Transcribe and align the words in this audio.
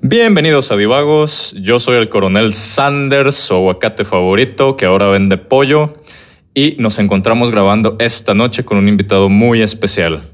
Bienvenidos 0.00 0.70
a 0.70 0.76
Divagos, 0.76 1.54
yo 1.58 1.80
soy 1.80 1.96
el 1.96 2.08
coronel 2.08 2.54
Sanders, 2.54 3.34
su 3.34 3.54
aguacate 3.54 4.04
favorito 4.04 4.76
que 4.76 4.86
ahora 4.86 5.08
vende 5.08 5.38
pollo 5.38 5.94
y 6.56 6.74
nos 6.78 6.98
encontramos 6.98 7.50
grabando 7.50 7.96
esta 7.98 8.32
noche 8.32 8.64
con 8.64 8.78
un 8.78 8.88
invitado 8.88 9.28
muy 9.28 9.60
especial. 9.60 10.30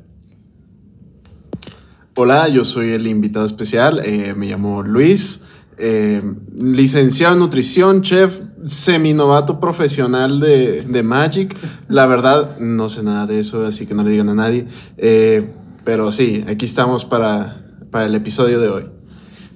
Hola, 2.14 2.46
yo 2.46 2.62
soy 2.62 2.92
el 2.92 3.08
invitado 3.08 3.44
especial, 3.44 4.00
eh, 4.04 4.32
me 4.36 4.46
llamo 4.46 4.84
Luis, 4.84 5.44
eh, 5.78 6.22
licenciado 6.54 7.32
en 7.34 7.40
nutrición, 7.40 8.02
chef, 8.02 8.40
seminovato 8.64 9.58
profesional 9.58 10.38
de, 10.38 10.82
de 10.82 11.02
Magic. 11.02 11.56
La 11.88 12.06
verdad, 12.06 12.56
no 12.60 12.88
sé 12.88 13.02
nada 13.02 13.26
de 13.26 13.40
eso, 13.40 13.66
así 13.66 13.86
que 13.86 13.94
no 13.94 14.04
le 14.04 14.10
digan 14.10 14.28
a 14.28 14.34
nadie. 14.34 14.68
Eh, 14.98 15.50
pero 15.82 16.12
sí, 16.12 16.44
aquí 16.46 16.66
estamos 16.66 17.04
para, 17.04 17.64
para 17.90 18.06
el 18.06 18.14
episodio 18.14 18.60
de 18.60 18.68
hoy. 18.68 18.84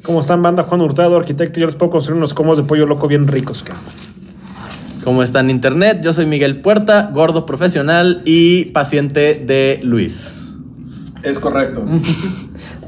¿Cómo 0.03 0.19
están, 0.19 0.43
banda? 0.43 0.65
Juan 0.65 0.81
Hurtado, 0.81 1.17
arquitecto. 1.17 1.61
Yo 1.61 1.67
les 1.67 1.77
puedo 1.77 1.93
construir 1.93 2.19
unos 2.19 2.35
comos 2.35 2.57
de 2.57 2.65
pollo 2.65 2.87
loco 2.87 3.07
bien 3.07 3.29
ricos. 3.29 3.63
cabrón. 3.63 4.06
¿Cómo 5.07 5.23
está 5.23 5.39
en 5.39 5.51
internet? 5.51 6.01
Yo 6.03 6.13
soy 6.13 6.27
Miguel 6.27 6.61
Puerta, 6.63 7.13
gordo 7.15 7.47
profesional 7.47 8.23
y 8.25 8.65
paciente 8.67 9.35
de 9.35 9.79
Luis. 9.85 10.49
Es 11.23 11.39
correcto. 11.39 11.87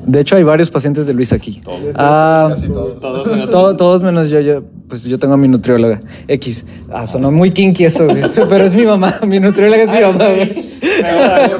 De 0.04 0.18
hecho, 0.20 0.34
hay 0.34 0.42
varios 0.42 0.68
pacientes 0.68 1.06
de 1.06 1.14
Luis 1.14 1.32
aquí. 1.32 1.60
Ah, 1.94 2.46
Casi 2.50 2.68
todos. 2.70 2.98
to- 3.50 3.76
todos 3.76 4.02
menos 4.02 4.30
yo, 4.30 4.40
yo. 4.40 4.64
Pues 4.88 5.04
yo 5.04 5.16
tengo 5.18 5.34
a 5.34 5.36
mi 5.36 5.46
nutrióloga. 5.46 6.00
X. 6.26 6.64
Ah, 6.90 7.06
sonó 7.06 7.30
muy 7.30 7.50
kinky 7.50 7.84
eso, 7.84 8.06
güey. 8.06 8.22
Pero 8.48 8.64
es 8.64 8.74
mi 8.74 8.84
mamá. 8.84 9.20
Mi 9.24 9.38
nutrióloga 9.38 9.82
es 9.82 9.90
mi 9.90 10.00
mamá, 10.00 10.24
güey. 10.34 10.70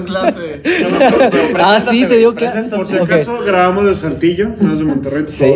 clase. 0.07 0.63
Ah, 1.61 1.79
sí, 1.81 2.05
te 2.07 2.17
digo 2.17 2.35
que. 2.35 2.47
Por 2.75 2.89
si 2.89 2.97
acaso, 2.97 3.39
grabamos 3.45 3.87
de 3.87 3.95
Saltillo, 3.95 4.51
no 4.61 4.73
es 4.73 4.79
de 4.79 4.85
Monterrey. 4.85 5.25
Sí. 5.29 5.55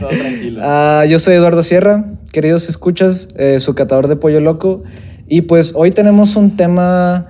Todo 0.00 0.08
tranquilo. 0.08 0.60
Ah, 0.62 1.04
yo 1.08 1.18
soy 1.18 1.34
Eduardo 1.34 1.62
Sierra, 1.64 2.04
queridos 2.32 2.68
escuchas, 2.68 3.28
eh, 3.36 3.60
su 3.60 3.74
catador 3.74 4.08
de 4.08 4.16
pollo 4.16 4.40
loco. 4.40 4.82
Y 5.28 5.42
pues 5.42 5.72
hoy 5.74 5.90
tenemos 5.92 6.36
un 6.36 6.56
tema 6.56 7.26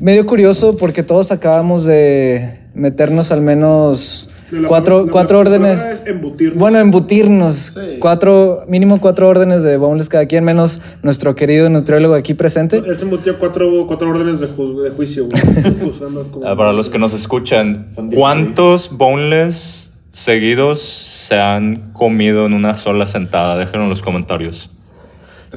medio 0.00 0.26
curioso 0.26 0.76
porque 0.76 1.02
todos 1.02 1.32
acabamos 1.32 1.84
de 1.84 2.60
meternos 2.74 3.32
al 3.32 3.40
menos 3.40 4.28
cuatro, 4.68 5.06
la- 5.06 5.12
cuatro 5.12 5.36
la 5.42 5.48
órdenes. 5.50 6.02
embutirnos. 6.06 6.58
Bueno, 6.58 6.78
embutirnos. 6.78 7.54
Sí. 7.56 7.80
Cuatro, 7.98 8.64
mínimo 8.68 9.00
cuatro 9.00 9.28
órdenes 9.28 9.62
de 9.62 9.76
boneless 9.78 10.08
cada 10.08 10.26
quien, 10.26 10.44
menos 10.44 10.80
nuestro 11.02 11.34
querido 11.34 11.68
nutriólogo 11.70 12.14
aquí 12.14 12.34
presente. 12.34 12.82
Él 12.86 12.96
se 12.96 13.04
embutió 13.04 13.38
cuatro, 13.38 13.86
cuatro 13.86 14.08
órdenes 14.10 14.40
de, 14.40 14.48
ju- 14.48 14.82
de 14.82 14.90
juicio, 14.90 15.26
güey. 15.26 15.42
Pues 15.82 15.96
Ah, 16.44 16.54
Para 16.56 16.72
los 16.72 16.90
que 16.90 16.98
nos 16.98 17.12
escuchan, 17.14 17.86
¿cuántos 18.14 18.90
boneless 18.96 19.85
seguidos 20.16 20.80
se 20.80 21.38
han 21.38 21.92
comido 21.92 22.46
en 22.46 22.54
una 22.54 22.76
sola 22.78 23.06
sentada? 23.06 23.56
Déjenlo 23.58 23.82
en 23.82 23.90
los 23.90 24.00
comentarios. 24.00 24.70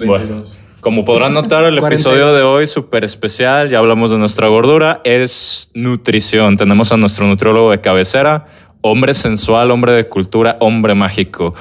Bueno, 0.06 0.36
como 0.82 1.06
podrán 1.06 1.34
notar, 1.34 1.64
el 1.64 1.80
42. 1.80 1.88
episodio 1.88 2.34
de 2.34 2.44
hoy 2.44 2.68
súper 2.68 3.06
especial. 3.06 3.70
Ya 3.70 3.80
hablamos 3.80 4.12
de 4.12 4.18
nuestra 4.18 4.48
gordura. 4.48 5.02
Es 5.04 5.70
nutrición. 5.74 6.58
Tenemos 6.58 6.92
a 6.92 6.98
nuestro 6.98 7.26
nutriólogo 7.26 7.72
de 7.72 7.80
cabecera, 7.80 8.48
hombre 8.82 9.14
sensual, 9.14 9.72
hombre 9.72 9.94
de 9.94 10.08
cultura, 10.08 10.58
hombre 10.60 10.94
mágico. 10.94 11.56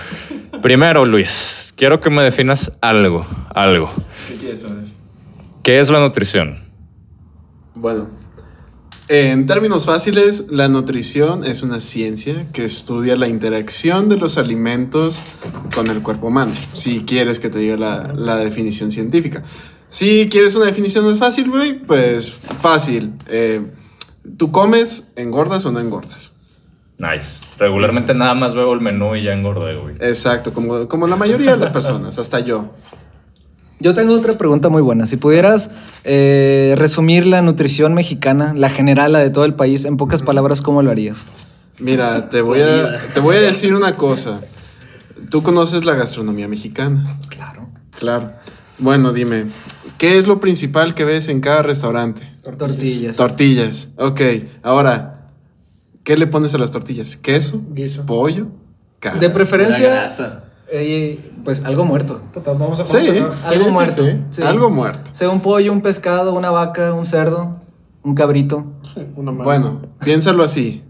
Primero, 0.60 1.04
Luis, 1.04 1.72
quiero 1.76 2.00
que 2.00 2.10
me 2.10 2.22
definas 2.22 2.72
algo, 2.80 3.24
algo. 3.54 3.90
¿Qué 4.28 4.34
quieres 4.34 4.60
saber? 4.62 4.84
¿Qué 5.62 5.78
es 5.78 5.88
la 5.88 6.00
nutrición? 6.00 6.58
Bueno, 7.74 8.08
en 9.08 9.46
términos 9.46 9.86
fáciles, 9.86 10.46
la 10.50 10.68
nutrición 10.68 11.44
es 11.44 11.62
una 11.62 11.80
ciencia 11.80 12.46
que 12.52 12.64
estudia 12.64 13.16
la 13.16 13.28
interacción 13.28 14.08
de 14.08 14.16
los 14.16 14.36
alimentos 14.36 15.20
con 15.74 15.88
el 15.88 16.02
cuerpo 16.02 16.26
humano. 16.26 16.52
Si 16.74 17.04
quieres 17.04 17.38
que 17.38 17.48
te 17.48 17.58
diga 17.58 17.76
la, 17.76 18.12
la 18.14 18.36
definición 18.36 18.90
científica. 18.90 19.42
Si 19.88 20.28
quieres 20.30 20.54
una 20.54 20.66
definición 20.66 21.06
más 21.06 21.18
fácil, 21.18 21.50
güey, 21.50 21.78
pues 21.78 22.30
fácil. 22.30 23.14
Eh, 23.28 23.66
¿Tú 24.36 24.52
comes, 24.52 25.10
engordas 25.16 25.64
o 25.64 25.72
no 25.72 25.80
engordas? 25.80 26.34
Nice. 26.98 27.40
Regularmente 27.58 28.12
nada 28.12 28.34
más 28.34 28.54
veo 28.54 28.72
el 28.74 28.80
menú 28.80 29.16
y 29.16 29.22
ya 29.22 29.32
engordé, 29.32 29.76
güey. 29.76 29.94
Exacto, 30.00 30.52
como, 30.52 30.86
como 30.88 31.06
la 31.06 31.16
mayoría 31.16 31.52
de 31.52 31.56
las 31.56 31.70
personas, 31.72 32.18
hasta 32.18 32.40
yo. 32.40 32.72
Yo 33.80 33.94
tengo 33.94 34.14
otra 34.14 34.36
pregunta 34.36 34.68
muy 34.68 34.82
buena. 34.82 35.06
Si 35.06 35.16
pudieras 35.16 35.70
eh, 36.04 36.74
resumir 36.76 37.26
la 37.26 37.42
nutrición 37.42 37.94
mexicana, 37.94 38.52
la 38.54 38.70
general, 38.70 39.12
la 39.12 39.20
de 39.20 39.30
todo 39.30 39.44
el 39.44 39.54
país, 39.54 39.84
en 39.84 39.96
pocas 39.96 40.22
palabras, 40.22 40.60
¿cómo 40.60 40.82
lo 40.82 40.90
harías? 40.90 41.24
Mira, 41.78 42.28
te 42.28 42.40
voy 42.40 42.60
a, 42.60 42.98
te 43.14 43.20
voy 43.20 43.36
a 43.36 43.40
decir 43.40 43.74
una 43.74 43.94
cosa. 43.94 44.40
Tú 45.30 45.42
conoces 45.42 45.84
la 45.84 45.94
gastronomía 45.94 46.48
mexicana. 46.48 47.18
Claro. 47.28 47.68
Claro. 47.96 48.32
Bueno, 48.78 49.12
dime, 49.12 49.46
¿qué 49.96 50.18
es 50.18 50.26
lo 50.26 50.40
principal 50.40 50.94
que 50.94 51.04
ves 51.04 51.28
en 51.28 51.40
cada 51.40 51.62
restaurante? 51.62 52.32
Tortillas. 52.56 53.16
Tortillas. 53.16 53.90
Ok, 53.96 54.20
ahora, 54.62 55.30
¿qué 56.04 56.16
le 56.16 56.26
pones 56.26 56.54
a 56.54 56.58
las 56.58 56.70
tortillas? 56.70 57.16
¿Queso? 57.16 57.62
Guiso. 57.70 58.06
¿Pollo? 58.06 58.48
Carne. 59.00 59.20
de 59.20 59.28
La 59.28 59.34
preferencia, 59.34 59.78
grasa. 59.78 60.44
Eh, 60.70 61.32
pues 61.44 61.64
algo 61.64 61.84
muerto. 61.84 62.20
Puta, 62.32 62.52
vamos 62.52 62.80
a 62.80 62.84
Sí, 62.84 62.96
Algo 63.44 63.64
sí, 63.64 63.70
muerto. 63.70 64.04
sí. 64.04 64.12
Sí. 64.30 64.42
Algo 64.42 64.70
muerto. 64.70 65.10
Sea 65.12 65.30
un 65.30 65.40
pollo, 65.40 65.72
un 65.72 65.80
pescado, 65.80 66.34
una 66.34 66.50
vaca, 66.50 66.92
un 66.92 67.06
cerdo, 67.06 67.56
un 68.02 68.14
cabrito. 68.14 68.64
Una. 69.16 69.32
Bueno, 69.32 69.80
piénsalo 70.04 70.42
así. 70.44 70.82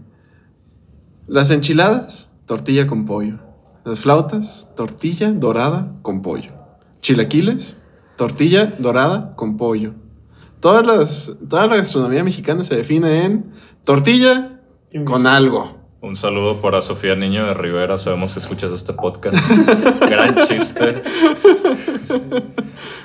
Las 1.27 1.49
enchiladas, 1.51 2.29
tortilla 2.45 2.87
con 2.87 3.05
pollo. 3.05 3.39
Las 3.85 3.99
flautas, 3.99 4.69
tortilla 4.75 5.31
dorada 5.31 5.91
con 6.01 6.21
pollo. 6.21 6.51
Chilaquiles, 7.01 7.81
tortilla 8.17 8.73
dorada 8.79 9.35
con 9.35 9.57
pollo. 9.57 9.93
Todas 10.59 10.85
las, 10.85 11.31
toda 11.47 11.67
la 11.67 11.77
gastronomía 11.77 12.23
mexicana 12.23 12.63
se 12.63 12.75
define 12.75 13.23
en 13.25 13.51
tortilla 13.85 14.59
con 15.05 15.25
algo. 15.25 15.78
Un 16.01 16.15
saludo 16.15 16.61
para 16.61 16.81
Sofía 16.81 17.15
Niño 17.15 17.45
de 17.45 17.53
Rivera. 17.53 17.97
Sabemos 17.97 18.33
que 18.33 18.39
escuchas 18.39 18.71
este 18.71 18.93
podcast. 18.93 19.37
Gran 20.01 20.33
chiste. 20.47 21.03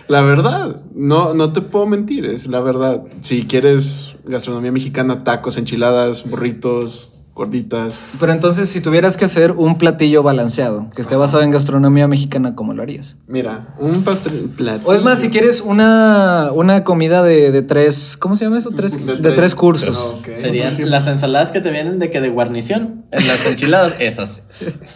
La 0.07 0.21
verdad, 0.21 0.81
no, 0.95 1.35
no 1.35 1.53
te 1.53 1.61
puedo 1.61 1.87
mentir, 1.87 2.25
es 2.25 2.47
la 2.47 2.61
verdad. 2.61 3.03
Si 3.23 3.47
quieres 3.47 4.15
gastronomía 4.25 4.71
mexicana, 4.71 5.25
tacos, 5.25 5.57
enchiladas, 5.57 6.31
burritos, 6.31 7.11
gorditas. 7.35 8.01
Pero 8.21 8.33
entonces, 8.33 8.69
si 8.69 8.81
tuvieras 8.81 9.17
que 9.17 9.25
hacer 9.25 9.51
un 9.53 9.77
platillo 9.77 10.23
balanceado, 10.23 10.89
que 10.95 11.03
esté 11.03 11.17
basado 11.17 11.43
en 11.43 11.51
gastronomía 11.51 12.07
mexicana, 12.07 12.55
¿cómo 12.55 12.75
lo 12.75 12.83
harías? 12.83 13.17
Mira, 13.27 13.75
un 13.79 14.05
platillo. 14.05 14.49
O 14.85 14.93
es 14.95 15.03
más, 15.03 15.19
si 15.21 15.31
quieres 15.31 15.61
una, 15.61 16.51
una 16.55 16.85
comida 16.85 17.23
de, 17.25 17.51
de 17.51 17.63
tres, 17.63 18.17
¿cómo 18.17 18.37
se 18.37 18.45
llama 18.45 18.59
eso? 18.59 18.71
Tres, 18.71 19.05
De 19.05 19.15
de, 19.17 19.21
tres- 19.21 19.35
tres 19.35 19.55
cursos. 19.55 20.21
Serían 20.41 20.77
las 20.91 21.07
ensaladas 21.09 21.51
que 21.51 21.61
te 21.61 21.71
vienen 21.71 21.99
de 21.99 22.11
que 22.11 22.21
de 22.21 22.29
guarnición. 22.29 23.05
En 23.11 23.27
las 23.27 23.45
enchiladas, 23.47 23.97
esas. 23.99 24.43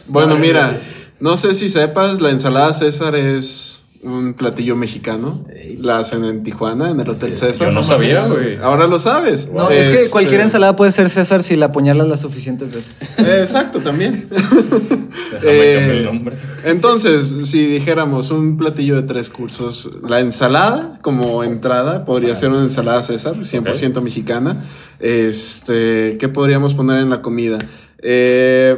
Bueno, 0.06 0.36
mira, 0.36 0.76
no 1.20 1.36
sé 1.36 1.54
si 1.56 1.68
sepas, 1.68 2.20
la 2.20 2.30
ensalada 2.30 2.72
César 2.72 3.14
es 3.16 3.82
un 4.02 4.34
platillo 4.34 4.76
mexicano. 4.76 5.44
La 5.78 5.98
hacen 5.98 6.24
en 6.24 6.42
Tijuana, 6.42 6.90
en 6.90 7.00
el 7.00 7.08
Hotel 7.08 7.34
César. 7.34 7.68
Yo 7.68 7.72
no 7.72 7.82
sabía, 7.82 8.26
güey. 8.26 8.56
Ahora 8.56 8.86
lo 8.86 8.98
sabes. 8.98 9.50
No, 9.52 9.68
es 9.70 9.88
que 9.88 9.94
Este, 9.96 10.10
cualquier 10.10 10.40
ensalada 10.40 10.76
puede 10.76 10.92
ser 10.92 11.08
César 11.10 11.42
si 11.42 11.56
la 11.56 11.66
apuñalas 11.66 12.06
las 12.08 12.20
suficientes 12.20 12.70
veces. 12.72 13.02
eh, 13.18 13.38
Exacto, 13.40 13.80
también. 13.80 14.28
Déjame 14.30 15.40
Eh, 15.42 15.90
el 15.98 16.04
nombre. 16.04 16.36
Entonces, 16.64 17.32
si 17.44 17.66
dijéramos 17.66 18.30
un 18.30 18.56
platillo 18.56 18.96
de 18.96 19.02
tres 19.02 19.30
cursos, 19.30 19.90
la 20.08 20.20
ensalada 20.20 20.98
como 21.02 21.42
entrada 21.44 22.04
podría 22.04 22.34
ser 22.34 22.50
una 22.50 22.62
ensalada 22.62 23.02
César, 23.02 23.34
100% 23.36 24.00
mexicana. 24.00 24.60
Este, 25.00 26.16
¿qué 26.18 26.28
podríamos 26.28 26.74
poner 26.74 26.98
en 26.98 27.10
la 27.10 27.20
comida? 27.22 27.58
Eh, 28.00 28.76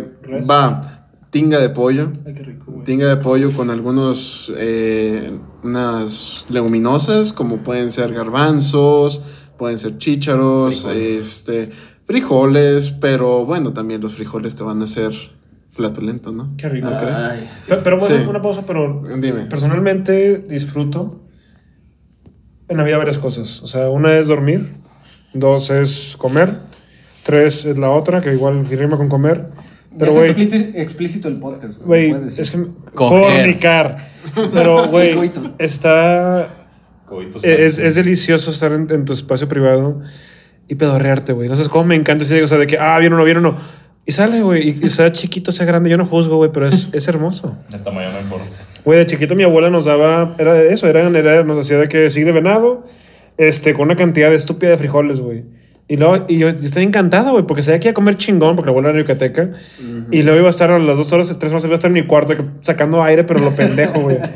va, 0.49 0.90
tinga 1.31 1.61
de 1.61 1.71
pollo. 1.71 2.13
Ay, 2.27 2.35
qué 2.35 2.43
rico, 2.43 2.73
güey. 2.73 2.85
Tinga 2.85 3.07
de 3.09 3.17
pollo 3.17 3.51
con 3.53 3.71
algunos, 3.71 4.53
eh, 4.57 5.39
unas 5.63 6.47
leguminosas, 6.49 7.33
como 7.33 7.59
pueden 7.59 7.91
ser 7.91 8.13
garbanzos, 8.13 9.21
pueden 9.57 9.79
ser 9.79 9.99
chícharos, 9.99 10.85
este, 10.87 11.71
frijoles, 12.05 12.91
pero 12.91 13.45
bueno, 13.45 13.73
también 13.73 14.01
los 14.01 14.15
frijoles 14.15 14.57
te 14.57 14.63
van 14.65 14.81
a 14.81 14.85
hacer 14.85 15.13
flatulento, 15.71 16.33
¿no? 16.33 16.55
Qué 16.57 16.69
rico. 16.69 16.91
¿No 16.91 16.99
crees? 16.99 17.23
Ay, 17.31 17.49
sí. 17.57 17.65
Pero, 17.69 17.83
pero 17.85 17.99
bueno, 18.01 18.17
Sí. 18.17 18.29
una 18.29 18.43
pausa, 18.43 18.65
pero 18.67 19.03
Dime. 19.21 19.47
personalmente 19.47 20.39
disfruto 20.39 21.21
en 22.69 22.77
la 22.77 22.83
vida 22.85 22.99
varias 22.99 23.19
cosas. 23.19 23.63
O 23.63 23.67
sea, 23.67 23.89
una 23.89 24.19
es 24.19 24.27
dormir, 24.27 24.67
dos 25.33 25.71
es 25.71 26.17
comer, 26.19 26.55
tres 27.23 27.65
es 27.67 27.79
la 27.79 27.91
otra, 27.91 28.21
que 28.21 28.33
igual 28.33 28.67
rima 28.67 28.97
con 28.97 29.09
comer. 29.09 29.51
Pero, 29.99 30.13
es 30.13 30.17
güey, 30.17 30.31
explícito, 30.77 31.29
el 31.29 31.39
podcast, 31.39 31.83
güey. 31.83 32.11
es 32.13 32.51
que... 32.51 32.59
Fornicar. 32.95 34.09
Pero, 34.53 34.89
güey, 34.91 35.33
está... 35.59 36.49
Coitos 37.07 37.43
Es, 37.43 37.79
es 37.79 37.97
delicioso 37.97 38.53
estar 38.53 38.73
en, 38.73 38.87
en 38.91 39.05
tu 39.05 39.13
espacio 39.13 39.49
privado 39.49 40.01
y 40.69 40.77
pedorrearte, 40.77 41.33
güey. 41.33 41.49
No 41.49 41.57
sé 41.57 41.69
cómo 41.69 41.85
me 41.85 41.97
encanta 41.97 42.25
ese, 42.25 42.43
o 42.43 42.47
sea, 42.47 42.59
de 42.59 42.69
que, 42.69 42.79
ah, 42.79 42.99
viene 43.01 43.17
uno, 43.17 43.25
viene 43.25 43.41
uno. 43.41 43.57
Y 44.07 44.13
sale, 44.13 44.43
güey, 44.43 44.69
y, 44.69 44.87
y 44.87 44.91
sea 44.91 45.11
chiquito, 45.11 45.51
sea 45.51 45.67
grande, 45.67 45.91
yo 45.91 45.97
no 45.97 46.07
juzgo, 46.07 46.37
güey, 46.37 46.51
pero 46.53 46.67
es, 46.67 46.89
es 46.93 47.09
hermoso. 47.09 47.57
El 47.73 47.83
tamaño 47.83 48.13
no 48.13 48.21
importa. 48.21 48.47
Güey, 48.85 49.01
de 49.01 49.07
chiquito 49.07 49.35
mi 49.35 49.43
abuela 49.43 49.71
nos 49.71 49.85
daba, 49.85 50.35
era 50.39 50.61
eso, 50.63 50.87
era, 50.89 51.07
era 51.07 51.43
nos 51.43 51.67
hacía 51.67 51.79
de 51.79 51.89
que 51.89 52.09
sí 52.11 52.23
de 52.23 52.33
venado, 52.33 52.85
este, 53.37 53.75
con 53.75 53.83
una 53.83 53.97
cantidad 53.97 54.33
estúpida 54.33 54.71
de 54.71 54.79
frijoles, 54.79 55.21
güey. 55.21 55.45
Y, 55.91 55.97
luego, 55.97 56.25
y 56.29 56.39
yo, 56.39 56.49
yo 56.51 56.57
estaba 56.57 56.85
encantado, 56.85 57.33
güey, 57.33 57.45
porque 57.45 57.63
sabía 57.63 57.81
que 57.81 57.89
iba 57.89 57.91
a 57.91 57.95
comer 57.95 58.17
chingón, 58.17 58.55
porque 58.55 58.67
la 58.69 58.71
abuela 58.71 58.91
era 58.91 59.01
yucateca. 59.01 59.51
Y 60.13 60.23
luego 60.23 60.39
iba 60.39 60.47
a 60.47 60.51
estar 60.51 60.71
a 60.71 60.79
las 60.79 60.97
dos 60.97 61.13
horas, 61.13 61.37
tres 61.39 61.51
horas, 61.51 61.65
iba 61.65 61.73
a 61.73 61.75
estar 61.75 61.89
en 61.89 61.95
mi 61.95 62.07
cuarto 62.07 62.33
sacando 62.63 63.03
aire, 63.03 63.25
pero 63.25 63.41
lo 63.41 63.51
pendejo, 63.57 64.01
güey. 64.01 64.19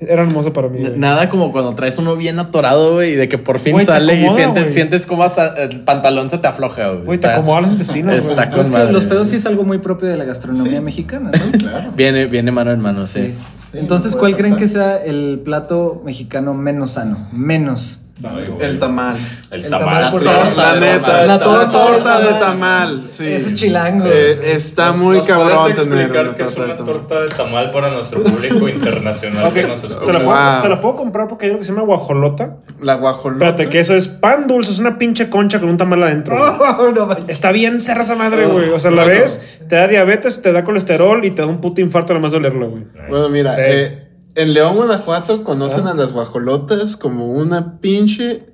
Era 0.00 0.22
hermoso 0.22 0.52
para 0.52 0.68
mí. 0.68 0.80
Nada 0.96 1.30
como 1.30 1.50
cuando 1.52 1.74
traes 1.74 1.96
uno 1.98 2.16
bien 2.16 2.38
atorado, 2.38 2.94
güey, 2.94 3.12
y 3.12 3.16
de 3.16 3.28
que 3.28 3.38
por 3.38 3.58
fin 3.58 3.78
sale 3.86 4.14
y 4.20 4.28
sientes, 4.30 4.74
sientes 4.74 5.06
como 5.06 5.22
hasta 5.22 5.54
el 5.62 5.80
pantalón 5.80 6.28
se 6.28 6.36
te 6.38 6.46
afloja, 6.46 6.88
güey. 6.90 7.04
Güey, 7.04 7.18
te 7.20 7.26
Está- 7.26 7.38
acomoda 7.38 7.60
los 7.62 7.70
intestinos, 7.70 8.18
güey. 8.20 8.30
Está 8.30 8.50
con 8.50 8.70
madre. 8.70 8.92
los 8.92 9.04
pedos 9.04 9.28
sí 9.28 9.36
es 9.36 9.46
algo 9.46 9.64
muy 9.64 9.78
propio 9.78 10.08
de 10.08 10.16
la 10.18 10.24
gastronomía 10.24 10.78
Sí. 10.78 10.80
mexicana, 10.84 11.30
¿no? 11.32 11.58
Claro. 11.58 11.92
Viene, 11.96 12.26
viene 12.26 12.50
mano 12.50 12.72
en 12.72 12.80
mano, 12.80 13.06
sí. 13.06 13.34
Sí. 13.72 13.78
Entonces, 13.78 14.14
¿cuál 14.16 14.36
creen 14.36 14.56
que 14.56 14.68
sea 14.68 14.96
el 15.02 15.40
plato 15.44 16.02
mexicano 16.04 16.52
menos 16.54 16.92
sano? 16.92 17.28
Menos. 17.32 18.03
El 18.16 18.78
tamal. 18.78 19.16
El 19.50 19.64
el 19.64 19.70
tamal. 19.70 20.54
La 20.56 20.76
neta, 20.76 21.22
la 21.22 21.26
La 21.26 21.38
torta 21.40 21.70
torta, 21.72 22.20
de 22.20 22.34
tamal. 22.38 23.02
Sí. 23.08 23.26
Ese 23.26 23.48
es 23.48 23.54
chilango. 23.56 24.06
Eh, 24.06 24.38
está 24.52 24.92
muy 24.92 25.16
¿Nos 25.16 25.26
cabrón 25.26 25.74
tener 25.74 26.10
una 26.12 26.20
es 26.30 26.36
torta 26.36 26.60
de 26.60 26.66
una 26.66 26.76
tamal. 26.76 26.84
torta 26.94 27.20
de 27.22 27.28
tamal 27.30 27.72
para 27.72 27.90
nuestro 27.90 28.22
público 28.22 28.68
internacional 28.68 29.46
Ok, 29.46 29.54
que 29.54 29.62
nos 29.64 29.82
te 29.82 29.88
la, 29.88 29.94
escucha? 29.94 30.12
puedo, 30.24 30.24
Wow. 30.52 30.62
te 30.62 30.68
la 30.68 30.80
puedo 30.80 30.96
comprar 30.96 31.26
porque 31.28 31.46
hay 31.46 31.50
algo 31.50 31.60
que 31.60 31.66
se 31.66 31.72
llama 31.72 31.84
guajolota. 31.84 32.56
La 32.80 32.94
guajolota. 32.94 33.46
Espérate, 33.46 33.68
que 33.68 33.80
eso 33.80 33.94
es 33.96 34.06
pan 34.06 34.46
dulce, 34.46 34.70
es 34.70 34.78
una 34.78 34.96
pinche 34.96 35.28
concha 35.28 35.58
con 35.58 35.68
un 35.68 35.76
tamal 35.76 36.00
adentro. 36.04 36.36
no 36.94 37.06
manches. 37.06 37.24
Está 37.28 37.50
bien 37.50 37.80
cerra 37.80 38.04
esa 38.04 38.14
madre, 38.14 38.46
güey. 38.46 38.68
O 38.70 38.78
sea, 38.78 38.92
la 38.92 39.04
ves, 39.04 39.40
te 39.68 39.74
da 39.74 39.88
diabetes, 39.88 40.40
te 40.40 40.52
da 40.52 40.62
colesterol 40.62 41.24
y 41.24 41.32
te 41.32 41.42
da 41.42 41.48
un 41.48 41.60
puto 41.60 41.80
infarto 41.80 42.14
nomás 42.14 42.30
de 42.30 42.38
olerlo, 42.38 42.70
güey. 42.70 42.84
Bueno, 43.08 43.28
mira, 43.28 43.54
Sí. 43.54 43.60
eh, 43.64 44.03
en 44.34 44.52
León, 44.52 44.76
Guanajuato, 44.76 45.44
conocen 45.44 45.86
a 45.86 45.94
las 45.94 46.12
guajolotas 46.12 46.96
como 46.96 47.28
una 47.28 47.78
pinche 47.78 48.46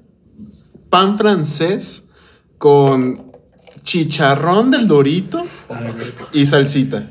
pan 0.88 1.16
francés 1.16 2.04
con 2.58 3.32
chicharrón 3.82 4.70
del 4.70 4.86
dorito 4.86 5.42
y 6.32 6.44
salsita. 6.44 7.08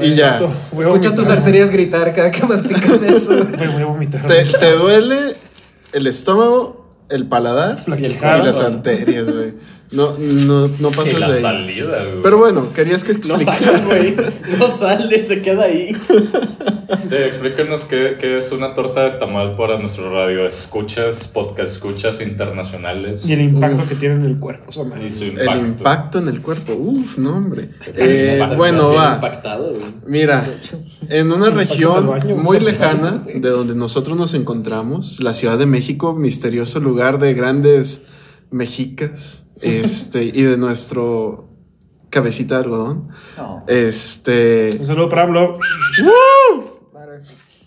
Y 0.00 0.14
ya. 0.14 0.40
Voy 0.72 0.84
a 0.84 0.88
Escuchas 0.88 1.14
tus 1.14 1.28
arterias 1.28 1.70
gritar 1.70 2.14
cada 2.14 2.30
que 2.30 2.46
masticas 2.46 3.02
eso. 3.02 3.44
Güey, 3.44 3.72
voy 3.72 3.82
a 3.82 3.86
vomitar. 3.86 4.26
Te, 4.26 4.44
te 4.44 4.72
duele 4.72 5.36
el 5.92 6.06
estómago, 6.06 6.94
el 7.10 7.26
paladar 7.26 7.84
La 7.86 7.98
y 7.98 8.16
las 8.18 8.60
arterias, 8.60 9.30
güey. 9.30 9.54
No, 9.92 10.16
no, 10.18 10.68
no 10.68 10.90
pasas 10.92 11.18
la 11.18 11.28
de 11.28 11.34
ahí. 11.36 11.42
salida, 11.42 12.04
güey. 12.04 12.22
Pero 12.22 12.38
bueno, 12.38 12.72
querías 12.72 13.02
que 13.02 13.12
No 13.14 13.34
explicara. 13.34 13.78
sale, 13.84 14.12
güey. 14.12 14.16
No 14.58 14.76
sale, 14.76 15.24
se 15.24 15.42
queda 15.42 15.64
ahí. 15.64 15.92
Sí, 17.08 17.14
explíquenos 17.16 17.84
qué, 17.86 18.16
qué 18.20 18.38
es 18.38 18.52
una 18.52 18.74
torta 18.74 19.02
de 19.04 19.10
tamal 19.18 19.56
para 19.56 19.78
nuestro 19.80 20.12
radio. 20.12 20.46
Escuchas, 20.46 21.26
podcast 21.28 21.72
escuchas 21.74 22.20
internacionales. 22.20 23.22
Y 23.26 23.32
el 23.32 23.40
impacto 23.42 23.82
que 23.88 23.94
tiene 23.96 24.14
en 24.16 24.24
el 24.26 24.38
cuerpo. 24.38 24.70
Y 25.04 25.10
su 25.10 25.24
El 25.24 25.30
impacto. 25.32 25.58
impacto 25.58 26.18
en 26.20 26.28
el 26.28 26.40
cuerpo. 26.40 26.72
Uf, 26.74 27.18
no, 27.18 27.36
hombre. 27.36 27.70
Eh, 27.96 28.34
impacto, 28.34 28.56
bueno, 28.56 28.90
Bien 28.90 29.02
va. 29.02 29.14
impactado, 29.16 29.70
güey. 29.72 29.86
Mira, 30.06 30.46
en 31.08 31.32
una 31.32 31.50
región 31.50 32.06
baño, 32.08 32.36
muy 32.36 32.58
güey. 32.58 32.70
lejana 32.70 33.24
de 33.34 33.48
donde 33.48 33.74
nosotros 33.74 34.16
nos 34.16 34.34
encontramos, 34.34 35.18
la 35.20 35.34
Ciudad 35.34 35.58
de 35.58 35.66
México, 35.66 36.14
misterioso 36.14 36.78
lugar 36.80 37.18
de 37.18 37.34
grandes 37.34 38.06
mexicas, 38.52 39.46
este, 39.62 40.24
y 40.24 40.42
de 40.42 40.56
nuestro 40.56 41.48
cabecita 42.10 42.56
de 42.58 42.64
algodón. 42.64 43.08
No. 43.36 43.64
Este, 43.68 44.76
Un 44.80 44.86
saludo 44.86 45.08
para 45.08 45.22
Pablo. 45.26 45.54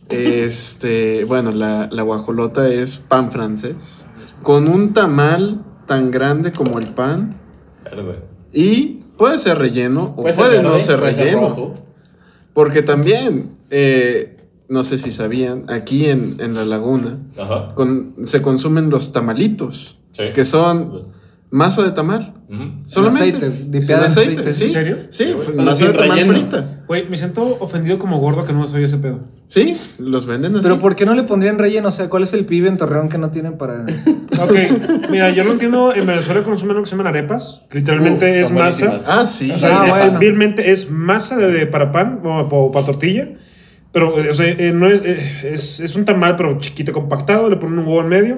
este, 0.10 1.24
bueno, 1.25 1.51
la, 1.51 1.90
la 1.92 2.01
guajolota 2.04 2.68
es 2.68 2.98
pan 2.98 3.31
francés, 3.31 4.06
con 4.42 4.68
un 4.68 4.94
tamal 4.94 5.63
tan 5.88 6.12
grande 6.12 6.51
como 6.51 6.80
el 6.80 6.94
pan, 6.94 7.40
Verde. 7.84 8.22
y 8.51 9.04
puede 9.18 9.38
ser 9.38 9.57
relleno 9.57 10.13
o 10.18 10.24
puede, 10.24 10.34
ser 10.34 10.63
no 10.63 10.69
verde, 10.72 10.80
ser 10.80 11.00
puede 11.00 11.12
relleno. 11.13 11.42
rojo. 11.50 11.75
Porque 12.54 12.81
también, 12.84 13.57
eh, 13.69 14.38
no 14.69 14.84
sé 14.84 14.98
si 14.98 15.12
sabían, 15.12 15.66
aquí 15.69 16.06
en, 16.07 16.38
en 16.39 16.54
la 16.54 16.66
laguna 16.66 17.18
Ajá. 17.39 17.74
con- 17.74 18.16
se 18.24 18.42
consumen 18.42 18.89
los 18.89 19.12
tamalitos, 19.12 20.00
Sí. 20.12 20.25
que 20.36 20.46
son 20.46 21.07
masa 21.53 21.83
de 21.83 21.91
tamal. 21.91 22.33
Ujú. 22.50 22.63
Solamente. 22.85 23.45
aceite, 23.45 23.85
Sin 23.85 23.95
aceite, 23.95 24.31
aceite. 24.41 24.53
sí. 24.53 24.65
¿En 24.65 24.71
serio? 24.71 24.97
Sí, 25.09 25.35
masa 25.55 25.85
de 25.88 25.94
tamal 25.94 26.09
relleno. 26.17 26.33
frita. 26.33 26.83
Güey, 26.88 27.07
me 27.09 27.17
siento 27.17 27.57
ofendido 27.59 27.97
como 28.00 28.19
gordo 28.19 28.44
que 28.44 28.53
no 28.53 28.65
soy 28.67 28.83
ese 28.83 28.97
pedo. 28.97 29.19
Sí, 29.47 29.77
los 30.00 30.25
venden 30.25 30.55
así. 30.55 30.63
Pero 30.63 30.79
¿por 30.79 30.95
qué 30.95 31.05
no 31.05 31.13
le 31.13 31.23
pondrían 31.23 31.57
relleno? 31.59 31.89
O 31.89 31.91
sea, 31.91 32.09
¿cuál 32.09 32.23
es 32.23 32.33
el 32.33 32.45
pibe 32.45 32.67
en 32.69 32.77
Torreón 32.77 33.07
que 33.09 33.17
no 33.19 33.29
tienen 33.31 33.57
para...? 33.57 33.85
Ok, 34.41 34.51
mira, 35.11 35.29
yo 35.29 35.44
lo 35.44 35.51
entiendo. 35.51 35.94
En 35.94 36.07
Venezuela 36.07 36.41
consumen 36.41 36.75
lo 36.75 36.81
que 36.83 36.89
se 36.89 36.95
llaman 36.95 37.07
arepas. 37.07 37.61
Literalmente 37.71 38.25
Uf, 38.31 38.35
es 38.38 38.51
masa. 38.51 38.85
buenísimas. 38.88 39.05
Ah, 39.07 39.25
sí. 39.27 39.51
O 39.51 39.59
sea, 39.59 39.81
Ah, 39.83 39.85
bueno. 39.88 40.19
vilmente 40.19 40.71
es 40.71 40.89
masa 40.89 41.38
de, 41.38 41.51
de- 41.51 41.67
para 41.67 41.91
pan 41.91 42.19
o, 42.25 42.39
o 42.39 42.71
para 42.71 42.85
tortilla. 42.88 43.29
Pero, 43.91 44.19
eh, 44.19 44.31
o 44.31 44.33
sea, 44.33 44.47
eh, 44.47 44.71
no 44.73 44.88
es, 44.91 45.01
eh, 45.05 45.51
es, 45.53 45.79
es 45.79 45.95
un 45.95 46.03
tamal, 46.03 46.35
pero 46.35 46.57
chiquito, 46.57 46.91
compactado. 46.91 47.47
Le 47.47 47.57
ponen 47.57 47.77
un 47.77 47.85
huevo 47.85 48.01
en 48.01 48.07
medio. 48.09 48.38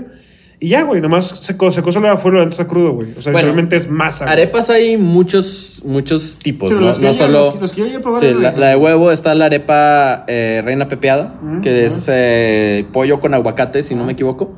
Y 0.65 0.69
ya, 0.69 0.81
güey, 0.81 0.99
nomás 0.99 1.27
se, 1.27 1.55
co 1.57 1.69
se 1.71 1.83
cose 1.83 1.99
la 1.99 2.13
afuera 2.13 2.41
antes 2.41 2.57
está 2.59 2.67
crudo, 2.67 2.93
güey. 2.93 3.09
O 3.15 3.21
sea, 3.21 3.31
Bueno, 3.33 3.49
literalmente 3.49 3.75
es 3.75 3.87
masa. 3.87 4.25
güey. 4.25 4.33
Arepas 4.33 4.71
hay 4.71 4.97
muchos, 4.97 5.83
muchos 5.85 6.39
tipos, 6.41 6.69
Sí, 6.69 6.75
¿no? 6.75 6.81
los 6.81 6.97
que 6.97 7.05
no 7.05 7.11
yo- 7.11 7.17
solo... 7.17 7.39
los 7.51 7.61
los 7.61 7.71
que 7.71 7.81
yo 7.81 8.19
Sí, 8.19 8.33
la, 8.33 8.51
de 8.69 8.75
huevo 8.75 9.11
está 9.11 9.35
la 9.35 9.45
arepa 9.45 10.25
eh, 10.27 10.63
reina 10.65 10.87
pepeada, 10.87 11.35
Mm, 11.39 11.61
que 11.61 11.85
es 11.85 12.05
eh, 12.11 12.83
pollo 12.91 13.19
con 13.19 13.35
aguacate, 13.35 13.83
si 13.83 13.93
no 13.93 14.05
me 14.05 14.13
equivoco. 14.13 14.55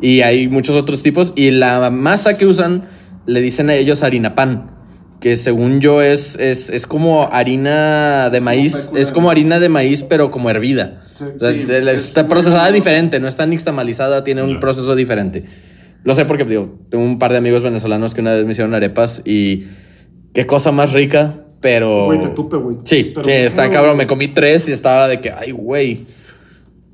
Y 0.00 0.22
hay 0.22 0.48
muchos 0.48 0.74
otros 0.76 1.02
tipos. 1.02 1.34
Y 1.36 1.50
la 1.50 1.90
masa 1.90 2.38
que 2.38 2.46
usan 2.46 2.88
le 3.26 3.42
dicen 3.42 3.68
a 3.68 3.74
ellos 3.74 4.02
harina 4.02 4.34
pan, 4.34 4.70
que 5.20 5.36
según 5.36 5.80
yo 5.82 6.00
es, 6.00 6.36
es, 6.36 6.70
es 6.70 6.86
como 6.86 7.28
harina 7.30 8.30
de 8.30 8.40
maíz, 8.40 8.90
es 8.96 9.12
como 9.12 9.30
harina 9.30 9.58
de 9.60 9.68
maíz, 9.68 10.04
pero 10.04 10.30
como 10.30 10.48
hervida. 10.48 10.99
Sí, 11.36 11.64
de- 11.64 11.78
es 11.92 12.06
está 12.06 12.26
procesada 12.28 12.70
diferente, 12.72 13.20
no 13.20 13.28
está 13.28 13.46
nixtamalizada, 13.46 14.24
tiene 14.24 14.42
un 14.42 14.60
proceso 14.60 14.94
diferente. 14.94 15.44
Lo 16.04 16.14
sé 16.14 16.24
porque, 16.24 16.44
digo, 16.44 16.78
tengo 16.90 17.04
un 17.04 17.18
par 17.18 17.30
de 17.32 17.38
amigos 17.38 17.62
venezolanos 17.62 18.14
que 18.14 18.20
una 18.22 18.32
vez 18.34 18.44
me 18.46 18.52
hicieron 18.52 18.74
arepas 18.74 19.20
y 19.24 19.64
qué 20.32 20.46
cosa 20.46 20.72
más 20.72 20.92
rica, 20.92 21.44
pero... 21.60 22.06
Güey, 22.06 22.20
te 22.22 22.28
tupe, 22.28 22.56
güey. 22.56 22.76
Sí, 22.84 23.12
Pero- 23.14 23.24
sí, 23.24 23.30
está 23.32 23.66
no, 23.66 23.72
cabrón. 23.74 23.96
Me 23.98 24.06
comí 24.06 24.28
tres 24.28 24.66
y 24.68 24.72
estaba 24.72 25.08
de 25.08 25.20
que, 25.20 25.30
ay, 25.30 25.50
güey. 25.50 26.06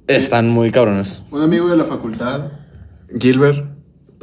Están 0.08 0.48
muy 0.48 0.70
cabrones. 0.70 1.22
Un 1.30 1.42
amigo 1.42 1.68
de 1.68 1.76
la 1.76 1.84
facultad, 1.84 2.52
Gilbert, 3.18 3.75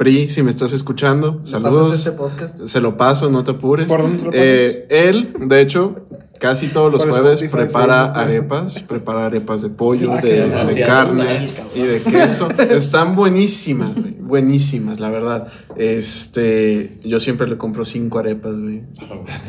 Pri, 0.04 0.28
si 0.28 0.42
me 0.42 0.50
estás 0.50 0.72
escuchando, 0.72 1.40
saludos. 1.44 1.98
este 1.98 2.12
podcast? 2.12 2.58
Se 2.66 2.80
lo 2.80 2.96
paso, 2.96 3.30
no 3.30 3.42
te 3.42 3.52
apures. 3.52 3.86
¿Por 3.88 4.02
dónde 4.02 4.18
te 4.18 4.24
lo 4.24 4.30
pasas? 4.30 4.44
Eh, 4.44 4.86
él, 4.90 5.32
de 5.48 5.60
hecho, 5.62 5.96
casi 6.38 6.66
todos 6.68 6.92
los 6.92 7.04
jueves 7.06 7.40
Spotify, 7.40 7.48
prepara 7.56 8.04
Facebook. 8.08 8.18
arepas, 8.22 8.78
prepara 8.80 9.26
arepas 9.26 9.62
de 9.62 9.70
pollo, 9.70 10.12
Ah, 10.12 10.20
de, 10.20 10.82
carne 10.86 11.48
y 11.74 11.80
de 11.82 12.02
queso. 12.02 12.48
Están 12.70 13.16
buenísimas, 13.16 13.94
güey, 13.94 14.14
buenísimas, 14.20 15.00
la 15.00 15.08
verdad. 15.08 15.48
Este, 15.76 16.98
yo 17.02 17.18
siempre 17.18 17.46
le 17.48 17.56
compro 17.56 17.84
cinco 17.86 18.18
arepas, 18.18 18.52
güey. 18.60 18.82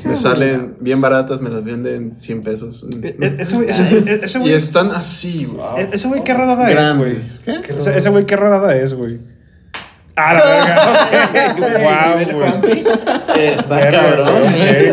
Me 0.05 0.15
salen 0.15 0.77
bien 0.79 1.01
baratas, 1.01 1.41
me 1.41 1.50
las 1.50 1.65
venden 1.65 2.15
100 2.15 2.43
pesos. 2.43 2.88
Ese 3.39 3.55
güey, 3.57 3.69
ese- 3.69 4.21
ese 4.24 4.39
Y 4.45 4.51
están 4.51 4.91
así, 4.91 5.45
güey. 5.45 5.83
eh, 5.83 5.89
ese 5.91 6.07
güey, 6.07 6.24
qué 6.24 6.33
rodada 6.33 6.71
es, 6.71 6.97
güey. 6.97 7.17
Ese 7.97 8.09
güey, 8.09 8.25
qué 8.25 8.35
rodada 8.38 8.74
es, 8.77 8.93
güey. 8.93 9.34
Ah, 10.17 10.34
la 10.34 10.43
verga. 10.45 11.55
Wow, 12.25 12.38
güey. 12.38 12.84
Está 13.48 13.75
Verga, 13.75 14.01
cabrón, 14.03 14.27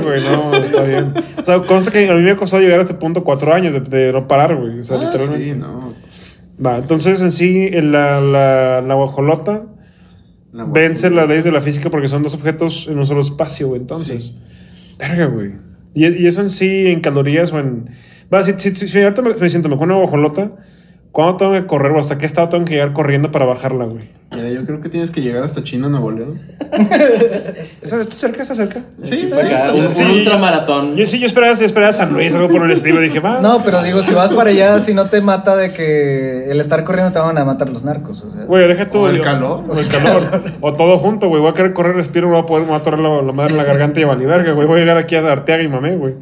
güey. 0.03 0.21
no, 0.23 0.53
está 0.53 0.83
bien. 0.83 1.15
O 1.41 1.45
sea, 1.45 1.61
consta 1.61 1.91
que 1.93 2.11
a 2.11 2.15
mí 2.15 2.23
me 2.23 2.31
ha 2.33 2.37
costado 2.37 2.63
llegar 2.63 2.81
a 2.81 2.83
este 2.83 2.95
punto 2.95 3.23
cuatro 3.23 3.53
años 3.55 3.73
de, 3.75 3.81
de 3.81 4.13
no 4.13 4.27
parar, 4.27 4.57
güey. 4.57 4.81
O 4.81 4.83
sea, 4.85 4.99
Ah, 4.99 5.05
literalmente. 5.05 5.49
sí, 5.51 5.55
no. 5.59 5.95
Va, 6.65 6.79
entonces 6.79 7.21
en 7.21 7.31
sí, 7.33 7.69
en 7.73 7.93
la, 7.93 8.21
la, 8.21 8.83
la 8.83 8.95
guajolota 8.95 9.65
La 10.53 10.65
vence 10.65 11.11
las 11.11 11.29
leyes 11.29 11.45
de 11.45 11.53
la 11.53 11.61
física 11.61 11.89
porque 11.91 12.09
son 12.09 12.23
dos 12.23 12.35
objetos 12.35 12.89
en 12.89 12.99
un 12.99 13.07
solo 13.07 13.21
espacio, 13.21 13.69
güey. 13.69 13.81
Entonces, 13.81 14.33
verga, 14.99 15.27
güey. 15.27 15.53
Y, 15.95 16.07
y 16.07 16.27
eso 16.27 16.41
en 16.41 16.51
sí, 16.51 16.89
en 16.91 17.01
calorías 17.01 17.53
o 17.53 17.59
en. 17.61 17.91
Va, 18.33 18.43
si, 18.43 18.53
si, 18.57 18.75
si, 18.75 18.89
si 18.89 19.01
ahorita 19.03 19.23
me, 19.23 19.35
me 19.35 19.49
siento, 19.51 19.69
me 19.69 19.75
como 19.77 19.85
una 19.85 19.97
guajolota, 19.97 20.53
¿Cuándo 21.13 21.37
tengo 21.37 21.53
que 21.53 21.67
correr? 21.67 21.93
güey? 21.93 22.01
¿Hasta 22.03 22.17
qué 22.17 22.25
estado 22.25 22.49
tengo 22.49 22.65
que 22.65 22.73
llegar 22.73 22.95
corriendo 22.95 23.31
para 23.31 23.45
bajarla, 23.45 23.85
güey? 23.85 24.03
Mira, 24.35 24.49
yo 24.49 24.65
creo 24.65 24.81
que 24.81 24.89
tienes 24.89 25.11
que 25.11 25.21
llegar 25.21 25.45
hasta 25.45 25.63
China, 25.63 25.91
Nuevo 25.91 26.11
León. 26.11 26.41
¿Está, 27.83 28.03
cerca? 28.05 28.41
¿Está 28.41 28.55
cerca? 28.55 28.81
Sí, 29.03 29.17
sí, 29.17 29.31
está 29.31 29.73
un, 29.75 29.87
un 29.89 29.95
cerca. 29.95 30.11
ultramaratón. 30.13 30.97
Yo 30.97 31.07
sí, 31.07 31.19
yo 31.19 31.27
esperaba, 31.27 31.53
yo 31.55 31.67
esperaba 31.67 31.93
San 31.93 32.15
Luis, 32.15 32.33
algo 32.35 32.49
por 32.49 32.65
el 32.65 32.71
estilo. 32.71 33.01
Dije, 33.03 33.21
va. 33.21 33.41
No, 33.41 33.63
pero 33.63 33.83
digo, 33.83 34.03
si 34.03 34.15
vas 34.15 34.33
para 34.33 34.49
allá, 34.49 34.79
si 34.81 34.95
no 34.95 35.11
te 35.11 35.21
mata 35.21 35.55
de 35.55 35.71
que 35.73 36.51
el 36.51 36.61
estar 36.61 36.83
corriendo 36.83 37.13
te 37.13 37.19
van 37.19 37.37
a 37.37 37.45
matar 37.45 37.69
los 37.69 37.85
narcos. 37.85 38.23
O 38.23 38.33
sea. 38.33 38.45
Güey, 38.47 38.67
deja 38.69 38.89
todo. 38.89 39.03
O 39.03 39.09
el 39.09 39.17
yo- 39.19 39.23
calor. 39.23 39.65
O 39.69 39.79
el 39.79 39.89
calor. 39.89 40.43
o 40.63 40.73
todo 40.73 40.97
junto, 40.97 41.29
güey. 41.29 41.43
Voy 41.43 41.51
a 41.51 41.55
querer 41.55 41.75
correr, 41.75 41.95
respiro, 41.95 42.29
no 42.29 42.37
voy 42.37 42.43
a 42.43 42.47
poder, 42.47 42.63
me 42.63 42.69
voy 42.69 42.77
a 42.77 42.81
atorar 42.81 43.01
la, 43.01 43.21
la 43.21 43.33
madre 43.33 43.51
en 43.51 43.59
la 43.59 43.65
garganta 43.65 44.01
y 44.01 44.05
verga, 44.05 44.53
güey. 44.53 44.67
Voy 44.67 44.79
a 44.79 44.81
llegar 44.81 44.97
aquí 44.97 45.15
a 45.15 45.31
Arteaga 45.31 45.63
y 45.63 45.69
mamé, 45.69 45.95
güey. 45.97 46.15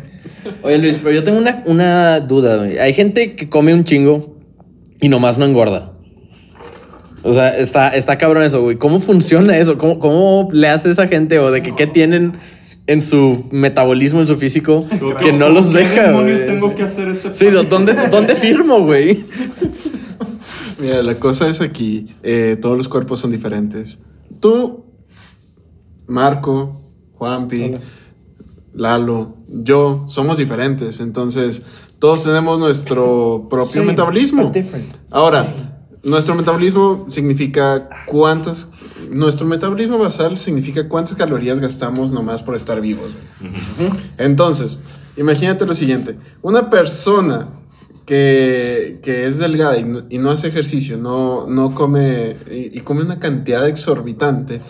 Oye, 0.63 0.79
Luis, 0.79 0.99
pero 1.03 1.15
yo 1.15 1.23
tengo 1.23 1.39
una, 1.39 1.63
una 1.67 2.21
duda, 2.21 2.57
güey. 2.57 2.79
Hay 2.79 2.93
gente 2.93 3.37
que 3.37 3.49
come 3.49 3.73
un 3.73 3.85
chingo 3.85 4.30
y 5.01 5.09
nomás 5.09 5.39
no 5.39 5.47
engorda. 5.47 5.93
O 7.23 7.35
sea, 7.35 7.57
está, 7.59 7.91
está 7.91 8.17
cabrón 8.19 8.43
eso, 8.43 8.63
güey. 8.63 8.77
¿Cómo 8.77 9.01
funciona 9.01 9.57
eso? 9.59 9.77
¿Cómo, 9.77 9.99
¿Cómo 9.99 10.49
le 10.53 10.69
hace 10.69 10.91
esa 10.91 11.07
gente? 11.07 11.39
¿O 11.39 11.51
de 11.51 11.63
que 11.63 11.75
qué 11.75 11.87
tienen 11.87 12.39
en 12.87 13.03
su 13.03 13.45
metabolismo, 13.51 14.21
en 14.21 14.27
su 14.27 14.37
físico, 14.37 14.87
que 15.21 15.33
no 15.33 15.49
los 15.49 15.73
deja, 15.73 16.13
güey? 16.13 16.47
tengo 16.47 16.75
que 16.75 16.85
hacer 16.85 17.09
ese 17.09 17.35
Sí, 17.35 17.47
¿dónde, 17.47 17.95
¿dónde 18.11 18.35
firmo, 18.35 18.81
güey? 18.81 19.25
Mira, 20.81 21.03
la 21.03 21.15
cosa 21.17 21.49
es 21.49 21.61
aquí, 21.61 22.07
eh, 22.23 22.57
todos 22.61 22.77
los 22.77 22.89
cuerpos 22.89 23.21
son 23.21 23.31
diferentes. 23.31 24.03
Tú, 24.41 24.87
Marco, 26.07 26.81
Juanpi, 27.15 27.77
Lalo, 28.73 29.37
yo, 29.47 30.05
somos 30.09 30.39
diferentes. 30.39 31.01
Entonces, 31.01 31.65
todos 32.01 32.25
tenemos 32.25 32.59
nuestro 32.59 33.47
propio 33.49 33.83
Sí, 33.83 33.87
metabolismo. 33.87 34.51
Ahora, 35.11 35.47
nuestro 36.03 36.35
metabolismo 36.35 37.07
significa 37.09 37.89
cuántas... 38.07 38.73
Nuestro 39.13 39.47
metabolismo 39.47 39.99
basal 39.99 40.39
significa 40.39 40.89
cuántas 40.89 41.15
calorías 41.17 41.59
gastamos 41.59 42.11
nomás 42.11 42.43
por 42.43 42.55
estar 42.55 42.81
vivos. 42.81 43.11
Entonces, 44.19 44.79
imagínate 45.17 45.67
lo 45.67 45.75
siguiente. 45.75 46.17
Una 46.43 46.71
persona 46.71 47.49
que, 48.07 49.01
que 49.03 49.27
es 49.27 49.39
delgada 49.39 49.79
y 49.79 49.85
no, 49.85 50.03
y 50.09 50.19
no 50.19 50.31
hace 50.31 50.49
ejercicio, 50.49 50.97
no, 50.97 51.47
no 51.49 51.75
come 51.75 52.37
y, 52.51 52.79
y 52.79 52.81
come 52.81 53.03
una 53.03 53.19
cantidad 53.19 53.69
exorbitante, 53.69 54.61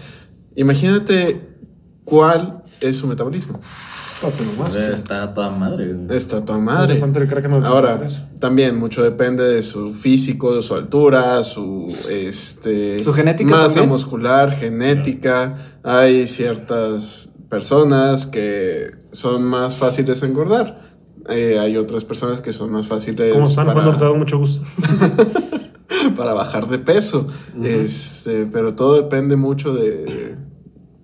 imagínate 0.56 1.40
cuál 2.04 2.64
es 2.80 2.96
su 2.96 3.06
metabolismo. 3.06 3.60
Debe 4.72 4.94
estar 4.94 5.22
a 5.22 5.32
toda 5.34 5.50
madre. 5.50 5.96
Está 6.10 6.38
a 6.38 6.44
toda 6.44 6.58
madre. 6.58 6.98
¿Cuánto 6.98 7.20
le 7.20 7.26
cree 7.26 7.40
que 7.42 7.48
no- 7.48 7.64
Ahora, 7.64 8.06
también 8.38 8.76
mucho 8.76 9.02
depende 9.02 9.44
de 9.44 9.62
su 9.62 9.94
físico, 9.94 10.54
de 10.56 10.62
su 10.62 10.74
altura, 10.74 11.42
su 11.42 11.86
este 12.10 13.02
¿Su 13.02 13.12
genética 13.14 13.50
masa 13.50 13.76
también? 13.76 13.88
muscular, 13.90 14.52
genética. 14.52 15.56
Hay 15.82 16.26
ciertas 16.26 17.30
personas 17.48 18.26
que 18.26 18.90
son 19.12 19.42
más 19.44 19.76
fáciles 19.76 20.22
a 20.22 20.26
engordar. 20.26 20.90
Eh, 21.28 21.58
hay 21.58 21.76
otras 21.76 22.04
personas 22.04 22.40
que 22.40 22.52
son 22.52 22.70
más 22.72 22.86
fáciles 22.88 23.32
¿Cómo 23.32 23.44
están? 23.44 23.66
para, 23.66 23.74
Bueno, 23.80 23.92
te 23.92 23.98
ha 24.04 24.08
dado 24.08 24.16
mucho 24.16 24.38
gusto. 24.38 24.62
para 26.16 26.34
bajar 26.34 26.66
de 26.68 26.78
peso. 26.78 27.26
este, 27.62 28.46
pero 28.46 28.74
todo 28.74 28.96
depende 28.96 29.36
mucho 29.36 29.72
de 29.74 30.36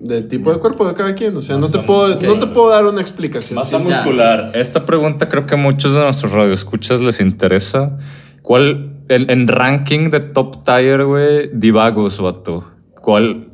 del 0.06 0.28
tipo 0.28 0.52
de 0.52 0.58
cuerpo 0.58 0.86
de 0.86 0.94
cada 0.94 1.14
quien. 1.14 1.36
O 1.36 1.42
sea, 1.42 1.56
no 1.58 1.68
te, 1.70 1.78
puedo, 1.80 2.08
no 2.20 2.38
te 2.38 2.46
puedo 2.46 2.70
dar 2.70 2.84
una 2.86 3.00
explicación. 3.00 3.56
Masa 3.56 3.78
Sí, 3.78 3.84
ya. 3.88 3.96
muscular. 3.96 4.50
Esta 4.54 4.84
pregunta 4.86 5.28
creo 5.28 5.46
que 5.46 5.54
a 5.54 5.58
muchos 5.58 5.94
de 5.94 6.00
nuestros 6.00 6.32
radioescuchas 6.32 7.00
les 7.00 7.20
interesa. 7.20 7.96
¿Cuál, 8.42 8.92
en, 9.08 9.30
en 9.30 9.48
ranking 9.48 10.10
de 10.10 10.20
top 10.20 10.64
tier, 10.64 11.04
güey, 11.04 11.50
divagos, 11.52 12.20
vato? 12.20 12.64
¿Cuál? 13.00 13.48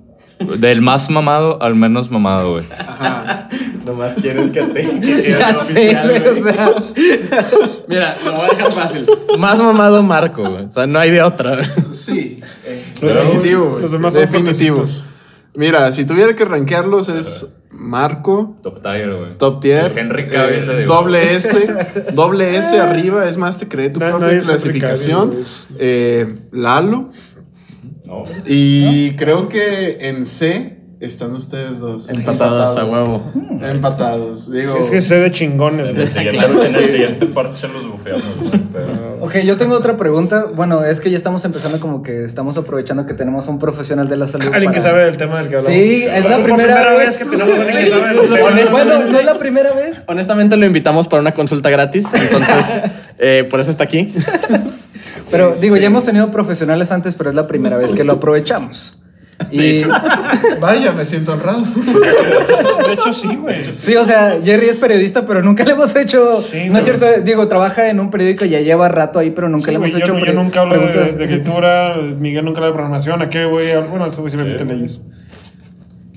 Del 0.58 0.80
más 0.82 1.08
mamado 1.08 1.62
al 1.62 1.76
menos 1.76 2.10
mamado, 2.10 2.52
güey. 2.54 2.64
Nomás 3.86 4.14
quieres 4.20 4.50
que 4.50 4.62
te. 4.62 5.00
que 5.00 5.30
Ya 5.38 5.54
sé, 5.54 5.96
oficial, 5.96 6.08
güey, 6.08 6.28
o 6.40 6.42
sea. 6.42 6.70
Mira, 7.88 8.16
lo 8.24 8.32
voy 8.32 8.40
a 8.42 8.48
dejar 8.48 8.72
fácil. 8.72 9.06
Más 9.38 9.60
mamado 9.60 10.02
Marco, 10.02 10.42
güey. 10.48 10.64
O 10.66 10.72
sea, 10.72 10.86
no 10.86 10.98
hay 10.98 11.10
de 11.10 11.22
otra. 11.22 11.54
güey. 11.56 11.66
Sí, 11.92 12.38
eh, 12.64 12.84
definitivo, 13.00 13.78
los 13.80 13.90
demás 13.92 14.14
son 14.14 14.22
definitivo. 14.22 14.76
fuertecitos. 14.78 15.04
Mira, 15.54 15.92
si 15.92 16.04
tuviera 16.06 16.34
que 16.34 16.44
rankearlos 16.46 17.08
es 17.10 17.58
Marco, 17.70 18.56
Top 18.62 18.82
tier, 18.82 19.14
güey. 19.14 19.36
top 19.38 19.60
tier, 19.60 19.92
El 19.92 19.98
Henry 19.98 20.26
Cavill 20.26 20.70
eh, 20.70 20.84
doble 20.86 21.34
S, 21.34 21.66
doble 22.14 22.56
S 22.56 22.78
arriba, 22.78 23.28
es 23.28 23.36
más, 23.36 23.58
te 23.58 23.68
creé 23.68 23.90
tu 23.90 24.00
propia 24.00 24.40
clasificación. 24.40 25.30
Cavill, 25.30 25.46
Eh, 25.78 26.34
Lalo, 26.52 27.10
No. 28.06 28.24
y 28.46 29.14
creo 29.16 29.46
que 29.48 29.98
en 30.08 30.24
C 30.26 30.78
están 31.00 31.34
ustedes 31.34 31.80
dos. 31.80 32.08
Empatados 32.08 32.78
a 32.78 32.84
huevo. 32.84 33.22
Empatados, 33.60 34.50
digo. 34.50 34.76
Es 34.78 34.90
que 34.90 35.00
sé 35.02 35.16
de 35.16 35.30
chingones, 35.32 35.88
En 35.88 35.94
güey. 35.96 36.06
el 36.06 36.12
siguiente, 36.12 36.66
en 36.66 36.74
el 36.76 36.88
siguiente 36.88 37.26
parche 37.26 37.68
los 37.68 37.90
bufeamos, 37.90 38.24
güey. 38.40 38.60
pero- 38.72 38.91
Ok, 39.24 39.36
yo 39.44 39.56
tengo 39.56 39.76
otra 39.76 39.96
pregunta. 39.96 40.46
Bueno, 40.52 40.84
es 40.84 41.00
que 41.00 41.08
ya 41.08 41.16
estamos 41.16 41.44
empezando 41.44 41.78
como 41.78 42.02
que 42.02 42.24
estamos 42.24 42.58
aprovechando 42.58 43.06
que 43.06 43.14
tenemos 43.14 43.46
a 43.46 43.52
un 43.52 43.60
profesional 43.60 44.08
de 44.08 44.16
la 44.16 44.26
salud. 44.26 44.48
Alguien 44.52 44.72
que 44.72 44.80
sabe 44.80 45.04
del 45.04 45.16
tema 45.16 45.38
del 45.38 45.48
que 45.48 45.54
hablamos. 45.58 45.72
Sí, 45.78 46.02
es 46.04 46.24
la 46.28 46.42
primera, 46.42 46.92
vez 46.94 47.16
que 47.18 47.24
tenemos 47.26 47.56
a 47.56 47.62
alguien 47.62 47.84
que 47.84 47.90
sabe 47.90 48.08
del 48.08 48.20
Sí. 48.20 48.34
tema. 48.34 48.70
Bueno, 48.72 48.98
no 49.12 49.18
es 49.20 49.24
la 49.24 49.34
primera 49.34 49.72
vez. 49.74 50.02
Honestamente 50.08 50.56
lo 50.56 50.66
invitamos 50.66 51.06
para 51.06 51.20
una 51.22 51.32
consulta 51.34 51.70
gratis, 51.70 52.04
entonces 52.12 52.64
eh, 53.18 53.46
por 53.48 53.60
eso 53.60 53.70
está 53.70 53.84
aquí. 53.84 54.12
Pero 55.30 55.50
Este- 55.50 55.62
digo, 55.66 55.76
ya 55.76 55.86
hemos 55.86 56.04
tenido 56.04 56.32
profesionales 56.32 56.90
antes, 56.90 57.14
pero 57.14 57.30
es 57.30 57.36
la 57.36 57.46
primera 57.46 57.76
vez 57.78 57.92
que 57.92 58.02
lo 58.02 58.14
aprovechamos. 58.14 58.98
Y 59.50 59.82
Vaya, 60.60 60.92
me 60.92 61.04
siento 61.04 61.32
honrado. 61.32 61.62
De 61.62 62.92
hecho, 62.92 63.12
sí, 63.12 63.34
güey. 63.36 63.64
sí, 63.64 63.96
o 63.96 64.04
sea, 64.04 64.38
Jerry 64.42 64.68
es 64.68 64.76
periodista, 64.76 65.26
pero 65.26 65.42
nunca 65.42 65.64
le 65.64 65.72
hemos 65.72 65.94
hecho. 65.96 66.40
Sí, 66.40 66.68
no 66.70 66.78
es 66.78 66.84
cierto, 66.84 67.06
digo, 67.24 67.48
trabaja 67.48 67.88
en 67.88 67.98
un 68.00 68.10
periódico 68.10 68.44
y 68.44 68.50
ya 68.50 68.60
lleva 68.60 68.88
rato 68.88 69.18
ahí, 69.18 69.30
pero 69.30 69.48
nunca 69.48 69.66
Sí, 69.66 69.70
le 69.72 69.76
hemos 69.76 69.90
güey, 69.90 70.02
hecho. 70.02 70.12
yo, 70.12 70.18
yo 70.18 70.24
pre- 70.24 70.34
nunca 70.34 70.60
hablo 70.60 70.74
de, 70.80 70.88
preguntas. 70.88 71.18
de 71.18 71.24
escritura, 71.24 71.96
Miguel 72.18 72.44
nunca 72.44 72.58
habla 72.58 72.68
de 72.68 72.72
programación, 72.74 73.20
¿a 73.22 73.28
qué 73.30 73.44
güey? 73.44 73.68
Bueno, 73.90 74.06
eso 74.06 74.20
güey 74.20 74.30
sí 74.30 74.36
me 74.38 74.44
meten 74.44 74.70
ellos. 74.70 75.02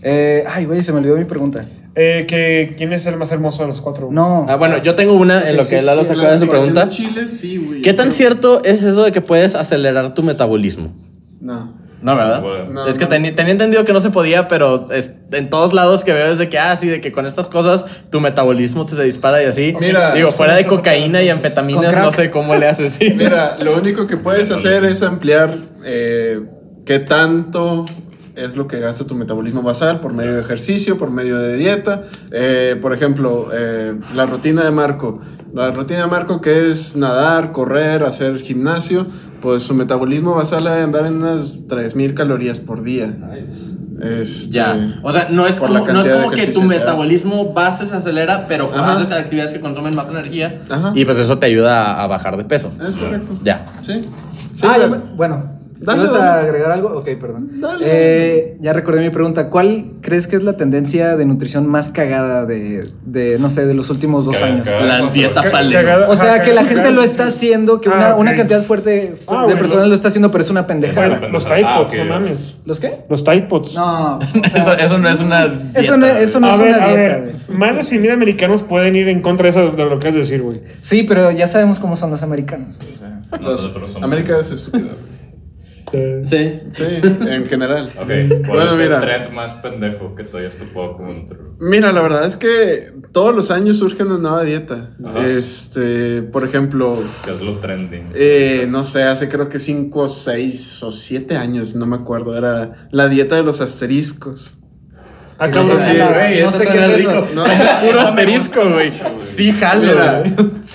Eh, 0.03 0.43
ay, 0.47 0.65
güey, 0.65 0.83
se 0.83 0.91
me 0.91 0.99
olvidó 0.99 1.15
mi 1.17 1.25
pregunta. 1.25 1.65
Eh, 1.95 2.25
que, 2.27 2.75
¿Quién 2.77 2.93
es 2.93 3.05
el 3.05 3.15
más 3.17 3.31
hermoso 3.31 3.63
de 3.63 3.69
los 3.69 3.81
cuatro? 3.81 4.09
No. 4.11 4.45
Ah, 4.49 4.55
bueno, 4.57 4.77
yo 4.83 4.95
tengo 4.95 5.13
una 5.13 5.49
en 5.49 5.55
lo 5.57 5.65
que 5.65 5.81
Lalo 5.81 6.01
sí, 6.01 6.07
se 6.09 6.13
acaba 6.13 6.31
de 6.33 6.39
su 6.39 6.47
pregunta. 6.47 6.85
de 6.85 6.89
Chile, 6.91 7.27
sí, 7.27 7.57
güey. 7.57 7.81
¿Qué 7.81 7.93
tan 7.93 8.11
cierto 8.11 8.61
es 8.63 8.83
eso 8.83 9.03
de 9.03 9.11
que 9.11 9.21
puedes 9.21 9.55
acelerar 9.55 10.13
tu 10.13 10.21
metabolismo? 10.21 10.93
No. 11.39 11.73
No, 12.01 12.15
¿verdad? 12.15 12.41
Bueno. 12.41 12.71
No, 12.71 12.87
es 12.87 12.97
que 12.97 13.07
teni- 13.07 13.35
tenía 13.35 13.51
entendido 13.53 13.83
que 13.85 13.93
no 13.93 13.99
se 13.99 14.09
podía, 14.11 14.47
pero 14.47 14.91
es- 14.91 15.11
en 15.31 15.49
todos 15.49 15.73
lados 15.73 16.03
que 16.03 16.13
veo 16.13 16.31
es 16.31 16.37
de 16.37 16.49
que, 16.49 16.59
ah, 16.59 16.75
sí, 16.75 16.87
de 16.87 17.01
que 17.01 17.11
con 17.11 17.25
estas 17.25 17.47
cosas 17.47 17.85
tu 18.11 18.19
metabolismo 18.21 18.85
te 18.85 18.95
se 18.95 19.03
dispara 19.03 19.41
y 19.41 19.47
así. 19.47 19.75
Mira, 19.79 20.13
Digo, 20.13 20.31
fuera 20.31 20.55
de 20.55 20.65
cocaína 20.65 21.23
y 21.23 21.29
anfetaminas, 21.29 21.95
no 21.95 22.11
sé 22.11 22.29
cómo 22.29 22.55
le 22.55 22.67
haces, 22.67 22.93
sí. 22.93 23.09
Mira, 23.15 23.57
lo 23.63 23.75
único 23.77 24.05
que 24.07 24.17
puedes 24.17 24.51
hacer 24.51 24.85
es 24.85 25.01
ampliar 25.01 25.55
eh, 25.83 26.41
qué 26.85 26.99
tanto 26.99 27.85
es 28.35 28.57
lo 28.57 28.67
que 28.67 28.79
gasta 28.79 29.07
tu 29.07 29.15
metabolismo 29.15 29.61
basal 29.63 30.01
por 30.01 30.13
medio 30.13 30.33
de 30.33 30.41
ejercicio, 30.41 30.97
por 30.97 31.09
medio 31.09 31.37
de 31.37 31.55
dieta. 31.55 32.01
Eh, 32.31 32.75
por 32.81 32.93
ejemplo, 32.93 33.47
eh, 33.53 33.93
la 34.15 34.25
rutina 34.25 34.63
de 34.63 34.71
Marco. 34.71 35.21
La 35.53 35.71
rutina 35.71 36.01
de 36.01 36.07
Marco 36.07 36.41
que 36.41 36.69
es 36.69 36.97
nadar, 36.97 37.53
correr, 37.53 38.03
hacer 38.03 38.37
gimnasio, 38.39 39.07
pues 39.45 39.61
su 39.61 39.75
metabolismo 39.75 40.33
basal 40.33 40.65
ha 40.65 40.73
de 40.73 40.81
andar 40.81 41.05
en 41.05 41.17
unas 41.17 41.67
3.000 41.67 42.15
calorías 42.15 42.59
por 42.59 42.81
día. 42.81 43.15
Este, 44.01 44.55
Ya. 44.55 44.99
O 45.03 45.11
sea, 45.11 45.29
no 45.29 45.45
es 45.45 45.59
como, 45.59 45.77
no 45.77 46.01
es 46.01 46.09
como 46.09 46.31
que 46.31 46.47
tu 46.47 46.63
metabolismo 46.63 47.53
base 47.53 47.85
se 47.85 47.95
acelera, 47.95 48.47
pero 48.47 48.71
Ajá. 48.73 48.93
haces 48.93 49.13
actividades 49.13 49.53
que 49.53 49.59
consumen 49.59 49.95
más 49.95 50.09
energía. 50.09 50.63
Ajá. 50.67 50.93
Y 50.95 51.05
pues 51.05 51.19
eso 51.19 51.37
te 51.37 51.45
ayuda 51.45 51.91
a, 51.91 52.03
a 52.03 52.07
bajar 52.07 52.37
de 52.37 52.43
peso. 52.43 52.71
Es 52.87 52.95
correcto. 52.95 53.33
Ya. 53.43 53.63
Sí. 53.83 54.03
Sí, 54.55 54.65
ah, 54.67 54.77
ya 54.79 54.87
bueno. 55.15 55.54
Dale, 55.85 56.03
¿Ibas 56.03 56.15
a 56.15 56.39
agregar 56.39 56.71
algo? 56.71 56.89
Ok, 56.97 57.05
perdón. 57.19 57.59
Dale, 57.61 57.85
Eh, 57.87 58.57
ya 58.59 58.73
recordé 58.73 59.01
mi 59.01 59.09
pregunta. 59.09 59.49
¿Cuál 59.49 59.85
crees 60.01 60.27
que 60.27 60.35
es 60.35 60.43
la 60.43 60.57
tendencia 60.57 61.15
de 61.15 61.25
nutrición 61.25 61.67
más 61.67 61.91
cagada 61.91 62.45
de, 62.45 62.89
de 63.05 63.37
no 63.39 63.49
sé, 63.49 63.65
de 63.65 63.73
los 63.73 63.89
últimos 63.89 64.25
dos 64.25 64.35
Caga- 64.37 64.47
años? 64.47 64.69
caga- 64.69 64.85
La 64.85 65.09
dieta 65.11 65.41
paleo. 65.51 65.79
cagada- 65.81 66.09
O 66.09 66.15
sea, 66.15 66.41
que 66.41 66.53
la 66.53 66.61
cagada- 66.63 66.83
gente 66.83 66.91
lo 66.91 67.03
está 67.03 67.27
haciendo, 67.27 67.81
que 67.81 67.89
una, 67.89 68.09
Ah, 68.09 68.13
ok. 68.15 68.19
una 68.21 68.35
cantidad 68.35 68.63
fuerte 68.63 69.15
Ah, 69.27 69.39
de 69.39 69.43
bueno. 69.45 69.59
personas 69.59 69.87
lo 69.87 69.95
está 69.95 70.07
haciendo, 70.09 70.31
pero 70.31 70.43
es 70.43 70.49
una 70.49 70.67
pendejada. 70.67 71.07
Bueno, 71.19 71.29
Los 71.29 71.45
Ah, 71.45 71.55
Tide 71.55 71.67
Pods, 71.77 71.97
no 71.97 72.05
mames. 72.05 72.55
¿Los 72.65 72.79
qué? 72.79 72.99
Los 73.09 73.23
Tide 73.23 73.43
Pods. 73.43 73.75
No. 73.75 74.17
o 74.17 74.19
sea, 74.51 74.61
Eso, 74.61 74.73
eso 74.73 74.97
no 74.97 75.09
es 75.09 75.19
una. 75.19 75.47
Dieta, 75.47 75.79
Eso 75.79 75.97
no- 75.97 76.05
eso 76.07 76.39
no- 76.39 76.47
a 76.47 76.53
es 76.53 76.59
ver, 76.59 76.67
una 76.75 76.83
a 76.83 76.87
dieta, 76.87 77.17
ver, 77.17 77.35
más 77.49 77.75
de 77.75 77.83
100 77.83 78.01
mil 78.01 78.11
americanos 78.11 78.63
pueden 78.63 78.95
ir 78.95 79.07
en 79.09 79.21
contra 79.21 79.43
de 79.45 79.49
eso 79.51 79.71
de 79.71 79.85
lo 79.85 79.99
que 79.99 80.09
es 80.09 80.15
decir, 80.15 80.41
güey. 80.41 80.61
sí, 80.81 81.03
pero 81.03 81.31
ya 81.31 81.47
sabemos 81.47 81.79
cómo 81.79 81.95
son 81.95 82.11
los 82.11 82.23
americanos. 82.23 82.75
Los- 83.31 83.41
Nosotros 83.41 83.91
somos- 83.91 84.03
América 84.03 84.39
es 84.39 84.49
estúpida. 84.51 84.91
Sí. 85.91 86.59
Sí, 86.73 86.83
en 87.27 87.45
general. 87.45 87.91
Ok, 87.97 88.07
¿cuál 88.07 88.41
Bueno, 88.47 88.71
es 88.71 88.77
mira. 88.77 88.95
el 88.97 89.01
trend 89.01 89.33
más 89.33 89.53
pendejo 89.53 90.15
que 90.15 90.23
te 90.23 90.37
hayas 90.39 90.55
topado 90.57 90.97
como? 90.97 91.13
Mira, 91.59 91.91
la 91.91 92.01
verdad 92.01 92.25
es 92.25 92.35
que 92.35 92.91
todos 93.11 93.33
los 93.35 93.51
años 93.51 93.77
surge 93.77 94.03
una 94.03 94.17
nueva 94.17 94.43
dieta. 94.43 94.95
Ajá. 95.05 95.25
Este, 95.25 96.21
por 96.23 96.43
ejemplo, 96.43 96.97
¿Qué 97.23 97.31
es 97.31 97.41
lo 97.41 97.53
trending? 97.59 98.09
eh, 98.15 98.65
no 98.69 98.83
sé, 98.83 99.03
hace 99.03 99.29
creo 99.29 99.47
que 99.49 99.59
5, 99.59 100.07
6 100.07 100.83
o 100.83 100.91
7 100.91 101.37
años, 101.37 101.75
no 101.75 101.85
me 101.85 101.95
acuerdo, 101.95 102.37
era 102.37 102.87
la 102.91 103.07
dieta 103.07 103.35
de 103.35 103.43
los 103.43 103.61
asteriscos. 103.61 104.57
Ah, 105.37 105.47
No 105.49 105.61
la- 105.63 106.13
Güey, 106.13 106.43
no 106.43 106.51
sé 106.51 106.65
qué 106.67 106.85
es 106.85 106.97
rico. 106.97 107.11
eso. 107.11 107.27
No, 107.35 107.45
Es 107.45 107.61
puro 107.85 107.99
asterisco, 107.99 108.69
güey. 108.71 108.89
Sí, 109.19 109.51
jalo. 109.51 109.81
Mira, 109.81 110.23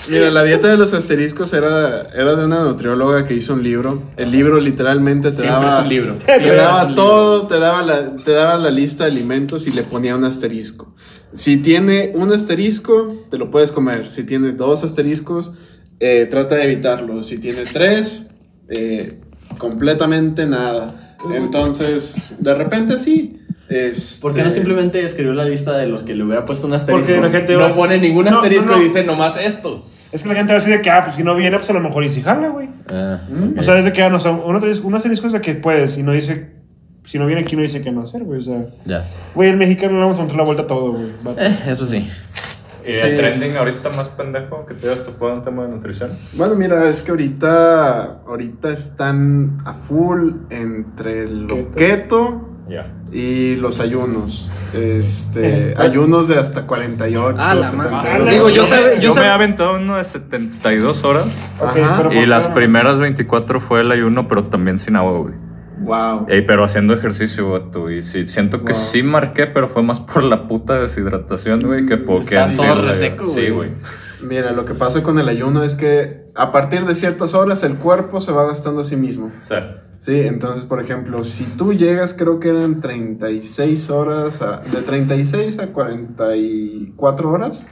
mira, 0.09 0.31
la 0.31 0.43
dieta 0.45 0.69
de 0.69 0.77
los 0.77 0.93
asteriscos 0.93 1.53
era, 1.55 2.03
era 2.15 2.35
de 2.35 2.45
una 2.45 2.63
nutrióloga 2.65 3.25
que 3.25 3.33
hizo 3.35 3.55
un 3.55 3.63
libro. 3.63 4.03
El 4.19 4.31
libro 4.31 4.61
literalmente 4.61 5.31
te 5.31 5.37
Siempre 5.43 5.55
daba, 5.67 5.79
es 5.79 5.83
un 5.85 5.89
libro. 5.89 6.19
te 6.27 6.55
daba 6.55 6.85
un 6.85 6.95
todo, 6.95 7.47
te 7.47 7.59
daba, 7.59 7.83
la, 7.83 8.17
te 8.17 8.33
daba 8.33 8.59
la 8.59 8.71
lista 8.71 9.05
de 9.05 9.13
alimentos 9.13 9.67
y 9.67 9.71
le 9.73 9.83
ponía 9.83 10.15
un 10.15 10.25
asterisco. 10.25 10.95
Si 11.33 11.57
tiene 11.57 12.13
un 12.15 12.31
asterisco, 12.33 13.15
te 13.31 13.39
lo 13.39 13.51
puedes 13.51 13.73
comer. 13.73 14.11
Si 14.11 14.25
tiene 14.25 14.53
dos 14.53 14.85
asteriscos, 14.85 15.53
eh, 16.01 16.27
trata 16.31 16.57
de 16.57 16.65
evitarlo. 16.65 17.23
Si 17.23 17.39
tiene 17.39 17.63
tres, 17.65 18.29
eh, 18.69 19.21
completamente 19.57 20.45
nada. 20.47 21.17
Entonces, 21.33 22.31
de 22.39 22.55
repente 22.55 22.99
sí. 22.99 23.37
Este, 23.71 24.21
¿Por 24.21 24.35
qué 24.35 24.43
no 24.43 24.51
simplemente 24.51 25.03
escribió 25.05 25.33
la 25.33 25.45
lista 25.45 25.77
de 25.79 25.87
los 25.87 26.03
que 26.03 26.15
le 26.15 26.25
hubiera 26.25 26.45
puesto 26.45 26.67
un 26.67 26.73
asterisco? 26.75 27.07
Porque 27.15 27.21
la 27.29 27.31
gente 27.31 27.53
no 27.55 27.61
va- 27.61 27.75
pone 27.75 27.99
ningún 27.99 28.25
No, 28.25 28.33
no, 28.33 28.37
asterisco 28.39 28.73
no. 28.73 28.81
y 28.81 28.85
dice 28.85 29.05
nomás 29.05 29.37
esto. 29.43 29.87
Es 30.13 30.25
que 30.25 30.29
la 30.29 30.35
gente 30.35 30.53
va 30.53 30.59
a 30.59 30.61
decir 30.61 30.77
de 30.77 30.83
que, 30.83 30.91
ah, 30.91 31.05
pues 31.05 31.15
si 31.17 31.23
no 31.23 31.37
viene, 31.37 31.57
pues 31.57 31.71
a 31.71 31.73
lo 31.73 31.81
mejor 31.81 32.03
y 32.05 32.09
si 32.11 32.21
jala, 32.21 32.49
güey. 32.49 32.69
O 33.57 33.63
sea, 33.63 33.75
desde 33.75 33.93
que, 33.93 34.03
ah, 34.03 34.11
no, 34.11 34.17
o 34.17 34.21
sea, 34.21 34.33
un 34.33 34.57
asterisco 34.57 34.89
un 34.89 34.95
asterisco 34.97 35.29
es 35.29 35.33
de 35.35 35.41
que 35.41 35.55
puedes 35.55 35.97
y 35.99 36.03
no 36.03 36.11
dice, 36.13 36.51
si 37.05 37.19
no 37.19 37.27
viene 37.27 37.43
aquí 37.43 37.55
no 37.55 37.63
dice 37.63 37.81
qué 37.81 37.93
no 37.93 38.03
hacer, 38.03 38.25
güey. 38.25 38.41
O 38.41 38.45
sea, 38.45 38.67
ya. 38.85 39.05
güey, 39.37 39.51
el 39.51 39.57
mexicano 39.57 39.93
le 39.93 39.99
vamos 40.01 40.19
a 40.19 40.23
encontrar 40.23 40.39
la 40.39 40.45
vuelta 40.45 40.63
a 40.65 40.67
todo, 40.67 40.93
güey. 40.93 41.05
Eh, 41.39 41.57
eso 41.69 41.87
sí. 41.87 42.09
¿Y 42.89 42.93
Sí. 42.95 43.01
el 43.07 43.15
trending 43.17 43.57
ahorita 43.57 43.91
más 43.91 44.09
pendejo 44.09 44.65
que 44.67 44.75
te 44.75 44.89
hayas 44.89 45.03
topado 45.05 45.35
en 45.35 45.43
tema 45.43 45.63
de 45.65 45.69
nutrición? 45.69 46.11
Bueno, 46.33 46.57
mira, 46.57 46.89
es 46.89 47.03
que 47.03 47.11
ahorita, 47.13 48.23
ahorita 48.27 48.71
están 48.73 49.59
a 49.65 49.75
full 49.75 50.33
entre 50.51 51.29
lo 51.29 51.71
keto 51.71 52.49
Y 53.13 53.57
los 53.57 53.81
ayunos. 53.81 54.49
Este, 54.75 55.75
ayunos 55.79 56.29
de 56.29 56.39
hasta 56.39 56.67
48, 56.67 57.37
Ah, 57.41 57.55
la 57.55 57.65
72 57.65 57.91
madre. 57.91 58.31
Digo, 58.31 58.49
yo 58.51 58.65
sabe- 58.65 58.95
Yo, 59.01 59.13
yo 59.13 59.15
me 59.17 59.23
he 59.23 59.29
aventado 59.29 59.77
uno 59.77 59.97
de 59.97 60.05
72 60.05 61.05
horas. 61.05 61.53
Ok, 61.61 61.77
Ajá. 61.79 61.97
pero 61.97 62.13
Y 62.13 62.19
¿por 62.21 62.29
las 62.29 62.49
primeras 62.49 63.01
24 63.01 63.61
fue 63.61 63.81
el 63.81 63.91
ayuno, 63.91 64.29
pero 64.29 64.45
también 64.45 64.79
sin 64.79 64.97
agua, 64.97 65.19
güey. 65.19 65.35
Wow. 65.83 66.27
Ey, 66.29 66.43
pero 66.43 66.63
haciendo 66.63 66.93
ejercicio, 66.93 67.51
vato. 67.53 67.91
Y 67.91 68.03
sí, 68.03 68.29
siento 68.29 68.59
que 68.65 68.73
Wow. 68.73 68.81
sí 68.83 69.03
marqué, 69.03 69.47
pero 69.47 69.67
fue 69.69 69.83
más 69.83 69.99
por 70.01 70.23
la 70.23 70.47
puta 70.47 70.79
deshidratación, 70.81 71.61
güey, 71.61 71.87
que 71.87 71.97
por 71.97 72.21
que 72.25 72.35
Estás 72.37 72.57
todo 72.59 72.67
güey. 72.77 73.31
Sí, 73.47 73.49
güey. 73.51 73.71
Mira, 74.23 74.53
lo 74.53 74.65
que 74.65 74.75
pasa 74.75 75.03
con 75.03 75.19
el 75.19 75.29
ayuno 75.29 75.63
es 75.63 75.75
que 75.75 76.25
a 76.35 76.53
partir 76.53 76.85
de 76.85 76.95
ciertas 76.95 77.35
horas 77.35 77.63
el 77.63 77.77
cuerpo 77.77 78.21
se 78.21 78.33
va 78.33 78.47
gastando 78.47 78.83
a 78.83 78.85
sí 78.85 78.97
mismo. 78.97 79.31
Sí, 80.01 80.13
entonces, 80.23 80.65
por 80.65 80.81
ejemplo, 80.83 81.25
si 81.25 81.45
tú 81.45 81.75
llegas, 81.75 82.15
creo 82.15 82.41
que 82.41 82.49
eran 82.51 82.81
36 82.81 83.91
horas, 83.91 84.41
a- 84.41 84.59
de 84.59 84.81
36 84.83 85.59
a 85.59 85.67
44 85.67 87.31
horas, 87.31 87.63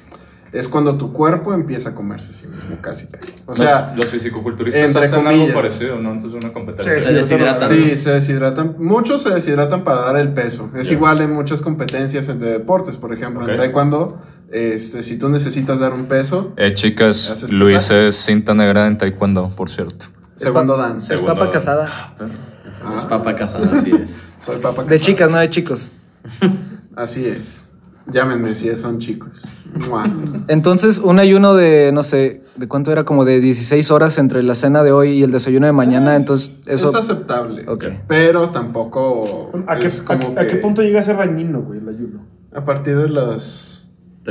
es 0.52 0.67
cuando 0.69 0.97
tu 0.97 1.12
cuerpo 1.12 1.52
empieza 1.52 1.90
a 1.90 1.95
comerse 1.95 2.31
a 2.31 2.33
sí 2.35 2.47
mismo, 2.47 2.76
casi, 2.81 3.07
casi. 3.09 3.35
O 3.47 3.55
sea, 3.55 3.88
los, 3.95 4.05
los 4.05 4.07
fisicoculturistas 4.11 4.83
entre 4.83 5.05
hacen 5.05 5.19
algo 5.21 5.31
comillas. 5.33 5.55
parecido, 5.55 5.99
¿no? 6.00 6.11
Antes 6.12 6.33
de 6.33 6.38
una 6.38 6.52
competencia. 6.55 6.95
Sí, 6.99 7.05
Se 7.05 7.12
deshidratan. 7.12 7.69
Sí, 7.69 7.97
se 7.99 8.11
deshidratan. 8.12 8.75
Muchos 8.78 9.23
se 9.23 9.31
deshidratan 9.31 9.85
para 9.85 10.00
dar 10.02 10.17
el 10.17 10.33
peso. 10.33 10.71
Es 10.75 10.90
igual 10.90 11.21
en 11.21 11.33
muchas 11.33 11.61
competencias 11.61 12.26
de 12.26 12.35
deportes. 12.50 12.97
Por 12.97 13.12
ejemplo, 13.12 13.43
Ok. 13.43 13.50
en 13.50 13.57
taekwondo, 13.57 14.23
este, 14.50 15.02
si 15.02 15.19
tú 15.19 15.28
necesitas 15.28 15.78
dar 15.81 15.93
un 15.93 16.07
peso, 16.07 16.52
Eh, 16.57 16.75
chicas, 16.75 17.31
¿Haces 17.31 17.50
Luis 17.50 17.90
es 17.90 18.17
cinta 18.17 18.55
negra 18.55 18.87
en 18.87 18.97
taekwondo, 18.99 19.50
por 19.57 19.71
cierto. 19.71 20.07
segundo 20.35 20.76
pa- 20.76 20.88
dan. 20.88 20.99
Es 20.99 21.21
papa 21.21 21.50
casada. 21.50 22.14
Es 22.97 23.02
papa 23.05 23.35
casada, 23.37 23.78
así 23.78 23.90
es. 23.93 24.25
Soy 24.40 24.57
papa 24.57 24.83
De 24.83 24.88
casado. 24.90 25.05
chicas, 25.07 25.31
no 25.31 25.37
de 25.38 25.50
chicos. 25.50 25.90
Así 26.97 27.25
es. 27.26 27.69
Llámenme 28.11 28.55
si 28.57 28.75
son 28.76 28.99
chicos. 28.99 29.43
Entonces, 30.49 30.99
un 30.99 31.19
ayuno 31.19 31.54
de, 31.54 31.93
no 31.93 32.02
sé, 32.02 32.43
¿de 32.56 32.67
cuánto 32.69 32.91
era? 32.91 33.04
Como 33.04 33.25
de 33.25 33.41
16 33.41 33.91
horas 33.91 34.19
entre 34.19 34.43
la 34.43 34.54
cena 34.54 34.82
de 34.82 34.93
hoy 34.93 35.11
y 35.11 35.23
el 35.23 35.30
desayuno 35.30 35.67
de 35.67 35.73
mañana. 35.73 36.17
Entonces, 36.17 36.63
eso. 36.67 36.89
Es 36.89 36.95
aceptable. 36.95 37.65
Ok. 37.69 37.84
Pero 38.08 38.49
tampoco. 38.50 39.52
¿A 39.67 39.76
qué, 39.76 39.87
es 39.87 40.00
a, 40.00 40.04
como 40.04 40.34
qué- 40.34 40.41
a 40.41 40.47
que 40.47 40.54
qué 40.54 40.56
punto 40.58 40.82
llega 40.82 41.00
a 41.00 41.02
ser 41.02 41.17
dañino, 41.19 41.63
güey, 41.63 41.80
el 41.80 41.89
ayuno? 41.89 42.26
A 42.54 42.65
partir 42.65 42.97
de 42.99 43.11
las 43.11 43.77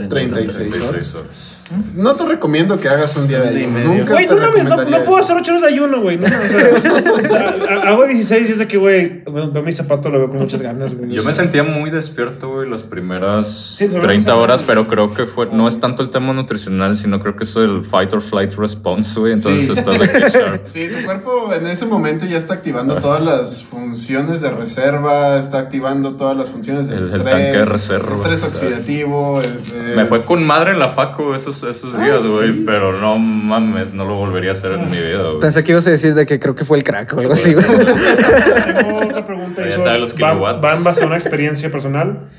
36 0.06 0.58
36 0.58 0.84
horas. 0.90 1.16
horas. 1.16 1.57
No 1.96 2.16
te 2.16 2.24
recomiendo 2.26 2.80
que 2.80 2.88
hagas 2.88 3.16
un 3.18 3.28
día 3.28 3.42
de 3.42 3.50
ayuno. 3.50 3.80
Nunca 3.80 4.14
Güey, 4.14 4.28
te 4.28 4.36
no 4.36 4.42
mames, 4.42 4.64
no, 4.64 4.78
no 4.78 5.04
puedo 5.04 5.20
eso. 5.20 5.34
hacer 5.34 5.38
8 5.38 5.52
horas 5.52 5.62
de 5.64 5.68
ayuno, 5.68 6.02
güey. 6.02 6.18
No, 6.18 6.26
o 6.28 7.30
sea, 7.30 7.56
hago 7.88 8.06
16 8.06 8.48
y 8.48 8.52
es 8.54 8.58
de 8.58 8.68
que, 8.68 8.78
güey, 8.78 9.24
veo 9.26 9.62
mi 9.64 9.74
zapato, 9.74 10.10
lo 10.10 10.20
veo 10.20 10.30
con 10.30 10.40
muchas 10.40 10.62
ganas, 10.62 10.96
güey. 10.96 11.10
Yo 11.12 11.24
me 11.24 11.34
sea, 11.34 11.44
sentía 11.44 11.64
muy 11.64 11.90
despierto, 11.90 12.50
güey, 12.50 12.70
las 12.70 12.84
primeras 12.84 13.76
Sí, 13.78 13.90
te 13.90 14.00
30 14.00 14.30
vamos 14.32 14.42
a- 14.42 14.44
horas, 14.44 14.64
pero 14.66 14.88
creo 14.88 15.12
que 15.14 15.26
fue, 15.26 15.48
no 15.52 15.68
es 15.68 15.80
tanto 15.80 16.04
el 16.04 16.10
tema 16.10 16.32
nutricional, 16.34 16.96
sino 16.98 17.20
creo 17.20 17.36
que 17.36 17.44
es 17.44 17.56
el 17.58 17.84
fight 17.84 18.14
or 18.14 18.22
flight 18.22 18.54
response, 18.54 19.20
güey. 19.20 19.34
Entonces 19.34 19.66
Sí. 19.66 19.74
estás 19.74 20.00
de. 20.00 20.62
Sí, 20.68 20.88
tu 20.88 21.06
cuerpo 21.06 21.54
en 21.54 21.68
ese 21.68 21.86
momento 21.86 22.26
ya 22.26 22.38
está 22.38 22.54
activando 22.56 22.96
todas 22.96 23.22
las 23.22 23.64
funciones 23.64 24.42
de 24.42 24.52
reserva, 24.52 25.38
está 25.38 25.60
activando 25.60 26.16
todas 26.16 26.36
las 26.38 26.50
funciones 26.50 26.88
de 26.88 26.96
El- 26.96 27.00
el 27.02 27.06
estrés, 27.08 27.24
tanque 27.26 27.58
de 27.58 27.66
reserva, 27.66 28.12
estrés 28.12 28.44
oxidativo. 28.44 29.42
eh, 29.42 29.94
Me 29.96 30.06
fue 30.06 30.24
con 30.26 30.46
madre 30.46 30.72
en 30.72 30.80
la 30.80 30.90
facu 30.90 31.34
esos, 31.58 31.78
esos 31.78 31.96
Ah, 31.96 32.04
días, 32.04 32.26
güey, 32.28 32.54
sí. 32.54 32.64
pero 32.66 32.92
no 32.94 33.18
mames, 33.18 33.94
no 33.94 34.06
lo 34.06 34.16
volvería 34.16 34.50
a 34.50 34.54
hacer 34.54 34.72
en 34.74 34.90
mi 34.90 34.98
vida, 34.98 35.22
güey. 35.24 35.40
Pensé 35.40 35.64
que 35.64 35.72
ibas 35.72 35.86
a 35.88 35.92
decir 35.92 36.14
de 36.14 36.26
que 36.26 36.40
creo 36.40 36.56
que 36.56 36.66
fue 36.66 36.78
el 36.78 36.84
crack 36.84 37.14
o 37.14 37.20
algo 37.20 37.34
así, 37.34 37.54
güey. 37.54 37.66
Tengo 37.66 38.98
otra 38.98 39.26
pregunta 39.26 39.68
eso 39.68 39.84
va, 39.84 40.74
en 40.76 40.84
base 40.84 41.04
a 41.04 41.08
una 41.08 41.16
experiencia 41.18 41.70
personal. 41.72 42.30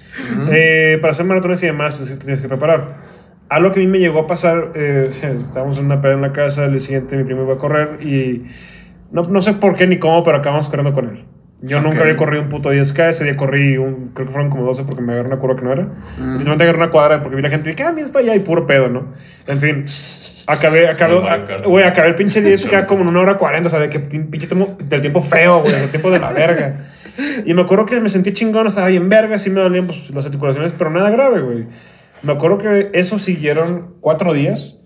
Eh, 0.51 0.99
para 1.01 1.13
hacer 1.13 1.25
maratones 1.27 1.63
y 1.63 1.67
demás, 1.67 2.01
es 2.01 2.09
que 2.11 2.17
te 2.17 2.25
tienes 2.25 2.41
que 2.41 2.49
preparar. 2.49 2.97
Algo 3.49 3.73
que 3.73 3.81
a 3.81 3.83
mí 3.83 3.89
me 3.89 3.99
llegó 3.99 4.21
a 4.21 4.27
pasar, 4.27 4.73
eh, 4.75 5.11
estábamos 5.43 5.79
en 5.79 5.87
una 5.87 6.01
peda 6.01 6.13
en 6.15 6.23
la 6.23 6.33
casa, 6.33 6.65
el 6.67 6.81
siguiente 6.81 7.17
mi 7.17 7.25
primo 7.25 7.45
iba 7.45 7.55
a 7.55 7.59
correr 7.59 7.99
y 8.07 8.45
no, 9.11 9.23
no 9.23 9.41
sé 9.41 9.55
por 9.55 9.75
qué 9.77 9.87
ni 9.87 9.99
cómo, 9.99 10.23
pero 10.23 10.37
acabamos 10.39 10.69
corriendo 10.69 10.93
con 10.93 11.09
él. 11.09 11.25
Yo 11.61 11.79
Ok. 11.79 11.85
nunca 11.85 12.03
había 12.03 12.17
corrido 12.17 12.43
un 12.43 12.49
puto 12.49 12.73
10K, 12.73 13.09
ese 13.11 13.25
día 13.25 13.37
corrí, 13.37 13.79
un, 13.79 14.11
creo 14.15 14.27
que 14.29 14.33
fueron 14.33 14.49
como 14.51 14.65
12 14.65 14.85
porque 14.85 15.03
me 15.03 15.13
agarré 15.13 15.29
una 15.29 15.39
curva 15.39 15.57
que 15.57 15.63
no 15.63 15.73
era. 15.73 15.89
Literalmente 16.17 16.63
agarré 16.65 16.79
una 16.79 16.91
cuadra 16.91 17.21
porque 17.21 17.35
vi 17.37 17.43
la 17.43 17.51
gente 17.51 17.71
y 17.71 17.75
que, 17.75 17.83
ah, 17.83 17.91
mira, 17.93 18.07
es 18.07 18.13
para 18.13 18.25
allá 18.25 18.37
y 18.37 18.39
puro 18.41 18.67
pedo, 18.67 18.89
¿no? 18.89 19.13
En 19.49 19.59
fin, 19.59 19.85
acabé, 20.47 20.89
acabé, 20.89 21.17
güey, 21.65 21.85
acabé 21.85 22.09
el 22.09 22.15
pinche 22.15 22.41
10K 22.43 22.87
como 22.87 23.03
en 23.03 23.09
una 23.09 23.21
hora 23.21 23.35
40, 23.39 23.67
o 23.67 23.71
sea, 23.71 23.81
de 23.81 23.89
que 23.91 23.99
pin- 24.01 24.31
pinche 24.31 24.47
tiempo, 24.47 24.77
del 24.85 25.01
tiempo 25.01 25.21
feo, 25.21 25.61
güey, 25.61 25.73
del 25.73 25.91
tiempo 25.91 26.11
de 26.13 26.21
la 26.21 26.31
verga. 26.33 26.87
Y 27.45 27.53
me 27.55 27.63
acuerdo 27.63 27.87
que 27.87 27.99
me 28.01 28.09
sentí 28.09 28.33
chingón, 28.33 28.69
estaba 28.69 28.87
bien 28.87 29.09
verga, 29.09 29.41
sí 29.41 29.51
me 29.51 29.61
dolían 29.61 29.87
pues, 29.89 30.09
las 30.11 30.27
articulaciones, 30.27 30.73
pero 30.79 30.91
nada 30.91 31.11
grave, 31.11 31.41
güey. 31.41 31.67
Me 32.23 32.33
acuerdo 32.33 32.59
que 32.59 32.91
eso 32.95 33.19
siguieron 33.19 33.95
cuatro 34.01 34.33
días, 34.33 34.77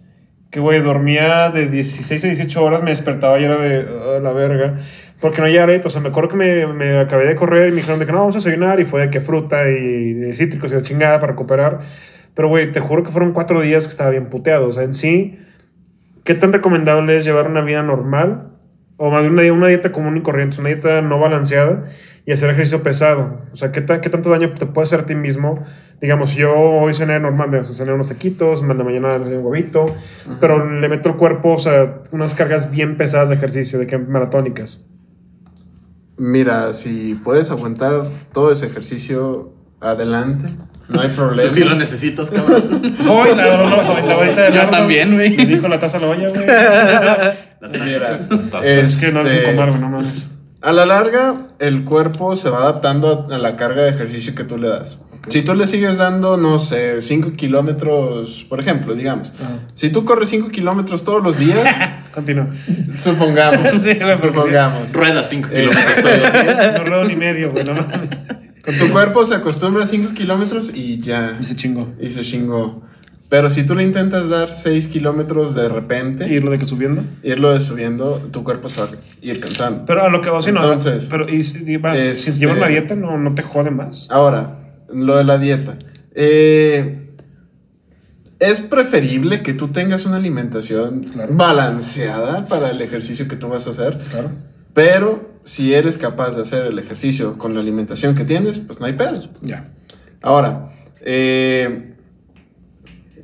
que, 0.50 0.61
güey, 0.61 0.80
dormía 0.80 1.50
de 1.50 1.66
16 1.66 2.24
a 2.24 2.28
18 2.28 2.62
horas, 2.64 2.82
me 2.82 2.90
despertaba 2.90 3.38
y 3.40 3.44
era 3.44 3.56
de 3.58 3.87
"Ah, 3.87 4.20
la 4.22 4.32
verga, 4.32 4.80
porque 5.22 5.40
no 5.40 5.48
llegué 5.48 5.80
o 5.82 5.88
sea, 5.88 6.02
me 6.02 6.08
acuerdo 6.11 6.28
que 6.30 6.37
me, 6.37 6.66
me 6.66 6.98
acabé 6.98 7.26
de 7.26 7.35
correr 7.35 7.68
y 7.68 7.70
me 7.70 7.76
dijeron 7.76 7.98
de 7.98 8.04
que 8.04 8.12
no, 8.12 8.18
vamos 8.18 8.35
a 8.35 8.38
desayunar, 8.40 8.78
y 8.80 8.85
fue 8.85 9.00
de 9.00 9.11
que 9.11 9.20
fruta 9.20 9.66
y 9.70 10.12
de 10.12 10.35
cítricos 10.37 10.70
y 10.72 10.76
de 10.76 10.82
chingada 10.82 11.18
para 11.20 11.32
recuperar. 11.32 11.80
Pero, 12.35 12.48
güey, 12.48 12.72
te 12.72 12.80
juro 12.80 13.02
que 13.02 13.11
fueron 13.11 13.32
cuatro 13.32 13.61
días 13.62 13.85
que 13.85 13.90
estaba 13.90 14.11
bien 14.11 14.26
puteado, 14.26 14.66
o 14.66 14.72
sea, 14.72 14.82
en 14.82 14.92
sí, 14.92 15.38
¿qué 16.24 16.35
tan 16.35 16.52
recomendable 16.52 17.16
es 17.16 17.24
llevar 17.24 17.46
una 17.46 17.62
vida 17.62 17.82
normal? 17.82 18.48
O 18.98 19.11
más 19.11 19.22
bien 19.22 19.32
una, 19.32 19.52
una 19.52 19.66
dieta 19.68 19.90
común 19.90 20.16
y 20.16 20.20
corriente, 20.22 20.61
una 20.61 20.68
dieta 20.68 21.02
no 21.02 21.18
balanceada 21.18 21.85
y 22.24 22.30
hacer 22.30 22.50
ejercicio 22.50 22.82
pesado. 22.85 23.40
O 23.52 23.56
sea, 23.56 23.72
¿qué, 23.72 23.80
ta- 23.80 24.00
qué 24.00 24.11
tanto 24.11 24.30
daño 24.30 24.52
te 24.52 24.66
puede 24.66 24.85
hacer 24.85 25.00
a 25.00 25.06
ti 25.06 25.14
mismo? 25.16 25.64
Digamos, 26.00 26.35
yo 26.35 26.54
hoy 26.54 26.94
cené 26.94 27.18
normal, 27.18 27.52
o 27.54 27.64
sea, 27.64 27.74
cené 27.74 27.92
unos 27.94 28.08
taquitos, 28.08 28.61
de 28.66 28.74
mañana 28.74 29.18
cené 29.18 29.38
un 29.38 29.44
huevito, 29.46 29.87
pero 30.40 30.68
le 30.80 30.88
meto 30.88 31.08
al 31.08 31.16
cuerpo, 31.16 31.54
o 31.54 31.58
sea, 31.58 32.00
unas 32.12 32.35
cargas 32.35 32.70
bien 32.70 32.96
pesadas 32.96 33.28
de 33.28 33.35
ejercicio, 33.35 33.78
de 33.78 33.87
que 33.88 33.98
maratónicas. 33.98 34.85
Mira, 36.16 36.72
si 36.72 37.14
puedes 37.14 37.51
aguantar 37.51 38.07
todo 38.33 38.51
ese 38.53 38.66
ejercicio, 38.66 39.53
adelante. 39.81 40.48
No 40.88 41.01
hay 41.01 41.09
Tú 41.11 41.14
problema. 41.16 41.51
sí 41.51 41.64
lo 41.64 41.75
necesitas, 41.75 42.29
cabrón. 42.31 42.96
Hoy 43.09 43.35
la, 43.35 43.57
la, 43.57 43.57
la, 43.83 44.03
la 44.03 44.16
varita 44.16 44.42
de 44.42 44.53
Yo 44.57 44.68
también, 44.68 45.14
güey. 45.14 45.37
Me 45.37 45.46
dijo 45.46 45.68
la 45.68 45.79
taza 45.79 45.98
la 45.98 46.09
olla, 46.09 46.29
güey. 46.29 46.44
Mira, 47.85 48.27
Entonces, 48.31 48.94
Es 48.94 49.01
que 49.07 49.12
no 49.12 49.20
es 49.20 49.27
este, 49.27 49.51
un 49.51 49.57
comer, 49.57 49.68
güey, 49.70 49.81
no 49.81 49.88
mames. 49.88 50.29
A 50.62 50.72
la 50.72 50.87
larga, 50.87 51.48
el 51.59 51.85
cuerpo 51.85 52.37
se 52.37 52.48
va 52.48 52.59
adaptando 52.59 53.27
a 53.31 53.38
la 53.38 53.57
carga 53.57 53.83
de 53.83 53.90
ejercicio 53.90 54.35
que 54.35 54.44
tú 54.44 54.59
le 54.59 54.68
das. 54.68 55.03
Si 55.29 55.42
tú 55.42 55.55
le 55.55 55.66
sigues 55.68 55.98
dando, 55.98 56.37
no 56.37 56.59
sé, 56.59 57.01
5 57.03 57.33
kilómetros, 57.37 58.44
por 58.48 58.59
ejemplo, 58.61 58.94
digamos. 58.94 59.33
Si 59.75 59.90
tú 59.90 60.05
corres 60.05 60.29
5 60.31 60.48
kilómetros 60.51 61.05
todos 61.05 61.22
los 61.22 61.38
días, 61.38 61.77
Continúa. 62.14 62.46
supongamos, 62.96 63.72
Sí, 63.83 63.98
supongamos. 64.20 64.92
Rueda 64.92 65.22
5 65.25 65.48
Eh, 65.53 65.68
kilómetros 65.68 65.94
todos 66.03 66.18
los 66.22 66.33
días. 66.33 66.75
No 66.79 66.85
ruedo 66.85 67.05
ni 67.05 67.16
medio, 67.16 67.51
güey, 67.53 67.64
no 67.64 67.75
mames. 67.75 68.11
Tu 68.79 68.88
cuerpo 68.90 69.25
se 69.25 69.35
acostumbra 69.37 69.85
a 69.85 69.87
5 69.87 70.14
kilómetros 70.14 70.72
y 70.75 70.98
ya. 70.98 71.38
Y 71.40 71.44
se 71.44 71.57
chingó. 71.57 71.88
Y 72.01 72.11
se 72.11 72.22
chingó. 72.22 72.83
Pero 73.33 73.49
si 73.49 73.64
tú 73.64 73.75
le 73.75 73.83
intentas 73.83 74.29
dar 74.29 74.53
6 74.53 74.88
kilómetros 74.88 75.55
de 75.55 75.66
repente, 75.66 76.29
Y 76.31 76.38
lo 76.38 76.51
de 76.51 76.59
que 76.59 76.66
subiendo. 76.66 77.03
irlo 77.23 77.51
de 77.51 77.61
subiendo, 77.61 78.16
tu 78.31 78.45
cuerpo 78.45 78.68
se 78.68 78.83
va 78.83 78.88
a 78.88 78.90
ir 79.23 79.40
cansando. 79.40 79.87
Pero 79.87 80.03
a 80.05 80.11
lo 80.11 80.21
que 80.21 80.29
va, 80.29 80.42
sí, 80.42 80.53
no. 80.53 80.61
Entonces, 80.62 81.09
pero 81.11 81.27
y, 81.27 81.42
si- 81.42 81.64
y 81.66 81.79
va, 81.79 81.95
si 81.95 82.01
este- 82.01 82.33
llevas 82.40 82.59
una 82.59 82.66
dieta, 82.68 82.95
no, 82.95 83.16
no 83.16 83.35
te 83.35 83.40
jode 83.40 83.71
más. 83.71 84.07
Ahora, 84.11 84.59
lo 84.92 85.16
de 85.16 85.25
la 85.25 85.38
dieta. 85.38 85.79
Eh, 86.14 87.09
es 88.38 88.61
preferible 88.61 89.42
que 89.42 89.55
tú 89.55 89.68
tengas 89.68 90.05
una 90.05 90.16
alimentación 90.16 91.07
balanceada 91.31 92.45
para 92.45 92.71
el 92.71 92.83
ejercicio 92.83 93.29
que 93.29 93.37
tú 93.37 93.49
vas 93.49 93.66
a 93.66 93.71
hacer. 93.71 93.99
Claro. 94.11 94.31
Pero 94.75 95.31
si 95.45 95.73
eres 95.73 95.97
capaz 95.97 96.37
de 96.37 96.42
hacer 96.42 96.66
el 96.66 96.79
ejercicio 96.79 97.38
con 97.38 97.55
la 97.55 97.61
alimentación 97.61 98.14
que 98.14 98.25
tienes, 98.25 98.59
pues 98.59 98.79
no 98.79 98.85
hay 98.85 98.92
pedo. 98.92 99.23
Ya. 99.40 99.68
Ahora, 100.21 100.68
eh, 101.01 101.91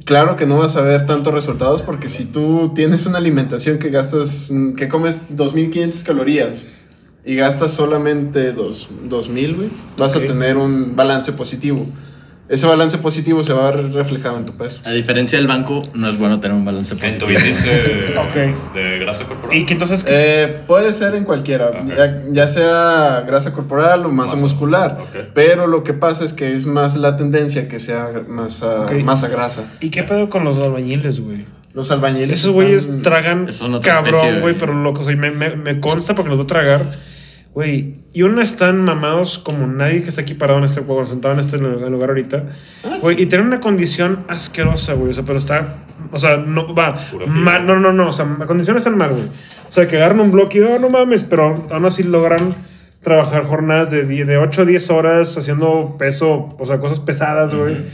claro 0.08 0.36
que 0.36 0.46
no 0.46 0.56
vas 0.56 0.74
a 0.76 0.80
ver 0.80 1.04
tantos 1.04 1.34
resultados 1.34 1.82
porque 1.82 2.08
si 2.08 2.24
tú 2.24 2.72
tienes 2.74 3.04
una 3.04 3.18
alimentación 3.18 3.78
que 3.78 3.90
gastas, 3.90 4.50
que 4.74 4.88
comes 4.88 5.18
2500 5.28 6.02
calorías 6.02 6.66
y 7.26 7.34
gastas 7.36 7.72
solamente 7.72 8.52
dos- 8.52 8.88
2000, 9.04 9.54
güey, 9.54 9.68
vas 9.98 10.16
a 10.16 10.20
tener 10.20 10.56
un 10.56 10.96
balance 10.96 11.30
positivo. 11.32 11.84
Ese 12.48 12.66
balance 12.66 12.96
positivo 12.98 13.44
se 13.44 13.52
va 13.52 13.68
a 13.68 13.70
ver 13.72 13.92
reflejado 13.92 14.38
en 14.38 14.46
tu 14.46 14.54
peso. 14.56 14.78
A 14.84 14.90
diferencia 14.92 15.38
del 15.38 15.46
banco, 15.46 15.82
no 15.92 16.08
es 16.08 16.16
bueno 16.18 16.40
tener 16.40 16.56
un 16.56 16.64
balance 16.64 16.94
En 16.94 17.18
tu 17.18 17.26
positivo. 17.26 17.40
índice 17.40 18.14
Ok. 18.18 18.74
de 18.74 18.98
grasa 19.00 19.24
corporal. 19.24 19.54
Y 19.56 19.66
que 19.66 19.74
entonces. 19.74 20.04
Eh, 20.08 20.60
puede 20.66 20.92
ser 20.94 21.14
en 21.14 21.24
cualquiera, 21.24 21.70
ya, 21.86 22.22
ya 22.30 22.48
sea 22.48 23.22
grasa 23.26 23.52
corporal 23.52 24.06
o 24.06 24.08
masa 24.08 24.32
Masa. 24.32 24.42
muscular, 24.42 24.98
Ok. 25.02 25.28
pero 25.34 25.66
lo 25.66 25.84
que 25.84 25.92
pasa 25.92 26.24
es 26.24 26.32
que 26.32 26.54
es 26.54 26.66
más 26.66 26.96
la 26.96 27.16
tendencia 27.16 27.68
que 27.68 27.78
sea 27.78 28.08
masa, 28.26 28.86
masa 29.04 29.28
grasa. 29.28 29.64
¿Y 29.80 29.90
qué 29.90 30.02
pedo 30.04 30.30
con 30.30 30.44
los 30.44 30.58
albañiles, 30.58 31.20
güey? 31.20 31.44
Los 31.74 31.90
albañiles 31.90 32.40
Esos 32.40 32.54
güeyes 32.54 32.84
están- 32.84 33.02
tragan 33.02 33.48
cabrón, 33.82 34.40
güey. 34.40 34.56
pero 34.58 34.72
loco. 34.72 35.02
O 35.02 35.04
sea, 35.04 35.12
y 35.12 35.16
me, 35.16 35.30
me, 35.30 35.54
me 35.54 35.80
consta 35.80 36.14
porque 36.14 36.30
los 36.30 36.38
voy 36.38 36.44
a 36.44 36.46
tragar. 36.46 36.80
Güey, 37.54 37.94
y 38.12 38.22
uno 38.22 38.40
están 38.40 38.84
mamados 38.84 39.38
como 39.38 39.66
nadie 39.66 40.02
que 40.02 40.10
está 40.10 40.20
aquí 40.20 40.34
parado 40.34 40.58
en 40.60 40.64
este 40.66 40.82
juego, 40.82 41.04
sentado 41.06 41.34
en 41.34 41.40
este 41.40 41.58
lugar 41.58 42.10
ahorita. 42.10 42.44
Ah, 42.84 42.98
Güey, 43.00 43.16
sí. 43.16 43.22
y 43.22 43.26
tienen 43.26 43.48
una 43.48 43.58
condición 43.60 44.24
asquerosa, 44.28 44.92
güey. 44.94 45.10
O 45.10 45.14
sea, 45.14 45.24
pero 45.24 45.38
está. 45.38 45.74
O 46.12 46.18
sea, 46.18 46.36
no 46.36 46.72
va. 46.74 46.98
Mal, 47.26 47.66
no, 47.66 47.80
no, 47.80 47.92
no. 47.92 48.10
O 48.10 48.12
sea, 48.12 48.26
las 48.38 48.46
condiciones 48.46 48.82
están 48.82 48.96
mal, 48.96 49.10
güey. 49.10 49.24
O 49.24 49.72
sea, 49.72 49.88
que 49.88 49.96
agarran 49.96 50.20
un 50.20 50.30
bloque 50.30 50.58
y, 50.58 50.60
oh, 50.62 50.78
no 50.78 50.88
mames, 50.88 51.24
pero 51.24 51.66
aún 51.70 51.84
así 51.84 52.02
logran 52.04 52.54
trabajar 53.02 53.44
jornadas 53.44 53.90
de, 53.90 54.04
die- 54.04 54.24
de 54.24 54.36
8 54.38 54.62
a 54.62 54.64
10 54.64 54.90
horas 54.90 55.36
haciendo 55.36 55.96
peso, 55.98 56.54
o 56.58 56.66
sea, 56.66 56.78
cosas 56.78 57.00
pesadas, 57.00 57.54
güey. 57.54 57.86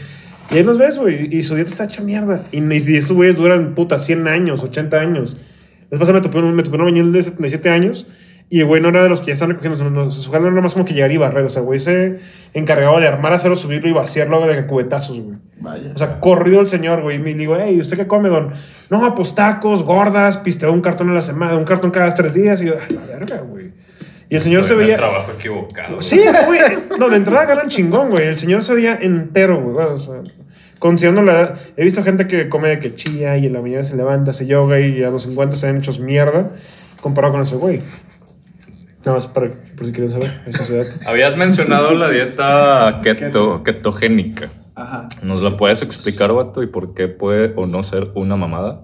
Y 0.50 0.56
ahí 0.58 0.62
los 0.62 0.76
ves, 0.76 0.98
güey, 0.98 1.34
y 1.34 1.42
su 1.42 1.54
dieta 1.54 1.70
está 1.70 1.84
hecha 1.84 2.02
mierda. 2.02 2.42
Y, 2.52 2.58
y 2.62 2.96
estos 2.96 3.16
güeyes 3.16 3.36
duran, 3.36 3.74
puta, 3.74 3.98
100 3.98 4.28
años, 4.28 4.62
80 4.62 5.00
años. 5.00 5.36
Después 5.90 6.10
me 6.12 6.20
topé 6.20 6.38
un, 6.38 6.54
me 6.54 6.62
topé 6.62 6.76
un 6.76 6.82
albañil 6.82 7.12
de 7.12 7.22
77 7.22 7.70
años 7.70 8.06
y 8.50 8.60
el 8.60 8.66
güey 8.66 8.80
no 8.80 8.88
era 8.90 9.02
de 9.02 9.08
los 9.08 9.20
que 9.20 9.28
ya 9.28 9.32
están 9.32 9.48
recogiendo, 9.50 9.82
no, 9.84 9.90
no, 10.04 10.12
su 10.12 10.30
jale 10.30 10.44
no 10.44 10.52
era 10.52 10.60
más 10.60 10.74
como 10.74 10.84
que 10.84 10.94
llegar 10.94 11.10
y 11.10 11.16
barrer. 11.16 11.44
O 11.44 11.48
sea, 11.48 11.62
güey 11.62 11.80
se 11.80 12.20
encargaba 12.52 13.00
de 13.00 13.08
armar 13.08 13.32
acero, 13.32 13.56
subirlo 13.56 13.88
y 13.88 13.92
vaciarlo 13.92 14.46
de 14.46 14.66
cubetazos, 14.66 15.18
güey. 15.20 15.38
Vaya. 15.60 15.92
O 15.94 15.98
sea, 15.98 16.20
corrido 16.20 16.60
el 16.60 16.68
señor, 16.68 17.02
güey. 17.02 17.16
Y 17.16 17.20
me 17.20 17.34
digo, 17.34 17.56
hey, 17.58 17.80
¿usted 17.80 17.96
qué 17.96 18.06
come, 18.06 18.28
don? 18.28 18.52
No, 18.90 19.14
pues 19.14 19.34
tacos, 19.34 19.82
gordas, 19.82 20.36
pisteo 20.38 20.72
un 20.72 20.82
cartón 20.82 21.10
a 21.10 21.14
la 21.14 21.22
semana, 21.22 21.56
un 21.56 21.64
cartón 21.64 21.90
cada 21.90 22.14
tres 22.14 22.34
días. 22.34 22.60
Y 22.62 22.66
yo, 22.66 22.74
"Ay, 22.88 22.94
la 22.96 23.06
verga, 23.06 23.38
güey. 23.40 23.72
Y 24.28 24.36
el 24.36 24.40
señor 24.40 24.62
Estoy 24.62 24.76
se 24.78 24.82
veía. 24.84 24.96
trabajo 24.96 25.32
equivocado. 25.32 26.00
Sí, 26.00 26.20
güey. 26.46 26.60
No, 26.98 27.08
de 27.08 27.16
entrada 27.16 27.46
ganan 27.46 27.68
chingón, 27.68 28.10
güey. 28.10 28.26
El 28.26 28.38
señor 28.38 28.62
se 28.62 28.74
veía 28.74 28.96
entero, 29.00 29.60
güey. 29.60 29.74
Bueno, 29.74 29.94
o 29.94 30.00
sea, 30.00 30.14
considerando 30.78 31.22
la 31.22 31.32
edad. 31.40 31.56
He 31.76 31.84
visto 31.84 32.02
gente 32.04 32.26
que 32.26 32.48
come 32.48 32.68
de 32.68 32.78
que 32.78 32.94
chilla 32.94 33.36
y 33.36 33.46
en 33.46 33.52
la 33.52 33.60
mañana 33.60 33.84
se 33.84 33.96
levanta, 33.96 34.30
hace 34.30 34.46
yoga 34.46 34.80
y 34.80 35.02
a 35.02 35.10
los 35.10 35.22
50 35.24 35.56
se 35.56 35.68
han 35.68 35.78
hechos 35.78 35.98
mierda. 35.98 36.50
Comparado 37.00 37.34
con 37.34 37.42
ese 37.42 37.56
güey. 37.56 37.80
Nada 39.04 39.18
más 39.18 39.28
para, 39.28 39.50
por 39.76 39.86
si 39.86 39.92
quieren 39.92 40.10
saber. 40.10 40.42
Ese 40.46 40.78
dato. 40.78 40.96
Habías 41.06 41.36
mencionado 41.36 41.94
la 41.94 42.08
dieta 42.08 43.00
keto, 43.02 43.62
ketogénica. 43.62 44.50
Ajá. 44.74 45.08
¿Nos 45.22 45.42
la 45.42 45.56
puedes 45.56 45.82
explicar, 45.82 46.32
vato, 46.32 46.62
y 46.62 46.66
por 46.66 46.94
qué 46.94 47.08
puede 47.08 47.52
o 47.56 47.66
no 47.66 47.82
ser 47.82 48.10
una 48.14 48.36
mamada? 48.36 48.80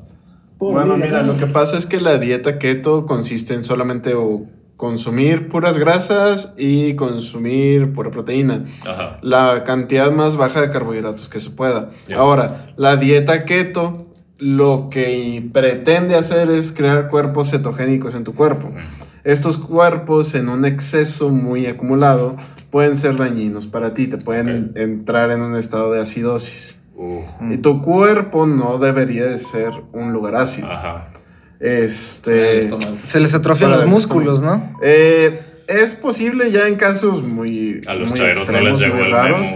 Bueno, 0.59 0.96
mira, 0.98 1.22
lo 1.22 1.37
que 1.37 1.46
pasa 1.46 1.78
es 1.78 1.87
que 1.87 2.00
la 2.00 2.18
dieta 2.18 2.59
keto 2.59 3.06
consiste 3.06 3.54
en 3.54 3.64
solamente 3.64 4.14
o 4.14 4.46
consumir 4.76 5.48
puras 5.48 5.78
grasas 5.78 6.54
y 6.59 6.94
consumir 6.96 7.92
pura 7.92 8.11
proteína. 8.11 8.66
Ajá. 8.87 9.18
La 9.22 9.64
cantidad 9.64 10.11
más 10.11 10.37
baja 10.37 10.61
de 10.61 10.70
carbohidratos 10.70 11.28
que 11.28 11.40
se 11.40 11.50
pueda. 11.50 11.90
Ahora, 12.14 12.72
la 12.76 12.96
dieta 12.96 13.46
keto 13.46 14.06
lo 14.38 14.88
que 14.90 15.48
pretende 15.52 16.14
hacer 16.14 16.50
es 16.50 16.72
crear 16.72 17.09
cuerpos 17.09 17.50
cetogénicos 17.50 18.14
en 18.14 18.24
tu 18.24 18.35
cuerpo. 18.35 18.70
Estos 19.24 19.59
cuerpos 19.59 20.35
en 20.35 20.48
un 20.48 20.64
exceso 20.64 21.28
muy 21.28 21.66
acumulado 21.66 22.37
pueden 22.70 22.96
ser 22.96 23.16
dañinos 23.16 23.66
para 23.66 23.94
ti, 23.94 24.06
te 24.06 24.16
pueden 24.18 24.72
entrar 24.76 25.30
en 25.30 25.42
un 25.42 25.56
estado 25.56 25.92
de 25.92 26.00
acidosis. 26.00 26.83
Uh, 26.94 27.22
Y 27.50 27.59
tu 27.59 27.80
cuerpo 27.83 28.46
no 28.46 28.78
debería 28.78 29.24
de 29.24 29.38
ser 29.38 29.70
un 29.92 30.12
lugar 30.12 30.37
ácido. 30.37 30.70
ajá. 30.70 31.09
Este. 31.61 32.70
Se 33.04 33.20
les 33.20 33.35
atrofian 33.35 33.70
los 33.70 33.85
músculos. 33.87 34.40
¿no? 34.40 34.78
Eh, 34.83 35.42
es 35.68 35.94
posible 35.94 36.50
ya 36.50 36.66
en 36.66 36.76
casos 36.76 37.22
muy, 37.22 37.83
A 37.87 37.94
los 37.94 38.11
muy 38.11 38.18
chairos 38.18 38.38
no 38.38 38.42
extremos, 38.42 38.80
les 38.80 38.94
muy 38.94 39.02
raros. 39.04 39.46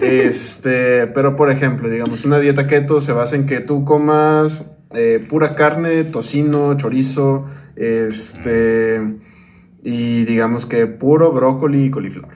Este, 0.00 1.06
pero 1.06 1.36
por 1.36 1.50
ejemplo, 1.50 1.88
digamos, 1.88 2.24
una 2.24 2.40
dieta 2.40 2.66
keto 2.66 3.00
se 3.00 3.12
basa 3.12 3.36
en 3.36 3.46
que 3.46 3.60
tú 3.60 3.84
comas 3.84 4.76
eh, 4.94 5.24
pura 5.30 5.54
carne, 5.54 6.04
tocino, 6.04 6.76
chorizo, 6.76 7.46
este, 7.76 9.00
y 9.84 10.24
digamos 10.24 10.66
que 10.66 10.86
puro 10.86 11.32
brócoli 11.32 11.84
y 11.86 11.90
coliflor. 11.90 12.28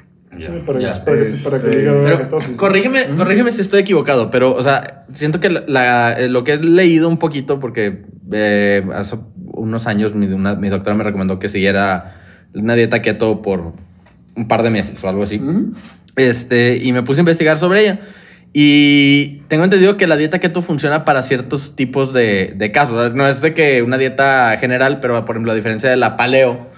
Para 1.45 1.59
que 1.61 1.67
Pero 2.05 2.29
corrígeme, 2.57 3.07
corrígeme 3.17 3.53
si 3.53 3.63
estoy 3.63 3.81
equivocado, 3.81 4.31
pero, 4.31 4.55
o 4.55 4.63
sea, 4.63 5.07
siento 5.13 5.41
que 5.41 5.49
la- 5.49 5.65
la- 5.67 6.13
eh, 6.21 6.29
lo 6.29 6.45
que 6.45 6.53
he 6.55 6.59
leído 6.59 7.09
un 7.09 7.19
poquito, 7.19 7.59
porque 7.59 8.03
eh, 8.33 8.87
hace 8.95 9.17
unos 9.53 9.87
años 9.87 10.15
mi, 10.15 10.27
una- 10.27 10.55
mi 10.57 10.69
doctora 10.69 10.95
me 10.95 11.05
recomendó 11.05 11.39
que 11.39 11.49
siguiera 11.49 12.21
una 12.55 12.75
dieta 12.75 13.01
keto 13.01 13.41
por 13.41 13.73
un 14.37 14.49
par 14.49 14.63
de 14.63 14.69
meses 14.71 15.03
o 15.03 15.09
algo 15.09 15.23
así. 15.23 15.41
Este, 16.17 16.77
y 16.83 16.93
me 16.93 17.03
puse 17.03 17.21
a 17.21 17.23
investigar 17.23 17.59
sobre 17.59 17.83
ella. 17.83 18.01
Y 18.53 19.43
tengo 19.49 19.65
entendido 19.65 19.97
que 19.97 20.07
la 20.07 20.17
dieta 20.17 20.39
keto 20.39 20.63
funciona 20.63 21.05
para 21.05 21.23
ciertos 21.23 21.77
tipos 21.77 22.13
de, 22.13 22.55
de 22.57 22.73
casos. 22.73 23.15
No 23.15 23.27
es 23.27 23.43
de 23.43 23.53
que 23.53 23.83
una 23.83 23.99
dieta 23.99 24.57
general, 24.59 25.01
pero 25.01 25.25
por 25.25 25.37
ejemplo, 25.37 25.53
a 25.53 25.55
diferencia 25.55 25.91
de 25.91 25.97
la 25.97 26.17
paleo, 26.17 26.69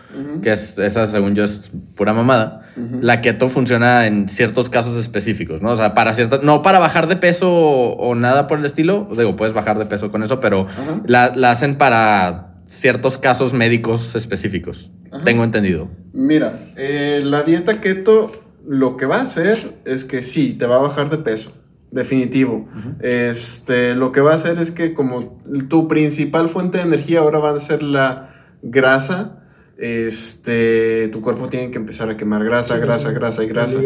que 0.43 0.53
es, 0.53 0.77
esa 0.79 1.07
según 1.07 1.35
yo 1.35 1.45
es 1.45 1.71
pura 1.95 2.13
mamada, 2.13 2.63
la 3.01 3.21
keto 3.21 3.49
funciona 3.49 4.07
en 4.07 4.29
ciertos 4.29 4.69
casos 4.71 4.97
específicos, 4.99 5.63
¿no? 5.63 5.71
O 5.71 5.77
sea, 5.77 5.95
para 5.95 6.13
ciertas, 6.15 6.43
no 6.43 6.63
para 6.63 6.79
bajar 6.79 7.07
de 7.09 7.17
peso 7.17 7.53
o, 7.53 7.97
o 7.97 8.15
nada 8.15 8.49
por 8.49 8.59
el 8.59 8.65
estilo. 8.65 9.09
Digo, 9.17 9.37
puedes 9.37 9.55
bajar 9.55 9.79
de 9.79 9.87
peso 9.87 10.11
con 10.11 10.23
eso, 10.23 10.41
pero 10.41 10.67
la, 11.07 11.33
la 11.37 11.51
hacen 11.51 11.77
para 11.77 12.55
ciertos 12.67 13.19
casos 13.19 13.53
médicos 13.53 14.15
específicos. 14.15 14.91
Tengo 15.25 15.45
entendido. 15.45 15.89
Mira, 16.13 16.53
eh, 16.77 17.23
la 17.25 17.43
dieta 17.43 17.81
keto 17.81 18.33
lo 18.67 18.97
que 18.97 19.07
va 19.07 19.17
a 19.17 19.23
hacer 19.23 19.81
es 19.87 20.05
que 20.05 20.23
sí, 20.23 20.53
te 20.53 20.67
va 20.67 20.77
a 20.77 20.81
bajar 20.81 21.09
de 21.11 21.19
peso. 21.19 21.53
Definitivo. 21.91 22.69
Este, 23.01 23.95
lo 23.95 24.13
que 24.13 24.21
va 24.21 24.33
a 24.33 24.35
hacer 24.35 24.59
es 24.59 24.71
que 24.71 24.93
como 24.93 25.41
tu 25.69 25.89
principal 25.89 26.49
fuente 26.49 26.79
de 26.79 26.85
energía 26.85 27.21
ahora 27.21 27.39
va 27.39 27.51
a 27.51 27.61
ser 27.61 27.83
la 27.83 28.29
grasa, 28.63 29.43
este, 29.79 31.09
tu 31.09 31.21
cuerpo 31.21 31.49
tiene 31.49 31.71
que 31.71 31.79
empezar 31.79 32.11
a 32.11 32.17
quemar 32.17 32.45
grasa, 32.45 32.79
grasa, 32.79 33.13
grasa 33.13 33.45
y 33.45 33.47
grasa. 33.47 33.79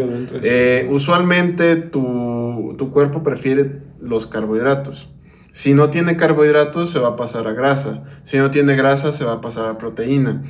Eh, 0.42 0.88
usualmente 0.90 1.76
tu, 1.76 2.74
tu 2.78 2.90
cuerpo 2.90 3.22
prefiere 3.22 3.82
los 4.00 4.26
carbohidratos. 4.26 5.10
Si 5.52 5.74
no 5.74 5.90
tiene 5.90 6.16
carbohidratos, 6.16 6.90
se 6.90 6.98
va 6.98 7.08
a 7.08 7.16
pasar 7.16 7.46
a 7.46 7.52
grasa. 7.52 8.04
Si 8.22 8.38
no 8.38 8.50
tiene 8.50 8.74
grasa, 8.74 9.12
se 9.12 9.24
va 9.24 9.34
a 9.34 9.40
pasar 9.42 9.68
a 9.68 9.78
proteína. 9.78 10.42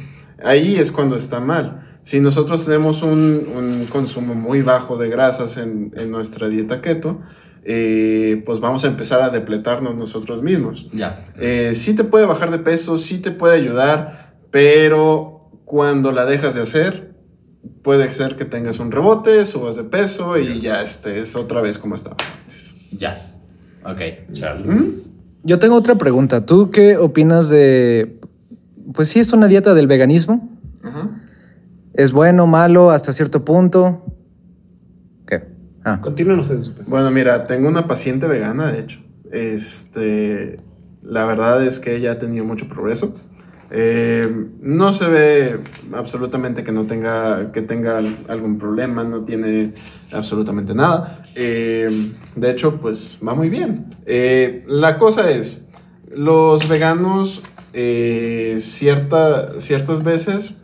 Ahí 0.45 0.77
es 0.77 0.93
cuando 0.93 1.17
está 1.17 1.41
mal. 1.41 1.99
Si 2.05 2.21
nosotros 2.21 2.65
tenemos 2.65 3.03
un, 3.03 3.47
un 3.55 3.87
consumo 3.87 4.35
muy 4.35 4.63
bajo 4.63 4.97
de 4.97 5.09
grasas 5.09 5.57
en, 5.57 5.93
en 5.97 6.11
nuestra 6.13 6.49
dieta 6.49 6.81
keto, 6.81 7.21
eh, 7.65 8.43
pues 8.45 8.61
vamos 8.61 8.85
a 8.85 8.89
empezar 8.89 9.23
a 9.23 9.31
depletarnos 9.31 9.95
nosotros 9.95 10.43
mismos. 10.43 10.89
Ya. 10.93 11.33
Eh, 11.39 11.73
sí 11.75 11.95
te 11.95 12.05
puede 12.05 12.27
bajar 12.27 12.51
de 12.51 12.59
peso, 12.59 12.99
sí 12.99 13.19
te 13.19 13.31
puede 13.31 13.57
ayudar, 13.57 14.35
pero 14.51 15.51
cuando 15.65 16.13
la 16.13 16.25
dejas 16.25 16.55
de 16.55 16.63
hacer, 16.63 17.15
puede 17.83 18.13
ser 18.13 18.37
que 18.37 18.45
tengas 18.45 18.79
un 18.79 18.91
rebote, 18.91 19.45
subas 19.45 19.77
de 19.77 19.85
peso 19.85 20.39
y 20.39 20.61
ya 20.61 20.83
estés 20.83 21.37
otra 21.37 21.61
vez 21.61 21.79
como 21.79 21.95
estabas 21.95 22.19
antes. 22.43 22.77
Ya. 22.93 23.33
Ok. 23.85 24.01
Yo 25.45 25.59
tengo 25.59 25.75
otra 25.77 25.97
pregunta. 25.97 26.47
¿Tú 26.47 26.71
qué 26.71 26.97
opinas 26.97 27.49
de... 27.49 28.21
Pues 28.95 29.09
sí, 29.09 29.21
es 29.21 29.33
una 29.33 29.49
dieta 29.49 29.75
del 29.75 29.87
veganismo. 29.87 30.59
Ajá. 30.83 31.11
¿Es 31.95 32.13
bueno, 32.13 32.47
malo, 32.47 32.91
hasta 32.91 33.13
cierto 33.13 33.45
punto? 33.45 34.05
Ah. 35.85 36.01
Continúen 36.01 36.39
ustedes. 36.41 36.69
pues. 36.69 36.87
Bueno, 36.87 37.11
mira, 37.11 37.47
tengo 37.47 37.69
una 37.69 37.87
paciente 37.87 38.27
vegana, 38.27 38.71
de 38.73 38.81
hecho. 38.81 39.01
Este, 39.31 40.59
la 41.03 41.25
verdad 41.25 41.65
es 41.65 41.81
que 41.81 41.97
ella 41.97 42.13
ha 42.13 42.19
tenido 42.19 42.45
mucho 42.45 42.69
progreso. 42.69 43.17
Eh, 43.75 44.31
no 44.61 44.93
se 44.93 45.09
ve 45.09 45.61
absolutamente 45.95 46.63
que 46.63 46.73
no 46.73 46.85
tenga, 46.87 47.53
que 47.53 47.63
tenga 47.63 47.99
al- 47.99 48.19
algún 48.29 48.59
problema, 48.59 49.03
no 49.03 49.25
tiene 49.25 49.73
absolutamente 50.13 50.75
nada. 50.75 51.25
Eh, 51.35 51.89
de 52.37 52.51
hecho, 52.51 52.77
pues 52.81 53.19
va 53.27 53.35
muy 53.35 53.49
bien. 53.49 53.95
Eh, 54.05 54.63
la 54.69 54.99
cosa 54.99 55.31
es, 55.31 55.67
los 56.15 56.69
veganos 56.69 57.43
cierta, 58.59 59.59
ciertas 59.61 60.05
veces 60.05 60.55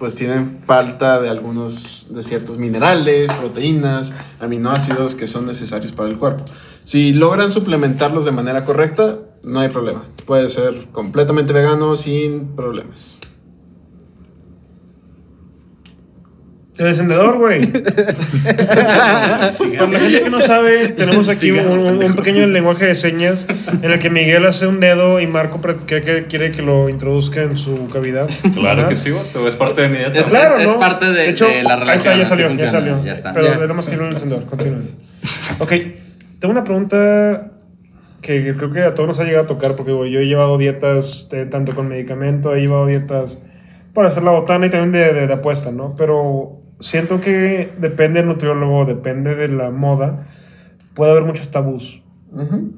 pues 0.00 0.14
tienen 0.14 0.58
falta 0.64 1.20
de 1.20 1.28
algunos, 1.28 2.06
de 2.08 2.22
ciertos 2.22 2.56
minerales, 2.56 3.30
proteínas, 3.34 4.14
aminoácidos 4.40 5.14
que 5.14 5.26
son 5.26 5.46
necesarios 5.46 5.92
para 5.92 6.08
el 6.08 6.18
cuerpo. 6.18 6.46
Si 6.84 7.12
logran 7.12 7.50
suplementarlos 7.50 8.24
de 8.24 8.32
manera 8.32 8.64
correcta, 8.64 9.18
no 9.42 9.60
hay 9.60 9.68
problema. 9.68 10.08
Puede 10.24 10.48
ser 10.48 10.88
completamente 10.92 11.52
vegano 11.52 11.96
sin 11.96 12.56
problemas. 12.56 13.18
El 16.80 16.86
encendedor, 16.86 17.36
güey. 17.36 17.60
Para 19.78 19.90
la 19.90 20.00
gente 20.00 20.22
que 20.22 20.30
no 20.30 20.40
sabe, 20.40 20.88
tenemos 20.88 21.28
aquí 21.28 21.50
un, 21.50 21.78
un- 21.78 22.16
pequeño 22.16 22.46
lenguaje 22.46 22.86
de 22.86 22.94
señas 22.94 23.46
en 23.82 23.90
el 23.90 23.98
que 23.98 24.08
Miguel 24.08 24.46
hace 24.46 24.66
un 24.66 24.80
dedo 24.80 25.20
y 25.20 25.26
Marco 25.26 25.60
cree 25.60 26.02
que 26.02 26.24
quiere 26.26 26.50
que 26.52 26.62
lo 26.62 26.88
introduzca 26.88 27.42
en 27.42 27.56
su 27.58 27.88
cavidad. 27.90 28.30
Claro 28.54 28.80
Ajá. 28.82 28.88
que 28.88 28.96
sí, 28.96 29.10
vato, 29.10 29.46
es 29.46 29.56
parte 29.56 29.82
de 29.82 29.88
mi 29.90 29.98
dieta. 29.98 30.18
Es- 30.20 30.26
Claro, 30.26 30.56
es 30.58 30.68
¿no? 30.68 30.78
parte 30.80 31.06
de- 31.06 31.28
hecho, 31.28 31.46
de 31.46 31.62
la 31.64 31.74
Ahí 31.74 31.96
está, 31.98 32.12
relación, 32.14 32.18
ya 32.18 32.24
salió, 32.24 32.50
ya 32.56 32.68
salió. 32.70 33.04
ya 33.04 33.12
está. 33.12 33.32
Pero 33.34 33.62
era 33.62 33.74
más 33.74 33.86
que 33.86 33.96
un 33.96 34.04
encendedor, 34.06 34.46
continúen. 34.46 34.88
Ok, 35.58 35.72
tengo 36.38 36.52
una 36.52 36.64
pregunta 36.64 37.50
que 38.22 38.54
creo 38.56 38.72
que 38.72 38.80
a 38.82 38.94
todos 38.94 39.06
nos 39.06 39.20
ha 39.20 39.24
llegado 39.24 39.44
a 39.44 39.46
tocar 39.46 39.72
porque 39.76 39.92
güey, 39.92 40.10
yo 40.10 40.20
he 40.20 40.26
llevado 40.26 40.56
dietas 40.56 41.28
eh, 41.32 41.44
tanto 41.50 41.74
con 41.74 41.88
medicamento, 41.88 42.54
he 42.54 42.60
llevado 42.60 42.86
dietas 42.86 43.38
para 43.92 44.08
hacer 44.08 44.22
la 44.22 44.30
botana 44.30 44.64
y 44.66 44.70
también 44.70 44.92
de, 44.92 45.12
de, 45.12 45.26
de 45.26 45.32
apuesta, 45.34 45.70
¿no? 45.72 45.94
Pero 45.98 46.59
siento 46.80 47.20
que 47.20 47.68
depende 47.78 48.20
del 48.20 48.28
nutriólogo, 48.28 48.84
depende 48.84 49.34
de 49.34 49.48
la 49.48 49.70
moda, 49.70 50.26
puede 50.94 51.12
haber 51.12 51.24
muchos 51.24 51.50
tabús. 51.50 52.02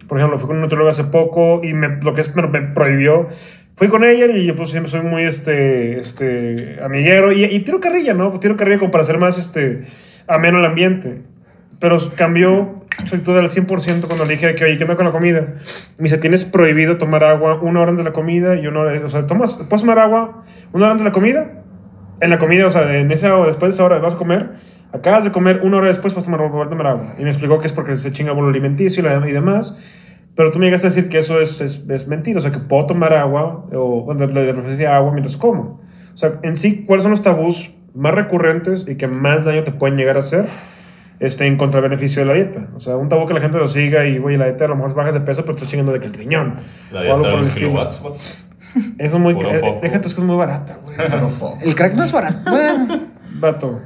Por 0.08 0.18
ejemplo, 0.18 0.38
fui 0.38 0.46
con 0.46 0.56
un 0.56 0.62
nutriólogo 0.62 0.90
hace 0.90 1.04
poco 1.04 1.60
y 1.62 1.74
me, 1.74 2.00
lo 2.00 2.14
que 2.14 2.22
es, 2.22 2.34
me, 2.34 2.46
me 2.46 2.62
prohibió. 2.62 3.28
Fui 3.76 3.88
con 3.88 4.02
ella 4.04 4.26
y 4.26 4.46
yo 4.46 4.56
pues 4.56 4.70
siempre 4.70 4.90
soy 4.90 5.02
muy 5.02 5.24
este, 5.24 5.98
este, 6.00 6.78
amiguero 6.82 7.32
y, 7.32 7.44
y 7.44 7.60
tiro 7.60 7.80
carrilla, 7.80 8.14
¿no? 8.14 8.38
Tiro 8.38 8.56
carrilla 8.56 8.78
como 8.78 8.90
para 8.90 9.02
hacer 9.02 9.18
más 9.18 9.38
este, 9.38 9.86
ameno 10.26 10.58
el 10.58 10.64
ambiente. 10.64 11.22
Pero 11.78 11.98
cambió 12.14 12.82
soy 13.06 13.20
todo 13.20 13.38
al 13.38 13.48
100% 13.48 14.06
cuando 14.06 14.24
le 14.24 14.32
dije 14.32 14.54
que, 14.54 14.64
oye, 14.64 14.76
¿qué 14.76 14.84
onda 14.84 14.96
con 14.96 15.06
la 15.06 15.12
comida? 15.12 15.40
Me 15.98 16.04
dice, 16.04 16.18
tienes 16.18 16.44
prohibido 16.44 16.98
tomar 16.98 17.24
agua 17.24 17.60
una 17.60 17.80
hora 17.80 17.90
antes 17.90 18.04
de 18.04 18.10
la 18.10 18.14
comida 18.14 18.56
y 18.56 18.66
una 18.66 18.80
hora, 18.80 19.04
o 19.04 19.10
sea, 19.10 19.26
tomas, 19.26 19.56
¿puedes 19.68 19.82
tomar 19.82 19.98
agua 19.98 20.44
una 20.72 20.84
hora 20.84 20.92
antes 20.92 21.04
de 21.04 21.10
la 21.10 21.12
comida? 21.12 21.61
En 22.22 22.30
la 22.30 22.38
comida, 22.38 22.66
o 22.66 22.70
sea, 22.70 22.96
en 22.98 23.10
esa 23.12 23.36
hora, 23.36 23.48
después 23.48 23.70
de 23.70 23.74
esa 23.74 23.84
hora 23.84 23.98
vas 23.98 24.14
a 24.14 24.16
comer, 24.16 24.50
acabas 24.92 25.24
de 25.24 25.32
comer 25.32 25.60
una 25.62 25.76
hora 25.78 25.88
después 25.88 26.14
vas 26.14 26.26
a 26.26 26.30
tomar, 26.30 26.40
a 26.66 26.68
tomar 26.70 26.86
agua. 26.86 27.14
Y 27.18 27.24
me 27.24 27.30
explicó 27.30 27.58
que 27.58 27.66
es 27.66 27.72
porque 27.72 27.96
se 27.96 28.12
chinga 28.12 28.30
el 28.30 28.36
bolo 28.36 28.48
alimenticio 28.48 29.02
y, 29.02 29.06
la- 29.06 29.28
y 29.28 29.32
demás. 29.32 29.76
Pero 30.34 30.50
tú 30.50 30.58
me 30.58 30.64
llegaste 30.64 30.86
a 30.86 30.90
decir 30.90 31.08
que 31.10 31.18
eso 31.18 31.40
es, 31.40 31.60
es, 31.60 31.82
es 31.88 32.08
mentira, 32.08 32.38
o 32.38 32.40
sea, 32.40 32.50
que 32.50 32.58
puedo 32.58 32.86
tomar 32.86 33.12
agua 33.12 33.66
o 33.74 34.04
cuando 34.06 34.26
le 34.26 34.50
referencia 34.52 34.96
agua 34.96 35.12
mientras 35.12 35.36
como. 35.36 35.82
O 36.14 36.16
sea, 36.16 36.38
en 36.42 36.56
sí, 36.56 36.84
¿cuáles 36.86 37.02
son 37.02 37.10
los 37.10 37.20
tabús 37.22 37.70
más 37.94 38.14
recurrentes 38.14 38.86
y 38.88 38.94
que 38.96 39.06
más 39.08 39.44
daño 39.44 39.62
te 39.64 39.72
pueden 39.72 39.96
llegar 39.98 40.16
a 40.16 40.20
hacer 40.20 40.44
este, 41.20 41.46
en 41.46 41.56
contrabeneficio 41.58 42.22
de 42.22 42.28
la 42.28 42.32
dieta? 42.34 42.68
O 42.74 42.80
sea, 42.80 42.96
un 42.96 43.08
tabú 43.10 43.26
que 43.26 43.34
la 43.34 43.40
gente 43.40 43.58
lo 43.58 43.68
siga 43.68 44.06
y, 44.06 44.18
oye, 44.20 44.38
la 44.38 44.46
dieta 44.46 44.64
a 44.64 44.68
lo 44.68 44.76
mejor 44.76 44.94
bajas 44.94 45.12
de 45.14 45.20
peso, 45.20 45.42
pero 45.42 45.54
te 45.54 45.58
estás 45.58 45.70
chingando 45.70 45.92
de 45.92 46.00
que 46.00 46.06
el 46.06 46.14
riñón. 46.14 46.54
La 46.92 47.00
o 47.00 47.02
dieta 47.02 47.14
algo 47.14 47.24
de 47.24 47.30
por 47.30 47.40
el 47.40 47.46
estilo. 47.48 47.70
Eso 48.98 49.16
es 49.16 49.22
muy... 49.22 49.34
Eh, 49.34 49.58
foco. 49.60 49.78
déjate, 49.82 50.08
es 50.08 50.14
que 50.14 50.20
es 50.20 50.26
muy 50.26 50.36
barata, 50.36 50.78
güey. 50.84 50.96
El 51.62 51.74
crack 51.74 51.94
no 51.94 52.04
es 52.04 52.12
barato. 52.12 52.50
Bueno, 52.50 52.86
Vato, 53.34 53.80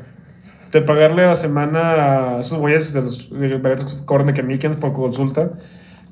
de 0.73 0.83
pagarle 0.83 1.25
a 1.25 1.29
la 1.29 1.35
semana 1.35 2.37
a 2.37 2.41
esos 2.41 2.59
güeyes 2.59 2.93
de 2.93 3.03
los 3.03 3.31
de 3.31 3.57
baratos 3.57 3.95
que 3.95 4.05
cobran 4.05 4.27
de 4.29 4.35
que 4.35 4.43
1500 4.43 4.81
por 4.81 4.93
consulta, 4.93 5.51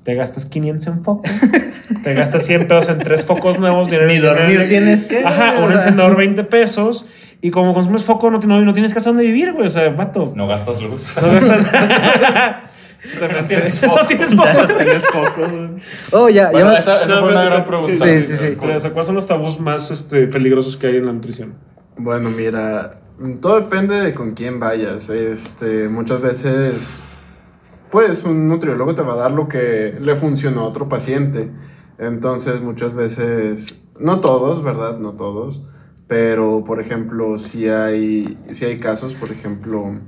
te 0.03 0.15
gastas 0.15 0.47
500 0.47 0.87
en 0.87 1.05
foco. 1.05 1.23
te 2.03 2.15
gastas 2.15 2.45
100 2.47 2.69
pesos 2.69 2.89
en 2.91 2.99
tres 2.99 3.25
focos 3.25 3.59
nuevos. 3.59 3.89
Dinero, 3.91 4.07
Ni 4.07 4.19
dormir 4.19 4.47
dinero. 4.49 4.69
tienes 4.69 5.07
que, 5.07 5.25
Ajá, 5.25 5.55
un 5.61 5.69
sea. 5.69 5.77
encendedor 5.77 6.17
20 6.17 6.45
pesos. 6.45 7.05
Y 7.41 7.51
como 7.51 7.75
consumes 7.75 8.03
foco, 8.05 8.31
no, 8.31 8.39
no, 8.39 8.63
no 8.63 8.73
tienes 8.73 8.95
casa 8.95 9.11
donde 9.11 9.25
vivir, 9.25 9.53
güey. 9.53 9.67
O 9.67 9.71
sea, 9.71 9.91
vato. 9.91 10.33
No 10.35 10.47
gastas 10.47 10.81
luz. 10.81 11.15
No 11.21 11.31
gastas. 11.33 11.71
no 13.21 13.47
tienes 13.47 13.81
foco. 13.81 13.97
No 14.01 14.07
tienes 14.07 14.35
foco. 14.35 14.75
Tienes 14.79 15.07
focos. 15.07 15.53
oh, 16.13 16.29
ya, 16.29 16.45
ya 16.45 16.51
Bueno, 16.51 16.73
esa, 16.73 17.05
esa 17.05 17.15
No, 17.15 17.21
fue 17.21 17.33
una 17.33 17.45
gran 17.45 17.65
pregunta. 17.65 18.07
Sí, 18.07 18.21
sí, 18.21 18.37
sí. 18.37 18.57
O 18.59 18.81
sea, 18.81 18.91
¿cuáles 18.91 19.07
son 19.07 19.17
los 19.17 19.27
tabús 19.27 19.61
más 19.61 19.91
este, 19.91 20.27
peligrosos 20.27 20.77
que 20.77 20.87
hay 20.87 20.97
en 20.97 21.07
la 21.07 21.13
nutrición? 21.13 21.55
Bueno, 21.97 22.31
mira, 22.31 23.01
todo 23.41 23.61
depende 23.61 23.97
de 23.97 24.15
con 24.15 24.33
quién 24.33 24.59
vayas. 24.59 25.11
Este, 25.11 25.89
muchas 25.89 26.21
veces, 26.21 27.03
pues, 27.91 28.25
un 28.25 28.49
nutriólogo 28.49 28.95
te 28.95 29.03
va 29.03 29.15
a 29.15 29.17
dar 29.17 29.33
lo 29.33 29.49
que 29.49 29.97
le 30.01 30.17
funcionó 30.17 30.63
a 30.63 30.65
otro 30.65 30.89
paciente. 30.89 31.51
Entonces, 31.99 32.61
muchas 32.61 32.95
veces, 32.95 33.85
no 34.01 34.21
todos, 34.21 34.65
¿verdad? 34.65 34.99
No 34.99 35.13
todos. 35.13 35.67
Pero, 36.07 36.65
por 36.65 36.81
ejemplo, 36.81 37.39
si 37.39 37.69
hay, 37.69 38.39
si 38.51 38.65
hay 38.65 38.79
casos, 38.79 39.15
por 39.15 39.31
ejemplo, 39.31 40.01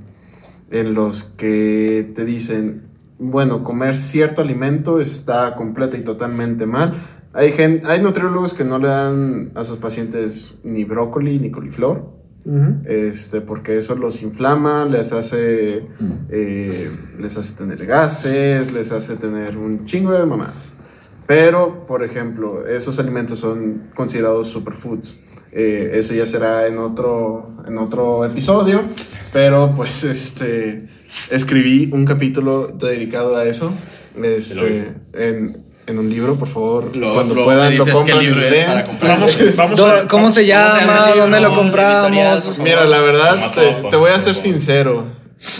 en 0.69 0.93
los 0.93 1.23
que 1.23 2.11
te 2.15 2.25
dicen, 2.25 2.86
bueno, 3.19 3.63
comer 3.63 3.97
cierto 3.97 4.41
alimento 4.41 4.99
está 4.99 5.55
completa 5.55 5.97
y 5.97 6.01
totalmente 6.01 6.65
mal. 6.65 6.93
Hay, 7.33 7.51
gen- 7.51 7.81
hay 7.85 8.01
nutriólogos 8.01 8.53
que 8.53 8.63
no 8.63 8.79
le 8.79 8.87
dan 8.87 9.51
a 9.55 9.63
sus 9.63 9.77
pacientes 9.77 10.55
ni 10.63 10.83
brócoli 10.85 11.39
ni 11.39 11.51
coliflor, 11.51 12.15
Ujú. 12.45 12.75
este, 12.85 13.41
porque 13.41 13.77
eso 13.77 13.95
los 13.95 14.21
inflama, 14.23 14.85
les 14.85 15.11
hace, 15.13 15.85
eh, 16.29 16.91
les 17.19 17.37
hace 17.37 17.55
tener 17.55 17.85
gases, 17.85 18.71
les 18.71 18.91
hace 18.91 19.17
tener 19.17 19.57
un 19.57 19.85
chingo 19.85 20.13
de 20.13 20.25
mamadas. 20.25 20.73
Pero, 21.27 21.85
por 21.87 22.03
ejemplo, 22.03 22.65
esos 22.65 22.99
alimentos 22.99 23.39
son 23.39 23.89
considerados 23.93 24.47
superfoods. 24.47 25.19
Eh, 25.51 25.91
eso 25.95 26.13
ya 26.13 26.25
será 26.25 26.67
en 26.67 26.77
otro, 26.77 27.57
en 27.67 27.77
otro 27.77 28.23
episodio, 28.25 28.81
pero 29.33 29.73
pues 29.75 30.03
este, 30.05 30.87
escribí 31.29 31.89
un 31.91 32.05
capítulo 32.05 32.67
dedicado 32.67 33.35
a 33.37 33.45
eso 33.45 33.71
este, 34.23 34.93
en, 35.13 35.57
en 35.85 35.99
un 35.99 36.09
libro, 36.09 36.35
por 36.35 36.47
favor, 36.47 36.95
Lo- 36.95 37.13
cuando 37.13 37.35
lo- 37.35 37.45
puedan 37.45 37.77
lo 37.77 37.85
compran 37.93 38.17
libro 38.25 38.41
es 38.41 38.65
para. 38.65 38.83
Vamos, 39.19 39.37
vamos 39.55 39.79
a- 39.79 40.07
¿Cómo 40.07 40.29
se 40.31 40.45
llama 40.45 40.71
¿Dónde 41.21 41.39
lo 41.39 41.55
compramos? 41.55 42.09
Mira, 42.59 42.85
la 42.85 42.99
verdad, 42.99 43.51
te, 43.61 43.61
te 43.89 43.95
voy 43.95 44.11
a 44.11 44.19
ser 44.19 44.35
sincero. 44.35 45.05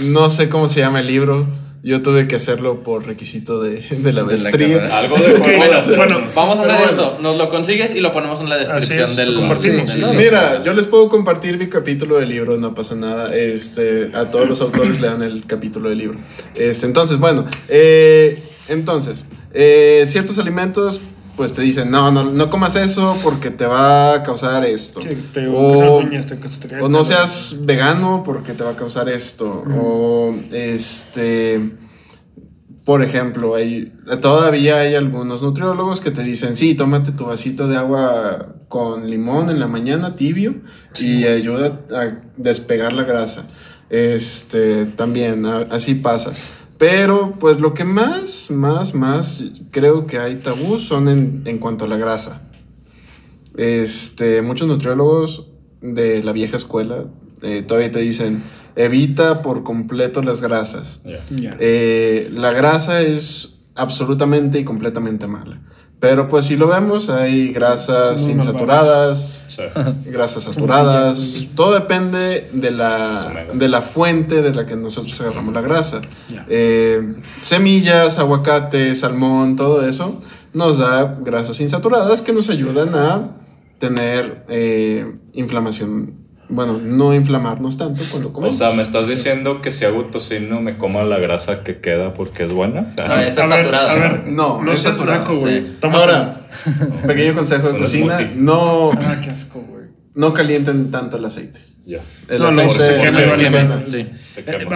No 0.03 0.29
sé 0.29 0.49
cómo 0.49 0.67
se 0.67 0.79
llama 0.79 0.99
el 1.01 1.07
libro. 1.07 1.45
Yo 1.87 2.01
tuve 2.01 2.27
que 2.27 2.35
hacerlo 2.35 2.83
por 2.83 3.05
requisito 3.05 3.61
de, 3.61 3.79
de 3.89 4.11
la 4.11 4.25
maestría. 4.25 4.97
Algo 4.97 5.15
de 5.17 5.35
Ok, 5.35 5.37
juego. 5.45 5.95
bueno, 5.95 6.21
Vamos 6.35 6.59
a 6.59 6.63
hacer 6.63 6.81
esto. 6.89 7.17
Nos 7.21 7.37
lo 7.37 7.47
consigues 7.47 7.95
y 7.95 8.01
lo 8.01 8.11
ponemos 8.11 8.41
en 8.41 8.49
la 8.49 8.57
descripción 8.57 9.11
es, 9.11 9.15
del. 9.15 9.33
lo 9.35 9.39
compartimos. 9.39 9.93
del- 9.93 10.03
Sí, 10.03 10.09
sí, 10.09 10.15
Mira, 10.17 10.61
yo 10.63 10.73
les 10.73 10.85
puedo 10.85 11.07
compartir 11.07 11.57
mi 11.57 11.69
capítulo 11.69 12.17
del 12.17 12.27
libro, 12.27 12.57
no 12.57 12.75
pasa 12.75 12.95
nada. 12.95 13.33
Este, 13.33 14.11
a 14.13 14.25
todos 14.29 14.49
los 14.49 14.59
autores 14.59 14.99
le 14.99 15.07
dan 15.07 15.21
el 15.21 15.45
capítulo 15.45 15.87
del 15.87 15.99
libro. 15.99 16.19
Este, 16.55 16.85
entonces, 16.87 17.17
bueno, 17.19 17.45
eh, 17.69 18.43
entonces, 18.67 19.23
eh, 19.53 20.03
ciertos 20.07 20.37
alimentos, 20.39 20.99
pues 21.37 21.53
te 21.53 21.61
dicen, 21.61 21.89
no, 21.91 22.11
no, 22.11 22.23
no 22.23 22.49
comas 22.49 22.75
eso 22.75 23.15
porque 23.23 23.51
te 23.51 23.65
va 23.65 24.15
a 24.15 24.23
causar 24.23 24.65
esto. 24.65 25.01
Sí, 25.01 25.09
te 25.33 25.47
O- 25.47 25.99
uñas, 25.99 26.25
te- 26.25 26.37
O 26.81 26.89
no 26.89 27.03
seas 27.05 27.55
vegano 27.61 28.23
porque 28.25 28.51
te 28.53 28.63
va 28.63 28.71
a 28.71 28.75
causar 28.75 29.07
esto. 29.07 29.63
O 29.79 30.35
este. 30.51 31.71
Por 32.83 33.03
ejemplo, 33.03 33.55
hay, 33.55 33.93
todavía 34.21 34.77
hay 34.77 34.95
algunos 34.95 35.41
nutriólogos 35.41 35.99
que 35.99 36.09
te 36.09 36.23
dicen, 36.23 36.55
sí, 36.55 36.73
tómate 36.73 37.11
tu 37.11 37.25
vasito 37.25 37.67
de 37.67 37.75
agua 37.75 38.55
con 38.69 39.09
limón 39.09 39.49
en 39.49 39.59
la 39.59 39.67
mañana 39.67 40.15
tibio 40.15 40.55
y 40.97 41.25
ayuda 41.25 41.81
a 41.91 42.07
despegar 42.37 42.93
la 42.93 43.03
grasa. 43.03 43.45
Este, 43.89 44.85
también, 44.85 45.45
así 45.45 45.95
pasa. 45.95 46.31
Pero, 46.77 47.35
pues 47.39 47.59
lo 47.59 47.73
que 47.73 47.83
más, 47.83 48.51
más, 48.51 48.93
más 48.93 49.43
creo 49.71 50.05
que 50.05 50.19
hay 50.19 50.35
tabú 50.35 50.79
son 50.79 51.07
en, 51.07 51.41
en 51.45 51.57
cuanto 51.57 51.85
a 51.85 51.87
la 51.87 51.97
grasa. 51.97 52.41
Este, 53.55 54.43
muchos 54.43 54.67
nutriólogos 54.67 55.47
de 55.81 56.23
la 56.23 56.31
vieja 56.31 56.55
escuela. 56.55 57.05
Eh, 57.41 57.63
todavía 57.63 57.91
te 57.91 57.99
dicen, 57.99 58.43
evita 58.75 59.41
por 59.41 59.63
completo 59.63 60.21
las 60.21 60.41
grasas. 60.41 61.01
Eh, 61.59 62.29
la 62.33 62.51
grasa 62.53 63.01
es 63.01 63.59
absolutamente 63.75 64.59
y 64.59 64.63
completamente 64.63 65.27
mala. 65.27 65.61
Pero 65.99 66.27
pues 66.27 66.45
si 66.45 66.55
lo 66.57 66.67
vemos, 66.67 67.09
hay 67.09 67.51
grasas 67.51 68.27
insaturadas, 68.27 69.45
Sí. 69.47 69.63
grasas 70.05 70.43
saturadas. 70.43 71.47
Todo 71.55 71.73
depende 71.73 72.49
de 72.53 72.69
la, 72.71 73.45
de 73.53 73.67
la 73.67 73.81
fuente 73.81 74.43
de 74.43 74.53
la 74.53 74.67
que 74.67 74.75
nosotros 74.75 75.19
agarramos 75.21 75.53
la 75.55 75.61
grasa. 75.61 76.01
Eh, 76.49 77.15
semillas, 77.41 78.19
aguacate, 78.19 78.93
salmón, 78.93 79.55
todo 79.55 79.87
eso 79.87 80.19
nos 80.53 80.77
da 80.77 81.17
grasas 81.21 81.59
insaturadas 81.61 82.21
que 82.21 82.33
nos 82.33 82.49
ayudan 82.49 82.93
a 82.95 83.31
tener 83.79 84.45
eh, 84.49 85.15
inflamación. 85.33 86.26
Bueno, 86.49 86.79
no 86.81 87.13
inflamarnos 87.13 87.77
tanto 87.77 88.01
cuando 88.09 88.29
O 88.29 88.33
comemos. 88.33 88.57
sea, 88.57 88.71
¿me 88.71 88.81
estás 88.81 89.07
diciendo 89.07 89.61
que 89.61 89.69
si 89.69 89.83
hago 89.83 90.05
tocino 90.05 90.61
me 90.61 90.75
coma 90.75 91.03
la 91.03 91.17
grasa 91.19 91.63
que 91.63 91.79
queda 91.79 92.13
porque 92.13 92.43
es 92.43 92.51
buena? 92.51 92.93
O 93.03 93.07
No, 93.07 93.15
es 93.17 93.35
saturada. 93.35 93.91
a 93.91 93.95
ver, 93.95 94.27
No, 94.27 94.61
no 94.63 94.71
es 94.71 94.81
saturado, 94.81 95.35
güey. 95.35 95.59
sí. 95.61 95.75
Toma 95.81 95.97
Ahora, 95.99 96.41
pequeño 97.05 97.33
consejo 97.33 97.71
de 97.73 97.79
cocina, 97.79 98.19
no, 98.35 98.91
Ah, 98.93 99.17
qué 99.21 99.29
asco, 99.31 99.59
güey. 99.67 99.85
no 100.15 100.33
calienten 100.33 100.89
tanto 100.89 101.17
el 101.17 101.25
aceite. 101.25 101.59
ya. 101.85 101.99
El 102.29 102.39
No, 102.39 102.51
no, 102.51 102.61
aceite 102.61 102.85
se 102.85 103.01
quema, 103.01 103.11
se 103.11 103.31
se 103.33 103.43
quema. 103.43 103.57
Eh, 103.75 104.09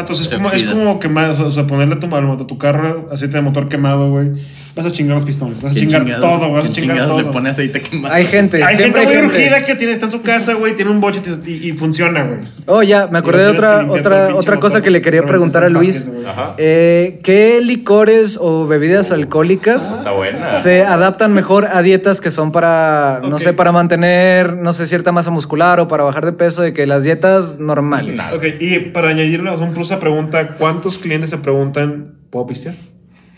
es, 0.10 0.28
como, 0.30 0.48
es 0.48 0.54
oxida. 0.54 0.72
como 0.74 1.00
quemar, 1.00 1.32
o 1.42 1.52
sea, 1.52 1.68
ponerle 1.68 1.96
a 1.96 2.00
tu, 2.00 2.08
a 2.16 2.48
tu 2.48 2.58
carro 2.58 3.10
aceite 3.12 3.38
de 3.38 3.44
motor 3.44 3.70
quemado, 3.70 4.10
güey. 4.10 4.32
Vas 4.74 4.86
a 4.86 4.92
chingar 4.92 5.16
los 5.16 5.26
pistones, 5.26 5.62
vas 5.62 5.72
a 5.72 5.76
¿Quién 5.76 5.88
chingar 5.88 6.04
chingados- 6.06 6.40
todo, 6.40 6.52
vas 6.54 6.64
a 6.66 6.72
chingar 6.72 7.06
todo. 7.06 7.18
le 7.22 7.24
pone 7.26 7.50
aceite 7.50 7.82
quemado? 7.82 8.14
Hay 8.16 8.26
gente, 8.26 8.64
Hay 8.64 8.78
siempre 8.78 9.02
gente 9.02 9.14
muy 9.16 9.24
hay 9.26 9.30
gente. 9.30 9.44
urgida 9.52 9.66
que 9.66 9.76
tiene, 9.76 9.94
está 9.94 10.06
en 10.06 10.12
su 10.14 10.22
casa, 10.22 10.54
güey, 10.54 10.76
tiene 10.78 10.92
un 10.92 11.02
boche 11.02 11.22
y, 11.46 11.70
y 11.70 11.74
funciona, 11.74 12.24
güey. 12.24 12.40
Oh, 12.68 12.82
ya, 12.82 13.08
me 13.08 13.20
acordé 13.20 13.44
de 13.44 13.50
otra, 13.50 13.86
otra, 13.92 14.34
otra 14.34 14.60
cosa 14.62 14.76
motor, 14.76 14.82
que 14.84 14.92
le 14.92 15.02
quería 15.02 15.26
preguntar 15.26 15.66
a 15.66 15.70
Luis. 15.70 16.08
Ajá. 16.26 16.56
Eh, 16.58 17.20
¿Qué 17.22 17.60
licores 17.62 18.38
o 18.42 18.66
bebidas 18.66 19.12
alcohólicas 19.12 19.92
Está 19.92 20.12
buena. 20.12 20.54
se 20.54 20.84
adaptan 20.84 21.34
mejor 21.34 21.66
a 21.66 21.82
dietas 21.82 22.22
que 22.22 22.32
son 22.32 22.54
para, 22.54 23.20
no 23.28 23.40
sé, 23.40 23.52
para 23.52 23.74
mantener, 23.74 24.56
no 24.56 24.72
sé, 24.72 24.86
cierta 24.86 25.12
masa 25.12 25.32
muscular 25.32 25.82
o 25.82 25.90
para 25.90 26.04
bajar 26.04 26.26
de 26.26 26.32
peso 26.32 26.62
de 26.62 26.72
que 26.74 26.88
las 26.88 27.04
dietas 27.04 27.58
normales? 27.60 28.22
Ok, 28.34 28.46
y 28.62 28.80
para 28.80 29.10
añadirle 29.10 29.52
un 29.52 29.74
plus 29.74 29.92
a 29.92 30.00
pregunta, 30.00 30.56
¿cuántos 30.58 30.98
clientes 30.98 31.30
se 31.30 31.38
preguntan, 31.40 32.14
¿puedo 32.30 32.48
pistear? 32.48 32.76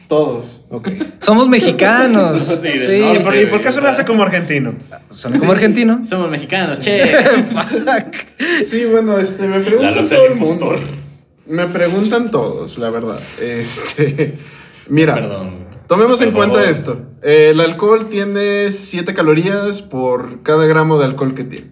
Todos. 0.07 0.65
Ok. 0.69 0.89
Somos 1.19 1.47
mexicanos. 1.47 2.37
Sí, 2.63 2.79
sí. 2.79 3.03
¿Y 3.15 3.19
por, 3.19 3.35
y 3.35 3.45
por 3.47 3.61
qué 3.61 3.69
eso 3.69 3.81
lo 3.81 3.89
hace 3.89 4.05
como 4.05 4.23
argentino? 4.23 4.73
son 5.11 5.33
como 5.37 5.51
argentino. 5.51 6.03
Somos 6.07 6.29
mexicanos, 6.29 6.79
che. 6.81 7.03
Sí, 8.63 8.85
bueno, 8.85 9.17
este, 9.17 9.47
me 9.47 9.59
preguntan 9.59 10.03
todo 10.07 10.25
el 10.25 10.35
mundo. 10.35 10.75
Me 11.45 11.67
preguntan 11.67 12.31
todos, 12.31 12.77
la 12.77 12.89
verdad. 12.89 13.19
Este, 13.41 14.37
mira, 14.87 15.13
Perdón. 15.15 15.65
tomemos 15.87 16.21
en 16.21 16.31
cuenta 16.31 16.63
esto. 16.69 17.01
El 17.21 17.59
alcohol 17.59 18.07
tiene 18.09 18.71
7 18.71 19.13
calorías 19.13 19.81
por 19.81 20.41
cada 20.41 20.65
gramo 20.65 20.97
de 20.99 21.05
alcohol 21.05 21.35
que 21.35 21.43
tiene. 21.43 21.71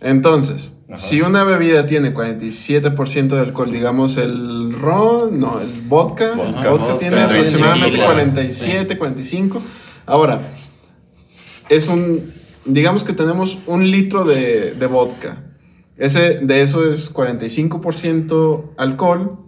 Entonces, 0.00 0.78
Ajá. 0.88 0.96
si 0.98 1.22
una 1.22 1.42
bebida 1.44 1.86
tiene 1.86 2.12
47% 2.14 3.28
de 3.28 3.40
alcohol, 3.40 3.70
digamos 3.70 4.18
el 4.18 4.72
ron, 4.72 5.40
no, 5.40 5.60
el 5.60 5.82
vodka, 5.82 6.34
Vodka. 6.34 6.62
el 6.62 6.68
vodka 6.68 6.70
Vodka, 6.70 6.98
tiene 6.98 7.20
aproximadamente 7.22 7.96
sí, 7.98 8.04
47, 8.04 8.98
45. 8.98 9.62
Ahora, 10.04 10.40
es 11.68 11.88
un, 11.88 12.32
digamos 12.64 13.04
que 13.04 13.12
tenemos 13.12 13.58
un 13.66 13.90
litro 13.90 14.24
de, 14.24 14.74
de 14.74 14.86
vodka. 14.86 15.42
Ese, 15.96 16.40
de 16.40 16.60
eso 16.60 16.90
es 16.90 17.12
45% 17.12 18.72
alcohol 18.76 19.45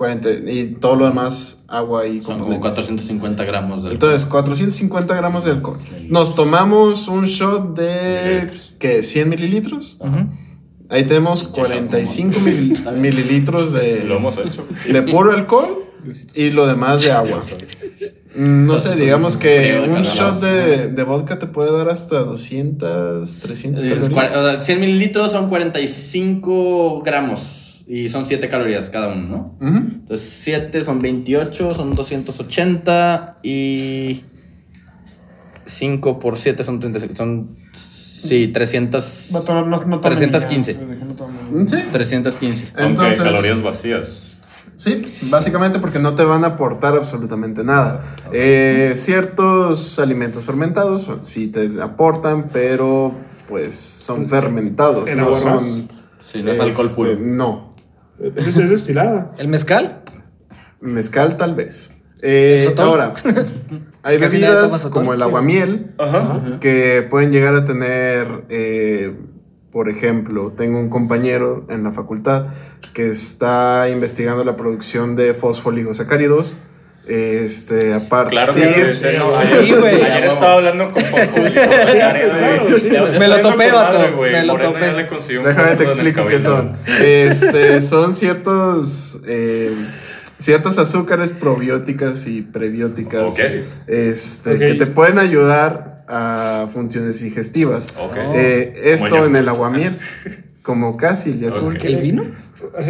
40, 0.00 0.30
y 0.50 0.76
todo 0.80 0.96
lo 0.96 1.04
demás 1.04 1.62
agua 1.68 2.06
y 2.06 2.22
Son 2.22 2.38
como 2.38 2.54
componentes. 2.54 2.60
450 2.60 3.44
gramos 3.44 3.84
de 3.84 3.90
Entonces, 3.92 4.24
450 4.26 5.14
gramos 5.14 5.44
de 5.44 5.50
alcohol. 5.50 5.76
Nos 6.08 6.34
tomamos 6.34 7.06
un 7.06 7.26
shot 7.26 7.76
de, 7.76 8.22
Mililitros. 8.46 8.74
¿qué? 8.78 9.02
100 9.02 9.28
mililitros. 9.28 9.98
Ajá. 10.00 10.26
Ahí 10.88 11.04
tenemos 11.04 11.44
Pinche 11.44 11.60
shot, 11.60 11.68
45 11.68 12.38
no, 12.38 12.44
mil- 12.46 12.92
mililitros 12.96 13.72
de, 13.74 14.04
Lo 14.04 14.16
hemos 14.16 14.38
hecho. 14.38 14.64
de 14.90 15.02
puro 15.02 15.32
alcohol 15.32 15.84
y 16.34 16.48
lo 16.48 16.66
demás 16.66 17.02
de 17.02 17.12
agua. 17.12 17.40
No 18.34 18.78
sé, 18.78 18.96
digamos 18.96 19.34
un 19.34 19.40
que 19.42 19.86
un 19.86 20.00
shot 20.02 20.40
de, 20.40 20.88
de 20.88 21.02
vodka 21.02 21.38
te 21.38 21.46
puede 21.46 21.72
dar 21.76 21.90
hasta 21.90 22.20
200, 22.20 23.36
300 23.38 23.84
Es 23.84 24.08
calorías. 24.08 24.34
o 24.34 24.50
sea, 24.50 24.60
100 24.60 24.80
mililitros 24.80 25.30
son 25.32 25.50
45 25.50 27.02
gramos 27.02 27.59
y 27.92 28.08
son 28.08 28.24
7 28.24 28.48
calorías 28.48 28.88
cada 28.88 29.12
uno, 29.12 29.56
¿no? 29.58 29.68
Entonces 29.68 30.30
7 30.42 30.84
son 30.84 31.02
28, 31.02 31.74
son 31.74 31.96
280 31.96 33.38
y 33.42 34.22
5 35.66 36.20
por 36.20 36.38
7 36.38 36.62
son 36.62 36.78
35, 36.78 37.16
son 37.16 37.56
sí, 37.72 38.46
300 38.46 39.30
No, 39.32 39.42
no, 39.42 39.66
no, 39.66 39.70
no 39.70 39.80
tomen 39.80 40.00
315. 40.02 40.74
ya, 40.74 40.86
dejé 40.86 41.04
no 41.04 41.14
tomen. 41.14 41.68
Sí, 41.68 41.78
315. 41.90 42.66
Son 42.66 42.74
que 42.76 42.82
Entonces- 42.84 43.18
calorías 43.18 43.60
vacías. 43.60 44.26
Sí, 44.76 45.02
básicamente 45.22 45.80
porque 45.80 45.98
no 45.98 46.14
te 46.14 46.22
van 46.22 46.44
a 46.44 46.48
aportar 46.48 46.94
absolutamente 46.94 47.64
nada. 47.64 48.02
Eh, 48.32 48.92
ciertos 48.94 49.98
alimentos 49.98 50.44
fermentados 50.44 51.08
sí 51.22 51.48
te 51.48 51.68
aportan, 51.82 52.50
pero 52.52 53.12
pues 53.48 53.74
son 53.74 54.28
fermentados. 54.28 55.08
¿En 55.10 55.18
no 55.18 55.34
son? 55.34 55.88
Sí, 56.22 56.42
no 56.44 56.52
es 56.52 56.60
alcohol 56.60 56.86
este, 56.86 56.96
puro. 56.96 57.16
No, 57.18 57.69
Es, 58.36 58.56
es 58.56 58.70
destilada. 58.70 59.32
¿El 59.38 59.48
mezcal? 59.48 60.02
mezcal 60.80 61.36
tal 61.36 61.54
vez. 61.54 62.02
Eh, 62.22 62.74
ahora, 62.78 63.14
hay 64.02 64.18
Casi 64.18 64.38
bebidas 64.38 64.86
como 64.86 65.14
el 65.14 65.22
aguamiel 65.22 65.94
Ajá. 65.98 66.58
que 66.60 67.06
pueden 67.08 67.32
llegar 67.32 67.54
a 67.54 67.64
tener, 67.64 68.44
eh, 68.50 69.16
por 69.70 69.88
ejemplo, 69.88 70.52
tengo 70.52 70.78
un 70.78 70.90
compañero 70.90 71.66
en 71.70 71.82
la 71.82 71.92
facultad 71.92 72.48
que 72.92 73.08
está 73.08 73.88
investigando 73.88 74.44
la 74.44 74.56
producción 74.56 75.16
de 75.16 75.32
fosfoligosacáridos. 75.32 76.54
Este, 77.10 77.92
aparte. 77.92 78.30
Claro 78.30 78.54
que 78.54 78.68
sí. 78.68 78.80
sí, 78.94 79.06
no, 79.18 79.28
Sí, 79.28 79.54
ayer, 79.58 79.80
güey. 79.80 80.00
ayer 80.00 80.24
estaba 80.26 80.54
hablando 80.54 80.92
con 80.92 81.02
Me 83.18 83.26
lo 83.26 83.40
topé, 83.40 83.72
vato, 83.72 84.16
me 84.16 84.44
lo 84.44 84.56
topé. 84.56 85.08
Déjame 85.44 85.76
te 85.76 85.84
explico 85.84 86.24
qué 86.28 86.38
son. 86.38 86.76
Este, 87.02 87.80
son 87.80 88.14
ciertos 88.14 89.18
eh, 89.26 89.68
ciertas 90.38 90.78
azúcares 90.78 91.32
probióticas 91.32 92.28
y 92.28 92.42
prebióticas 92.42 93.34
este, 93.88 94.58
que 94.58 94.74
te 94.74 94.86
pueden 94.86 95.18
ayudar 95.18 96.04
a 96.06 96.68
funciones 96.72 97.20
digestivas. 97.20 97.92
Eh, 98.36 98.72
esto 98.84 99.26
en 99.26 99.34
el 99.34 99.48
aguamiel, 99.48 99.96
como 100.62 100.96
casi 100.96 101.30
el 101.30 101.40
Yakult. 101.40 101.84
¿El 101.84 101.96
vino? 101.96 102.26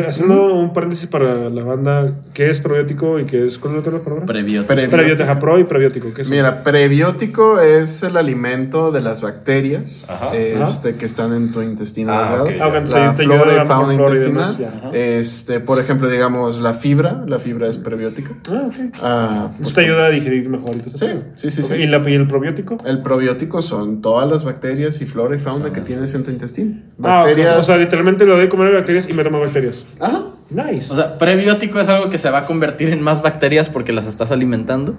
Haciendo 0.09 0.55
un 0.55 0.73
paréntesis 0.73 1.07
para 1.07 1.49
la 1.49 1.63
banda, 1.65 2.13
¿qué 2.35 2.51
es 2.51 2.61
probiótico 2.61 3.19
y 3.19 3.25
qué 3.25 3.47
es 3.47 3.59
cuál 3.59 3.77
es 3.77 3.83
la 3.87 3.89
otra 3.97 4.05
palabra? 4.05 4.27
Prebiótico. 4.27 4.67
Prebiótico. 4.67 4.97
Prebiótico, 4.97 5.39
pro 5.39 5.59
y 5.59 5.65
prebiótico. 5.65 6.13
¿qué 6.15 6.23
es? 6.23 6.31
Mira, 6.31 6.63
prebiótico 6.63 7.61
es 7.61 8.03
el 8.03 8.17
alimento 8.17 8.91
de 8.93 9.01
las 9.01 9.21
bacterias 9.23 10.09
Ajá. 10.11 10.35
este, 10.37 10.97
que 10.97 11.05
están 11.05 11.33
en 11.35 11.53
tu 11.53 11.63
intestino 11.63 12.13
Ah, 12.13 12.23
delgado. 12.23 12.45
ok, 12.45 12.51
ya. 12.51 12.65
Ah, 12.65 12.69
entonces 12.69 12.95
la 13.01 13.15
te 13.15 13.23
flora 13.25 13.63
y 13.63 13.67
fauna 13.67 13.95
flora 13.95 14.15
y 14.15 14.17
intestinal. 14.17 14.57
demás. 14.57 14.91
Este, 14.93 15.61
por 15.61 15.79
ejemplo, 15.79 16.09
digamos 16.09 16.61
la 16.61 16.75
fibra, 16.75 17.25
la 17.27 17.39
fibra 17.39 17.69
es 17.69 17.77
prebiótica. 17.79 18.35
Ah, 18.51 18.63
ok. 18.67 18.75
Ah, 19.03 19.51
Esto 19.61 19.75
te 19.75 19.81
ayuda 19.83 20.07
a 20.07 20.11
digerir 20.11 20.49
mejor. 20.49 20.71
todo 20.77 20.97
Sí, 20.99 21.07
sí, 21.37 21.51
sí, 21.51 21.61
Ok, 21.63 21.67
sí. 21.69 21.75
¿Y, 21.83 21.87
la- 21.87 22.03
y 22.11 22.15
el 22.15 22.27
probiótico? 22.27 22.77
El 22.85 23.03
probiótico 23.03 23.63
son 23.63 24.03
todas 24.03 24.29
las 24.29 24.45
bacterias 24.45 25.01
y 25.01 25.07
flora 25.07 25.37
y 25.37 25.39
fauna 25.39 25.73
que 25.73 25.81
tienes 25.81 26.15
en 26.15 26.25
tu 26.25 26.31
intestino. 26.31 26.77
Ah, 27.03 27.21
Bacterias. 27.23 27.57
o 27.59 27.63
sea, 27.63 27.77
literalmente 27.77 28.25
lo 28.27 28.37
de 28.37 28.49
comer 28.49 28.73
bacterias 28.73 29.09
y 29.09 29.13
meto 29.13 29.31
más 29.31 29.41
bacterias. 29.41 29.60
Ajá. 29.99 30.27
Nice. 30.51 30.93
O 30.93 30.97
sea, 30.97 31.17
prebiótico 31.17 31.81
es 31.81 31.89
algo 31.89 32.11
que 32.11 32.19
se 32.19 32.29
va 32.29 32.39
a 32.39 32.47
convertir 32.47 32.89
en 32.89 33.03
más 33.03 33.23
bacterias 33.23 33.69
porque 33.69 33.93
las 33.93 34.07
estás 34.07 34.33
alimentando. 34.33 34.97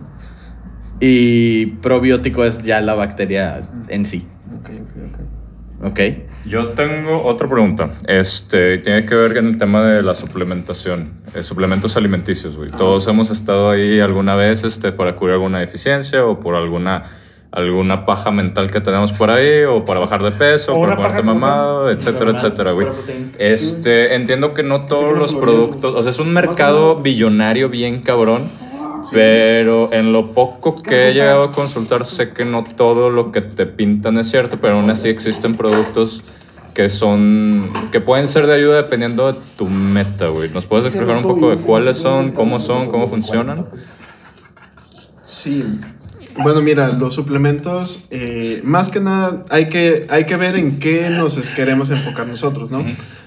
Y 1.00 1.65
probiótico 1.82 2.45
es 2.45 2.62
ya 2.62 2.80
la 2.80 2.93
bacteria 2.93 3.63
en 3.89 4.06
sí. 4.06 4.28
Ok, 4.60 4.69
ok, 4.69 5.04
ok. 5.08 5.89
¿Ok? 5.91 6.00
Yo 6.45 6.69
tengo 6.69 7.24
otra 7.24 7.47
pregunta. 7.47 7.91
Este, 8.08 8.80
tiene 8.80 9.06
que 9.06 9.15
ver 9.15 9.34
con 9.34 9.47
el 9.47 9.58
tema 9.58 9.84
de 9.84 10.02
la 10.02 10.13
suplementación, 10.13 11.21
eh, 11.36 11.43
suplementos 11.43 11.97
alimenticios, 11.97 12.56
güey. 12.56 12.71
Todos 12.71 13.08
hemos 13.08 13.30
estado 13.30 13.69
ahí 13.69 14.00
alguna 14.00 14.36
vez 14.36 14.63
este, 14.63 14.91
para 14.91 15.15
cubrir 15.15 15.34
alguna 15.34 15.60
deficiencia 15.60 16.26
o 16.26 16.39
por 16.39 16.56
alguna, 16.56 17.04
alguna 17.51 18.05
paja 18.05 18.31
mental 18.31 18.71
que 18.71 18.79
tenemos 18.79 19.11
por 19.11 19.29
ahí 19.29 19.63
o 19.63 19.84
para 19.84 19.99
bajar 19.99 20.23
de 20.23 20.32
peso, 20.32 20.76
O 20.76 20.82
para 20.82 20.95
ponerte 20.95 21.21
mamado, 21.21 21.89
etcétera, 21.89 22.32
etcétera, 22.32 22.71
güey. 22.71 22.88
Este, 23.38 24.15
entiendo 24.15 24.53
que 24.53 24.63
no 24.63 24.86
todos 24.86 25.17
los 25.17 25.36
productos, 25.36 25.93
o 25.95 26.01
sea, 26.01 26.11
es 26.11 26.19
un 26.19 26.32
mercado 26.34 26.95
billonario 27.01 27.69
bien 27.69 28.01
cabrón. 28.01 28.41
Pero 29.11 29.91
en 29.91 30.13
lo 30.13 30.28
poco 30.28 30.80
que 30.80 31.09
he 31.09 31.13
llegado 31.13 31.45
a 31.45 31.51
consultar, 31.51 32.05
sé 32.05 32.34
que 32.34 32.45
no 32.45 32.63
todo 32.63 33.09
lo 33.09 33.32
que 33.32 33.41
te 33.41 33.65
pintan 33.65 34.19
es 34.19 34.30
cierto, 34.30 34.57
pero 34.61 34.76
aún 34.78 34.91
así 34.91 35.09
existen 35.09 35.57
productos 35.57 36.23
que 36.76 36.88
son, 36.88 37.67
que 37.91 37.99
pueden 37.99 38.28
ser 38.28 38.45
de 38.45 38.53
ayuda 38.53 38.78
dependiendo 38.78 39.34
de 39.34 39.39
tu 39.57 39.65
meta, 39.65 40.28
güey. 40.28 40.49
¿Nos 40.49 40.65
puedes 40.67 40.86
explicar 40.86 41.17
un 41.17 41.23
poco 41.23 41.49
de 41.49 41.57
cuáles 41.57 41.97
son, 41.97 42.32
cómo 42.32 42.59
son, 42.59 42.89
cómo 42.89 43.09
funcionan? 43.09 43.65
Sí. 45.23 45.65
Bueno, 46.43 46.61
mira, 46.61 46.89
los 46.93 47.13
suplementos, 47.13 48.03
eh, 48.09 48.61
más 48.63 48.89
que 48.89 48.99
nada, 48.99 49.45
hay 49.49 49.69
que, 49.69 50.07
hay 50.09 50.25
que 50.25 50.36
ver 50.38 50.55
en 50.55 50.79
qué 50.79 51.09
nos 51.09 51.38
queremos 51.49 51.89
enfocar 51.89 52.27
nosotros, 52.27 52.71
¿no? 52.71 52.84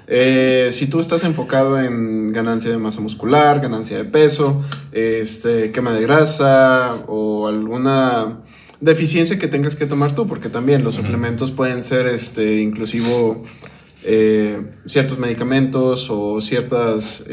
Eh, 0.06 0.68
si 0.72 0.86
tú 0.86 1.00
estás 1.00 1.24
enfocado 1.24 1.80
en 1.80 2.32
ganancia 2.32 2.70
de 2.70 2.78
masa 2.78 3.00
muscular, 3.00 3.60
ganancia 3.60 3.96
de 3.96 4.04
peso, 4.04 4.62
este, 4.92 5.70
quema 5.72 5.92
de 5.92 6.02
grasa 6.02 6.94
o 7.06 7.46
alguna 7.48 8.40
deficiencia 8.80 9.38
que 9.38 9.48
tengas 9.48 9.76
que 9.76 9.86
tomar 9.86 10.14
tú, 10.14 10.26
porque 10.26 10.48
también 10.48 10.84
los 10.84 10.96
suplementos 10.96 11.50
pueden 11.50 11.82
ser, 11.82 12.06
este, 12.06 12.60
inclusivo 12.60 13.44
eh, 14.02 14.60
ciertos 14.86 15.18
medicamentos 15.18 16.08
o 16.10 16.40
ciertos 16.42 17.24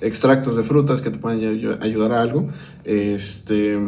extractos 0.00 0.56
de 0.56 0.64
frutas 0.64 1.00
que 1.02 1.10
te 1.10 1.18
pueden 1.18 1.40
ayu- 1.40 1.78
ayudar 1.80 2.12
a 2.12 2.22
algo. 2.22 2.48
Este, 2.84 3.78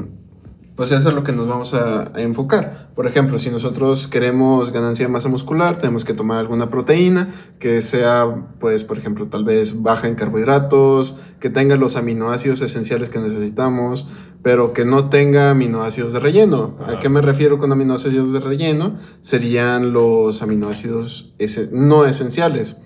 pues 0.77 0.93
eso 0.93 1.09
es 1.09 1.14
lo 1.14 1.24
que 1.24 1.33
nos 1.33 1.49
vamos 1.49 1.74
a, 1.74 2.12
a 2.14 2.20
enfocar. 2.20 2.91
Por 2.95 3.07
ejemplo, 3.07 3.39
si 3.39 3.51
nosotros 3.51 4.07
queremos 4.07 4.70
ganancia 4.70 5.07
de 5.07 5.12
masa 5.12 5.29
muscular, 5.29 5.77
tenemos 5.77 6.05
que 6.05 6.14
tomar 6.14 6.39
alguna 6.39 6.70
proteína 6.70 7.35
que 7.59 7.83
sea, 7.83 8.47
pues, 8.61 8.85
por 8.85 8.99
ejemplo, 8.99 9.27
tal 9.27 9.45
vez 9.45 9.83
baja 9.83 10.07
en 10.07 10.14
carbohidratos, 10.14 11.16
que 11.41 11.51
tenga 11.51 11.77
los 11.77 11.97
aminoácidos 11.97 12.62
esenciales 12.62 13.09
que 13.09 13.18
necesitamos, 13.18 14.07
pero 14.43 14.72
que 14.72 14.85
no 14.85 15.09
tenga 15.09 15.51
aminoácidos 15.51 16.12
de 16.12 16.20
relleno. 16.20 16.77
¿A 16.87 16.99
qué 17.01 17.09
me 17.09 17.20
refiero 17.20 17.59
con 17.59 17.72
aminoácidos 17.72 18.33
de 18.33 18.41
relleno? 18.41 18.99
Serían 19.20 19.93
los 19.93 20.41
aminoácidos 20.43 21.35
no 21.72 22.05
esenciales. 22.05 22.81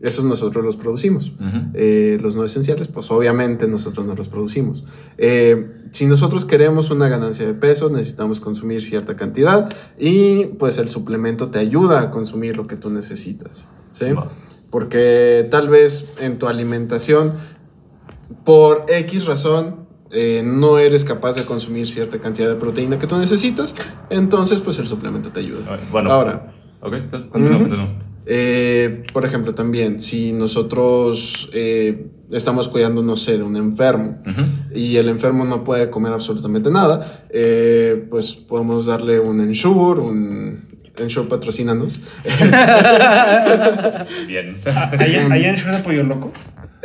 Esos 0.00 0.24
nosotros 0.26 0.62
los 0.64 0.76
producimos. 0.76 1.32
Eh, 1.72 2.18
los 2.20 2.36
no 2.36 2.44
esenciales, 2.44 2.88
pues 2.88 3.10
obviamente 3.10 3.66
nosotros 3.66 4.06
no 4.06 4.14
los 4.14 4.28
producimos. 4.28 4.84
Eh, 5.16 5.72
si 5.90 6.06
nosotros 6.06 6.44
queremos 6.44 6.90
una 6.90 7.08
ganancia 7.08 7.46
de 7.46 7.54
peso, 7.54 7.88
necesitamos 7.88 8.40
consumir 8.40 8.82
cierta 8.82 9.16
cantidad 9.16 9.72
y 9.98 10.44
pues 10.58 10.76
el 10.78 10.90
suplemento 10.90 11.48
te 11.48 11.58
ayuda 11.58 12.00
a 12.02 12.10
consumir 12.10 12.56
lo 12.56 12.66
que 12.66 12.76
tú 12.76 12.90
necesitas. 12.90 13.68
¿sí? 13.92 14.06
Porque 14.70 15.48
tal 15.50 15.70
vez 15.70 16.06
en 16.20 16.38
tu 16.38 16.46
alimentación, 16.46 17.34
por 18.44 18.84
X 18.88 19.24
razón, 19.24 19.86
eh, 20.10 20.42
no 20.44 20.78
eres 20.78 21.04
capaz 21.04 21.34
de 21.36 21.44
consumir 21.44 21.88
cierta 21.88 22.18
cantidad 22.18 22.48
de 22.48 22.56
proteína 22.56 22.98
que 22.98 23.06
tú 23.06 23.16
necesitas, 23.16 23.74
entonces 24.10 24.60
pues 24.60 24.78
el 24.78 24.86
suplemento 24.86 25.30
te 25.30 25.40
ayuda. 25.40 25.80
Bueno, 25.90 26.12
Ahora, 26.12 26.52
Ok, 26.82 26.92
continúa, 27.32 27.56
Ujú. 27.56 27.68
continúa. 27.68 27.88
Eh, 28.26 29.04
por 29.12 29.24
ejemplo, 29.24 29.54
también, 29.54 30.00
si 30.00 30.32
nosotros 30.32 31.48
eh, 31.52 32.08
estamos 32.32 32.68
cuidando, 32.68 33.02
no 33.02 33.16
sé, 33.16 33.38
de 33.38 33.44
un 33.44 33.56
enfermo 33.56 34.18
y 34.74 34.96
el 34.96 35.08
enfermo 35.08 35.44
no 35.44 35.62
puede 35.62 35.90
comer 35.90 36.12
absolutamente 36.12 36.70
nada, 36.70 37.24
eh, 37.30 38.04
pues 38.10 38.34
podemos 38.34 38.86
darle 38.86 39.20
un 39.20 39.40
Ensure, 39.40 40.00
un 40.00 40.66
Ensure 40.98 41.28
patrocínanos. 41.28 42.00
Bien. 44.26 44.56
¿Hay, 44.98 45.14
hay 45.14 45.44
ensure 45.44 45.76
de 45.76 45.82
pollo 45.82 46.02
loco? 46.02 46.32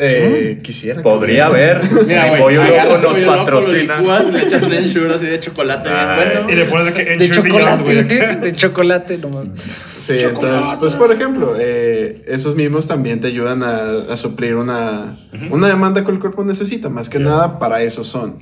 Eh, 0.04 0.60
Quisiera. 0.64 1.04
Podría 1.04 1.46
haber. 1.46 1.82
Mira, 2.08 2.34
si 2.36 2.42
Pollo 2.42 2.64
Loco 2.64 2.98
nos 2.98 3.20
loco, 3.20 3.36
patrocina. 3.38 3.98
licúas, 4.00 4.34
le 4.34 4.42
echas 4.44 4.64
un 4.64 4.74
ensure 4.74 5.14
así 5.14 5.26
de 5.28 5.40
chocolate 5.40 5.90
Ay. 5.94 6.30
bien 6.46 6.50
Y 6.50 6.56
le 6.56 6.66
pones 6.66 6.96
de 6.96 7.04
que 7.06 7.18
De 7.18 7.30
chocolate, 7.30 8.04
de 8.42 8.52
chocolate, 8.54 9.18
no 9.20 9.30
mames. 9.30 9.62
Sí, 9.98 10.18
entonces, 10.20 10.74
pues 10.80 10.96
por 10.96 11.12
ejemplo, 11.12 11.54
eh, 11.60 12.24
esos 12.28 12.56
mismos 12.56 12.88
también 12.88 13.22
te 13.22 13.28
ayudan 13.28 13.62
a, 13.62 13.76
a 14.12 14.18
suplir 14.18 14.56
una, 14.56 15.18
una 15.52 15.68
demanda 15.68 16.04
que 16.04 16.12
el 16.12 16.20
cuerpo 16.20 16.44
necesita, 16.44 16.90
más 16.90 17.08
que 17.08 17.20
nada 17.20 17.60
para 17.60 17.84
eso 17.84 18.04
son. 18.04 18.40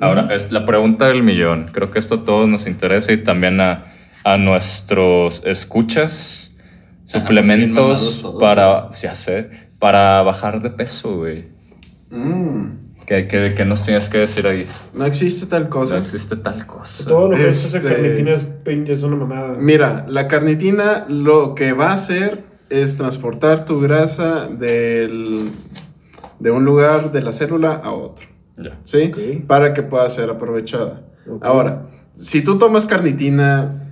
Ahora, 0.00 0.28
es 0.34 0.50
la 0.50 0.64
pregunta 0.64 1.08
del 1.08 1.22
millón. 1.22 1.66
Creo 1.72 1.90
que 1.90 1.98
esto 1.98 2.14
a 2.16 2.24
todos 2.24 2.48
nos 2.48 2.66
interesa 2.66 3.12
y 3.12 3.18
también 3.18 3.60
a, 3.60 3.84
a 4.24 4.38
nuestros 4.38 5.42
escuchas. 5.44 6.40
Suplementos 7.06 8.24
para, 8.40 8.90
ya 8.94 9.14
sé, 9.14 9.50
para 9.78 10.22
bajar 10.22 10.62
de 10.62 10.70
peso, 10.70 11.16
güey. 11.18 11.48
Mm, 12.10 12.84
¿Qué, 13.06 13.28
qué, 13.28 13.54
qué 13.56 13.64
nos 13.64 13.82
tienes 13.84 14.08
que 14.08 14.18
decir 14.18 14.46
ahí? 14.46 14.66
no 14.94 15.04
existe 15.04 15.46
tal 15.46 15.64
No 15.64 15.70
cosa. 15.70 15.98
existe 15.98 16.36
tal 16.36 16.66
cosa. 16.66 17.04
Todo 17.04 17.28
lo 17.28 17.36
que 17.36 17.48
es 17.48 17.64
esa 17.64 17.78
Este- 17.78 17.88
carnitina 17.90 18.34
es, 18.94 19.02
una 19.02 19.16
mamada. 19.16 19.56
Mira, 19.58 20.06
la 20.08 20.26
carnitina 20.28 21.04
lo 21.08 21.54
que 21.54 21.72
va 21.72 21.90
a 21.90 21.94
hacer 21.94 22.44
es 22.70 22.96
transportar 22.96 23.66
tu 23.66 23.80
grasa 23.80 24.48
del, 24.48 25.50
de 26.38 26.50
un 26.50 26.64
lugar 26.64 27.12
de 27.12 27.20
la 27.22 27.32
célula 27.32 27.74
a 27.74 27.90
otro. 27.92 28.26
Ya. 28.56 28.78
¿sí? 28.84 29.10
Para 29.46 29.74
que 29.74 29.82
pueda 29.82 30.08
ser 30.08 30.30
aprovechada. 30.30 31.02
Ahora, 31.42 31.86
si 32.14 32.42
tú 32.42 32.56
tomas 32.58 32.86
carnitina 32.86 33.83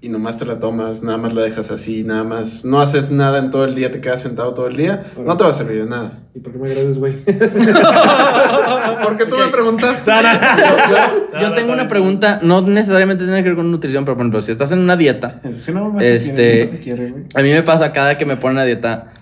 y 0.00 0.08
nomás 0.10 0.38
te 0.38 0.44
la 0.44 0.60
tomas, 0.60 1.02
nada 1.02 1.18
más 1.18 1.34
la 1.34 1.42
dejas 1.42 1.70
así, 1.72 2.04
nada 2.04 2.22
más, 2.22 2.64
no 2.64 2.80
haces 2.80 3.10
nada 3.10 3.38
en 3.40 3.50
todo 3.50 3.64
el 3.64 3.74
día, 3.74 3.90
te 3.90 4.00
quedas 4.00 4.20
sentado 4.20 4.54
todo 4.54 4.68
el 4.68 4.76
día, 4.76 5.04
no 5.24 5.36
te 5.36 5.42
va 5.44 5.50
a 5.50 5.52
servir 5.52 5.82
de 5.82 5.90
nada. 5.90 6.20
¿Y 6.34 6.40
por 6.40 6.52
qué 6.52 6.58
me 6.58 6.68
agradeces, 6.68 6.98
güey? 6.98 7.24
Porque 9.04 9.26
tú 9.26 9.36
me 9.36 9.48
preguntaste. 9.48 10.10
Yo, 10.10 11.40
yo 11.40 11.54
tengo 11.54 11.72
una 11.72 11.88
pregunta, 11.88 12.40
no 12.42 12.60
necesariamente 12.60 13.24
tiene 13.24 13.42
que 13.42 13.48
ver 13.50 13.56
con 13.56 13.70
nutrición, 13.70 14.04
pero 14.04 14.16
por 14.16 14.22
ejemplo, 14.24 14.42
si 14.42 14.52
estás 14.52 14.70
en 14.72 14.78
una 14.80 14.96
dieta, 14.96 15.40
Si 15.56 15.72
no, 15.72 15.92
me 15.92 16.14
Este- 16.14 16.66
se 16.66 16.78
quiere, 16.80 17.10
güey. 17.10 17.24
a 17.34 17.42
mí 17.42 17.50
me 17.50 17.62
pasa 17.62 17.92
cada 17.92 18.16
que 18.18 18.24
me 18.26 18.36
ponen 18.36 18.58
a 18.58 18.64
dieta, 18.64 19.12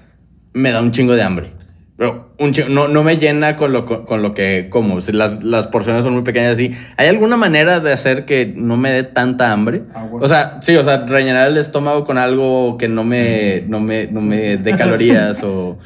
me 0.52 0.72
da 0.72 0.80
un 0.80 0.90
chingo 0.92 1.14
de 1.14 1.22
hambre. 1.22 1.52
Pero 1.96 2.25
un 2.38 2.52
no, 2.68 2.86
no 2.88 3.02
me 3.02 3.16
llena 3.16 3.56
con 3.56 3.72
lo, 3.72 3.86
con 3.86 4.22
lo 4.22 4.34
que 4.34 4.68
como. 4.70 5.00
Si 5.00 5.12
las, 5.12 5.42
las 5.42 5.66
porciones 5.68 6.04
son 6.04 6.12
muy 6.14 6.22
pequeñas 6.22 6.52
así. 6.52 6.74
¿Hay 6.98 7.08
alguna 7.08 7.36
manera 7.36 7.80
de 7.80 7.92
hacer 7.92 8.24
que 8.26 8.52
no 8.54 8.76
me 8.76 8.90
dé 8.90 9.04
tanta 9.04 9.52
hambre? 9.52 9.84
Agua. 9.94 10.20
O 10.22 10.28
sea, 10.28 10.58
sí, 10.60 10.76
o 10.76 10.84
sea, 10.84 11.06
rellenar 11.06 11.48
el 11.48 11.56
estómago 11.56 12.04
con 12.04 12.18
algo 12.18 12.76
que 12.78 12.88
no 12.88 13.04
me, 13.04 13.62
no 13.68 13.80
me, 13.80 14.06
no 14.08 14.20
me 14.20 14.58
dé 14.58 14.76
calorías 14.76 15.42
o. 15.42 15.78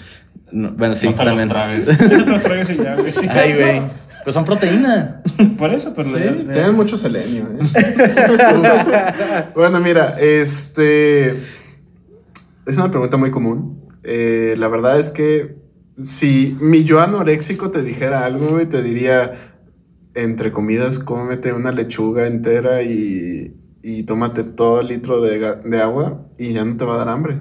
no- 0.51 0.73
bueno, 0.73 0.95
sí, 0.97 1.07
No 1.09 1.15
te 1.15 1.25
los 1.25 1.27
también. 1.37 1.49
tragues. 1.49 1.87
Ya 1.87 1.97
te 2.09 2.19
los 2.19 2.43
traigas 2.43 2.71
y 2.71 2.77
ya, 2.77 2.95
güey. 2.97 3.13
Sí. 3.13 3.27
Ay, 3.29 3.53
güey. 3.55 3.83
Pues 4.25 4.35
son 4.35 4.45
proteína. 4.45 5.23
Por 5.57 5.73
eso, 5.73 5.95
pero... 5.95 6.09
Sí, 6.09 6.15
le- 6.19 6.53
tienen 6.53 6.75
mucho 6.75 6.97
selenio. 6.99 7.45
¿eh? 7.59 9.45
bueno, 9.55 9.81
mira, 9.81 10.15
este 10.21 11.31
es 12.67 12.77
una 12.77 12.91
pregunta 12.91 13.17
muy 13.17 13.31
común. 13.31 13.81
Eh, 14.03 14.55
la 14.59 14.69
verdad 14.69 14.99
es 14.99 15.11
que 15.11 15.57
si 16.01 16.57
mi 16.61 16.85
yo 16.85 17.01
anoréxico 17.01 17.71
te 17.71 17.83
dijera 17.83 18.25
algo, 18.25 18.49
güey, 18.49 18.67
te 18.67 18.83
diría, 18.83 19.33
entre 20.15 20.51
comidas, 20.53 20.99
cómete 20.99 21.53
una 21.53 21.73
lechuga 21.73 22.27
entera 22.27 22.83
y, 22.83 23.55
y 23.83 24.03
tómate 24.05 24.43
todo 24.45 24.81
el 24.81 24.89
litro 24.89 25.21
de, 25.21 25.41
ga- 25.41 25.63
de 25.63 25.81
agua 25.81 26.27
y 26.39 26.53
ya 26.53 26.65
no 26.65 26.77
te 26.77 26.85
va 26.85 26.95
a 26.95 26.99
dar 26.99 27.09
hambre. 27.09 27.39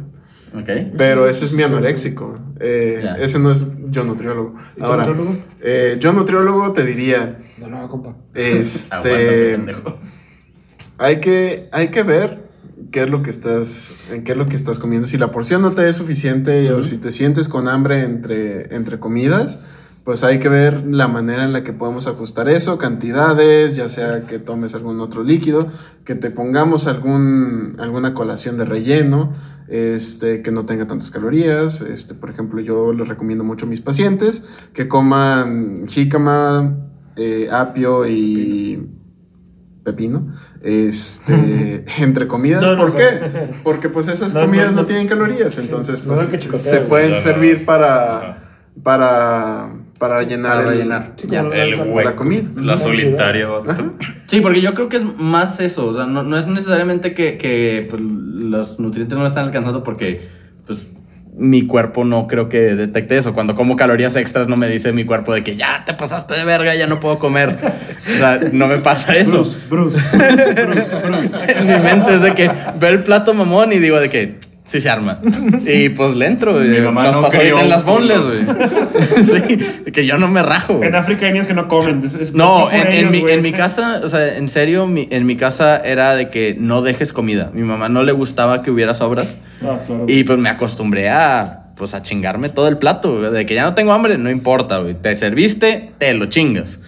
Ok. 0.53 0.69
Pero 0.97 1.27
ese 1.29 1.45
es 1.45 1.53
mi 1.53 1.61
anoréxico. 1.63 2.39
Eh. 2.59 3.03
Ese 3.19 3.37
no 3.39 3.51
es 3.51 3.65
yo 3.89 4.03
nutriólogo. 4.03 4.55
¿Y 4.75 4.79
tu 4.79 4.85
Ahora, 4.85 5.05
nutriólogo? 5.05 5.37
eh, 5.61 5.97
yo 5.99 6.11
nutriólogo 6.11 6.73
te 6.73 6.83
diría, 6.85 7.39
No, 7.59 7.67
no, 7.67 7.87
compa. 7.87 8.15
Este, 8.33 9.57
hay 10.97 11.19
que, 11.19 11.69
hay 11.71 11.89
que 11.89 12.03
ver 12.03 12.48
qué 12.91 13.03
es 13.03 13.09
lo 13.09 13.23
que 13.23 13.29
estás, 13.29 13.93
en 14.11 14.23
qué 14.23 14.33
es 14.33 14.37
lo 14.37 14.47
que 14.47 14.55
estás 14.55 14.79
comiendo. 14.79 15.07
Si 15.07 15.17
la 15.17 15.31
porción 15.31 15.61
no 15.61 15.71
te 15.71 15.87
es 15.87 15.95
suficiente 15.95 16.71
o 16.73 16.83
si 16.83 16.97
te 16.97 17.11
sientes 17.11 17.47
con 17.47 17.67
hambre 17.67 18.03
entre, 18.03 18.75
entre 18.75 18.99
comidas, 18.99 19.63
pues 20.03 20.23
hay 20.23 20.39
que 20.39 20.49
ver 20.49 20.85
la 20.87 21.07
manera 21.07 21.43
en 21.43 21.53
la 21.53 21.63
que 21.63 21.71
podemos 21.71 22.07
ajustar 22.07 22.49
eso, 22.49 22.77
cantidades, 22.77 23.75
ya 23.75 23.89
sea 23.89 24.25
que 24.25 24.39
tomes 24.39 24.73
algún 24.73 24.99
otro 25.01 25.23
líquido, 25.23 25.67
que 26.03 26.15
te 26.15 26.31
pongamos 26.31 26.87
algún, 26.87 27.75
alguna 27.79 28.13
colación 28.13 28.57
de 28.57 28.65
relleno, 28.65 29.33
este, 29.67 30.41
que 30.41 30.51
no 30.51 30.65
tenga 30.65 30.87
tantas 30.87 31.11
calorías. 31.11 31.81
Este, 31.81 32.15
por 32.15 32.31
ejemplo, 32.31 32.59
yo 32.59 32.91
les 32.91 33.07
recomiendo 33.07 33.43
mucho 33.43 33.67
a 33.67 33.69
mis 33.69 33.81
pacientes 33.81 34.43
que 34.73 34.87
coman 34.87 35.87
jícama, 35.87 36.75
eh, 37.15 37.49
apio 37.51 38.07
y 38.07 38.89
pepino, 39.83 40.33
este, 40.63 41.85
entre 41.99 42.27
comidas. 42.27 42.61
No, 42.61 42.75
no, 42.75 42.81
¿Por 42.83 42.95
qué? 42.95 42.97
sea- 43.09 43.49
Porque 43.63 43.89
pues 43.89 44.07
esas 44.07 44.33
No, 44.35 44.41
comidas 44.41 44.73
no, 44.73 44.85
tienen 44.85 45.07
calorías, 45.07 45.57
entonces 45.57 46.01
pues 46.01 46.29
te 46.63 46.77
güey. 46.77 46.87
pueden 46.87 47.09
No, 47.11 47.15
no. 47.15 47.21
servir 47.21 47.65
para, 47.65 48.49
para, 48.83 49.69
para 49.97 50.23
llenar 50.23 50.63
Para 50.63 50.73
el-. 50.73 50.87
Ya. 51.27 51.41
El 51.41 51.71
La 51.71 51.83
hueco. 51.83 52.15
comida. 52.15 52.43
La 52.55 52.77
solitaria. 52.77 53.47
Sí, 54.27 54.41
porque 54.41 54.61
yo 54.61 54.73
creo 54.73 54.89
que 54.89 54.97
es 54.97 55.03
más 55.17 55.59
eso. 55.59 55.87
O 55.87 55.93
sea, 55.93 56.05
no, 56.05 56.23
no 56.23 56.37
es 56.37 56.47
necesariamente 56.47 57.13
que, 57.13 57.37
que, 57.37 57.87
pues, 57.89 58.01
los 58.01 58.79
nutrientes 58.79 59.15
no 59.15 59.21
me 59.23 59.27
están 59.27 59.45
alcanzando 59.45 59.83
porque, 59.83 60.27
pues, 60.65 60.85
mi 61.39 61.65
cuerpo 61.65 62.03
no 62.03 62.27
creo 62.27 62.49
que 62.49 62.75
detecte 62.75 63.17
eso. 63.17 63.33
Cuando 63.33 63.55
como 63.55 63.75
calorías 63.77 64.15
extras 64.15 64.47
no 64.47 64.57
me 64.57 64.67
dice 64.67 64.91
mi 64.91 65.05
cuerpo 65.05 65.33
de 65.33 65.43
que 65.43 65.55
ya 65.55 65.83
te 65.85 65.93
pasaste 65.93 66.35
de 66.35 66.43
verga, 66.43 66.75
ya 66.75 66.85
no 66.85 66.99
puedo 66.99 67.17
comer. 67.17 67.55
O 68.13 68.17
sea, 68.17 68.39
no 68.51 68.67
me 68.67 68.77
pasa 68.77 69.15
eso. 69.15 69.43
Bruce, 69.43 69.57
Bruce, 69.69 70.65
Bruce, 70.65 70.95
Bruce. 71.07 71.37
En 71.59 71.67
mi 71.67 71.79
mente 71.79 72.15
es 72.15 72.21
de 72.21 72.33
que 72.33 72.51
veo 72.79 72.89
el 72.89 73.03
plato 73.03 73.33
mamón 73.33 73.71
y 73.73 73.79
digo 73.79 73.99
de 73.99 74.09
que 74.09 74.48
Sí 74.69 74.81
se 74.81 74.89
arma. 74.89 75.19
Y 75.65 75.89
pues 75.89 76.15
le 76.15 76.27
entro. 76.27 76.53
Mi 76.53 76.79
mamá 76.79 77.05
Nos 77.05 77.15
no 77.15 77.21
pasó 77.23 77.37
ahorita 77.37 77.61
en 77.61 77.69
las 77.69 77.83
bonles, 77.83 78.19
güey. 78.21 78.39
sí, 79.25 79.91
que 79.91 80.05
yo 80.05 80.19
no 80.19 80.27
me 80.27 80.43
rajo. 80.43 80.83
En 80.83 80.93
África 80.95 81.25
hay 81.25 81.31
niños 81.33 81.47
que 81.47 81.55
no 81.55 81.67
comen. 81.67 82.03
es- 82.05 82.13
es- 82.13 82.33
No, 82.35 82.69
en, 82.71 82.85
en 82.85 82.93
ellos, 82.93 83.11
mi, 83.11 83.31
en 83.31 83.41
mi 83.41 83.51
casa, 83.51 84.01
o 84.03 84.09
sea, 84.09 84.37
en 84.37 84.47
serio, 84.47 84.85
mi- 84.85 85.07
en 85.09 85.25
mi 85.25 85.35
casa 85.37 85.77
era 85.77 86.13
de 86.15 86.29
que 86.29 86.55
no 86.59 86.83
dejes 86.83 87.13
comida. 87.13 87.49
Mi 87.53 87.63
mamá 87.63 87.89
no 87.89 88.03
le 88.03 88.11
gustaba 88.11 88.61
que 88.61 88.69
hubiera 88.69 88.93
sobras. 88.93 89.35
Ah, 89.63 89.79
claro. 89.87 90.05
Y 90.07 90.23
pues 90.23 90.37
me 90.37 90.49
acostumbré 90.49 91.09
a, 91.09 91.71
pues, 91.75 91.95
a 91.95 92.03
chingarme 92.03 92.49
todo 92.49 92.67
el 92.67 92.77
plato. 92.77 93.31
De 93.31 93.45
que 93.47 93.55
ya 93.55 93.63
no 93.63 93.73
tengo 93.73 93.91
hambre, 93.91 94.19
no 94.19 94.29
importa, 94.29 94.77
güey. 94.79 94.93
Te 94.93 95.15
serviste, 95.15 95.93
te 95.97 96.13
lo 96.13 96.27
chingas. 96.27 96.79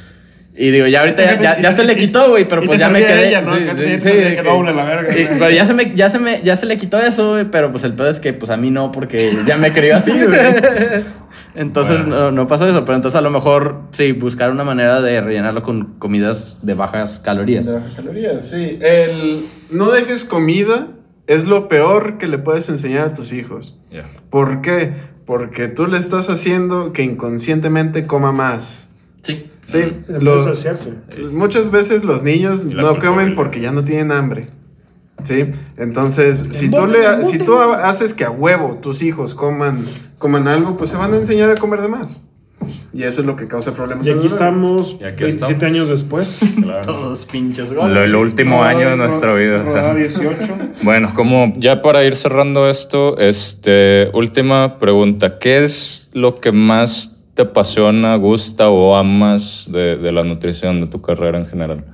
Y 0.54 0.70
digo, 0.72 0.86
ya 0.88 0.99
ahorita 0.99 1.24
ya, 1.24 1.41
ya- 1.41 1.62
ya 1.62 1.72
se 1.72 1.84
le 1.86 1.95
quitó, 1.97 2.30
güey, 2.30 2.45
pero 2.47 2.62
pues 2.64 2.80
ya 2.80 2.89
me 2.89 2.99
quedé. 2.99 3.30
ella, 3.30 3.41
¿no? 3.41 3.56
sí, 3.56 3.64
Que 3.64 3.70
sí, 3.72 3.76
te 3.78 3.95
sí, 3.97 4.02
servía 4.02 4.26
de 4.30 4.36
que 4.36 4.43
doble 4.43 4.74
la 4.74 4.84
verga, 4.84 5.18
y- 5.18 5.26
güey. 5.26 5.39
pero 5.39 5.52
ya 5.52 5.66
se, 5.66 5.74
me, 5.74 5.93
ya, 5.95 6.10
se 6.10 6.20
me, 6.20 6.41
ya 6.43 6.56
se 6.58 6.66
le 6.66 6.78
quitó 6.78 6.99
eso, 6.99 7.32
güey, 7.32 7.45
pero 7.49 7.72
pues 7.72 7.84
el 7.86 7.93
pedo 7.93 8.10
es 8.10 8.20
que 8.20 8.34
pues 8.34 8.52
a 8.52 8.58
mí 8.58 8.70
no, 8.70 8.91
porque 8.91 9.34
ya 9.47 9.56
me 9.58 9.72
crió 9.72 9.95
así, 9.95 10.12
güey. 10.12 10.39
Entonces 11.56 12.06
no, 12.08 12.32
no 12.32 12.47
pasó 12.47 12.68
eso, 12.68 12.82
pero 12.82 12.95
entonces 12.95 13.18
a 13.18 13.22
lo 13.22 13.30
mejor 13.30 13.82
sí, 13.91 14.14
buscar 14.14 14.52
una 14.52 14.64
manera 14.64 15.02
de 15.02 15.20
rellenarlo 15.20 15.64
con 15.64 15.95
comidas 15.99 16.58
de 16.62 16.74
bajas 16.76 17.20
calorías. 17.20 17.66
De 17.66 17.74
bajas 17.74 17.93
calorías, 17.93 18.47
sí. 18.49 18.80
El 18.82 19.45
no 19.70 19.91
dejes 19.91 20.24
comida 20.24 20.88
es 21.28 21.45
lo 21.45 21.68
peor 21.68 22.18
que 22.18 22.28
le 22.28 22.38
puedes 22.38 22.70
enseñar 22.70 23.08
a 23.10 23.14
tus 23.14 23.34
hijos. 23.34 23.78
¿Por 24.30 24.62
qué? 24.62 24.93
Porque 25.26 25.68
tú 25.68 25.88
le 25.88 25.97
estás 25.97 26.30
haciendo 26.30 26.93
que 26.93 27.04
inconscientemente 27.04 28.06
coma 28.08 28.32
más. 28.32 28.89
Sí. 29.24 29.51
Sí, 29.66 29.84
saciarse. 30.43 30.93
muchas 31.32 31.72
veces 31.72 32.03
los 32.03 32.24
niños 32.24 32.66
no 32.66 32.97
comen 32.99 33.36
porque 33.36 33.62
ya 33.62 33.72
no 33.72 33.84
tienen 33.84 34.12
hambre. 34.12 34.47
¿Sí? 35.24 35.45
Entonces, 35.78 36.47
si 36.49 36.72
tú, 36.72 36.88
le, 36.88 37.24
si 37.24 37.38
tú 37.38 37.59
haces 37.59 38.14
que 38.16 38.24
a 38.26 38.32
huevo 38.32 38.80
tus 38.82 39.03
hijos 39.03 39.36
coman, 39.36 39.86
coman 40.18 40.47
algo, 40.47 40.78
pues 40.78 40.89
se 40.89 40.97
van 40.97 41.14
a 41.14 41.18
enseñar 41.18 41.51
a 41.51 41.55
comer 41.55 41.80
de 41.82 41.88
más. 41.89 42.22
Y 42.93 43.03
eso 43.03 43.22
es 43.22 43.28
lo 43.28 43.36
que 43.36 43.47
causa 43.47 43.74
problemas. 43.74 44.05
Y 44.07 44.12
aquí 44.12 44.28
estamos 44.28 44.97
Y 44.99 45.03
aquí 45.03 45.24
27 45.24 45.34
estamos. 45.53 45.64
años 45.64 45.89
después. 45.89 46.39
Claro. 46.62 46.86
Todos 46.86 47.26
pinches 47.26 47.70
Lo- 47.72 47.88
el 48.03 48.16
último 48.16 48.64
año 48.64 48.89
de 48.89 48.97
nuestra 48.97 49.34
vida. 49.36 49.64
Rodada 49.64 49.95
18. 49.95 50.38
Bueno, 50.84 51.14
como 51.14 51.53
ya 51.57 51.82
para 51.84 52.03
ir 52.03 52.16
cerrando 52.16 52.68
esto, 52.70 53.18
este, 53.20 54.09
última 54.14 54.80
pregunta. 54.80 55.38
¿Qué 55.39 55.64
es 55.64 56.09
lo 56.14 56.39
que 56.39 56.51
más 56.51 57.16
te 57.34 57.43
apasiona, 57.43 58.15
gusta 58.17 58.69
o 58.69 58.95
amas 58.95 59.67
de, 59.71 59.97
de 59.97 60.11
la 60.11 60.23
nutrición, 60.23 60.82
de 60.82 60.88
tu 60.88 61.01
carrera 61.01 61.39
en 61.39 61.45
general? 61.47 61.86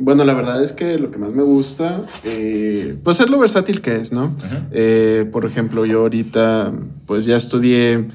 Bueno, 0.00 0.24
la 0.24 0.34
verdad 0.34 0.62
es 0.62 0.72
que 0.72 0.96
lo 0.98 1.10
que 1.10 1.18
más 1.18 1.32
me 1.32 1.42
gusta, 1.42 2.02
eh, 2.24 2.96
pues 3.02 3.18
es 3.20 3.28
lo 3.28 3.38
versátil 3.38 3.80
que 3.80 3.96
es, 3.96 4.12
¿no? 4.12 4.34
Eh, 4.70 5.28
por 5.32 5.44
ejemplo, 5.44 5.84
yo 5.86 6.00
ahorita, 6.00 6.72
pues 7.06 7.24
ya 7.24 7.36
estudié 7.36 8.06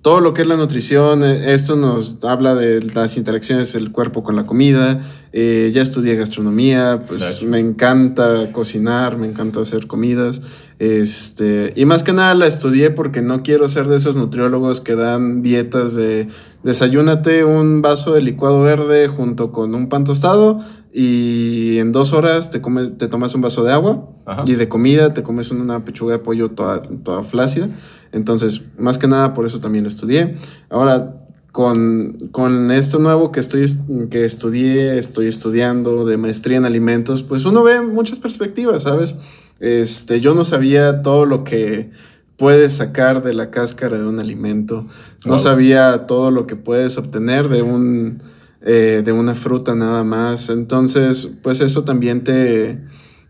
todo 0.00 0.20
lo 0.20 0.32
que 0.32 0.40
es 0.42 0.48
la 0.48 0.56
nutrición. 0.56 1.22
eh, 1.24 1.52
Esto 1.52 1.76
nos 1.76 2.24
habla 2.24 2.54
de 2.54 2.80
las 2.94 3.18
interacciones 3.18 3.74
del 3.74 3.92
cuerpo 3.92 4.22
con 4.22 4.36
la 4.36 4.46
comida. 4.46 5.00
eh, 5.32 5.70
ya 5.74 5.82
estudié 5.82 6.16
gastronomía, 6.16 7.00
pues 7.06 7.18
Claro. 7.20 7.46
me 7.50 7.58
encanta 7.58 8.50
cocinar, 8.50 9.18
me 9.18 9.26
encanta 9.26 9.60
hacer 9.60 9.86
comidas. 9.86 10.40
Este, 10.78 11.72
y 11.74 11.86
más 11.86 12.04
que 12.04 12.12
nada 12.12 12.34
la 12.34 12.46
estudié 12.46 12.90
porque 12.90 13.20
no 13.20 13.42
quiero 13.42 13.66
ser 13.68 13.88
de 13.88 13.96
esos 13.96 14.14
nutriólogos 14.14 14.80
que 14.80 14.94
dan 14.94 15.42
dietas 15.42 15.94
de 15.94 16.28
desayúnate 16.62 17.44
un 17.44 17.82
vaso 17.82 18.14
de 18.14 18.20
licuado 18.20 18.60
verde 18.60 19.08
junto 19.08 19.50
con 19.50 19.74
un 19.74 19.88
pan 19.88 20.04
tostado 20.04 20.60
y 20.92 21.78
en 21.78 21.90
dos 21.90 22.12
horas 22.12 22.50
te, 22.50 22.60
comes, 22.60 22.96
te 22.96 23.08
tomas 23.08 23.34
un 23.34 23.40
vaso 23.40 23.64
de 23.64 23.72
agua 23.72 24.08
Ajá. 24.24 24.44
y 24.46 24.54
de 24.54 24.68
comida 24.68 25.14
te 25.14 25.24
comes 25.24 25.50
una 25.50 25.80
pechuga 25.80 26.12
de 26.14 26.18
pollo 26.20 26.50
toda, 26.52 26.82
toda 26.82 27.24
flácida. 27.24 27.68
Entonces, 28.12 28.62
más 28.78 28.98
que 28.98 29.08
nada 29.08 29.34
por 29.34 29.46
eso 29.46 29.60
también 29.60 29.84
lo 29.84 29.90
estudié. 29.90 30.36
Ahora, 30.70 31.18
con, 31.52 32.28
con 32.30 32.70
esto 32.70 32.98
nuevo 32.98 33.32
que, 33.32 33.40
estoy, 33.40 33.66
que 34.10 34.24
estudié, 34.24 34.98
estoy 34.98 35.26
estudiando 35.26 36.04
de 36.04 36.16
maestría 36.16 36.56
en 36.56 36.64
alimentos, 36.64 37.22
pues 37.22 37.44
uno 37.44 37.62
ve 37.62 37.80
muchas 37.80 38.18
perspectivas, 38.18 38.84
¿sabes? 38.84 39.16
Este, 39.60 40.20
yo 40.20 40.34
no 40.34 40.44
sabía 40.44 41.02
todo 41.02 41.26
lo 41.26 41.44
que 41.44 41.90
puedes 42.36 42.74
sacar 42.74 43.22
de 43.22 43.34
la 43.34 43.50
cáscara 43.50 43.98
de 43.98 44.06
un 44.06 44.20
alimento. 44.20 44.86
No 45.24 45.32
Wow. 45.32 45.38
sabía 45.38 46.06
todo 46.06 46.30
lo 46.30 46.46
que 46.46 46.54
puedes 46.56 46.96
obtener 46.98 47.48
de 47.48 47.62
un 47.62 48.22
eh, 48.60 49.02
de 49.04 49.12
una 49.12 49.34
fruta 49.34 49.74
nada 49.74 50.02
más. 50.04 50.48
Entonces, 50.48 51.30
pues 51.42 51.60
eso 51.60 51.84
también 51.84 52.24
te, 52.24 52.80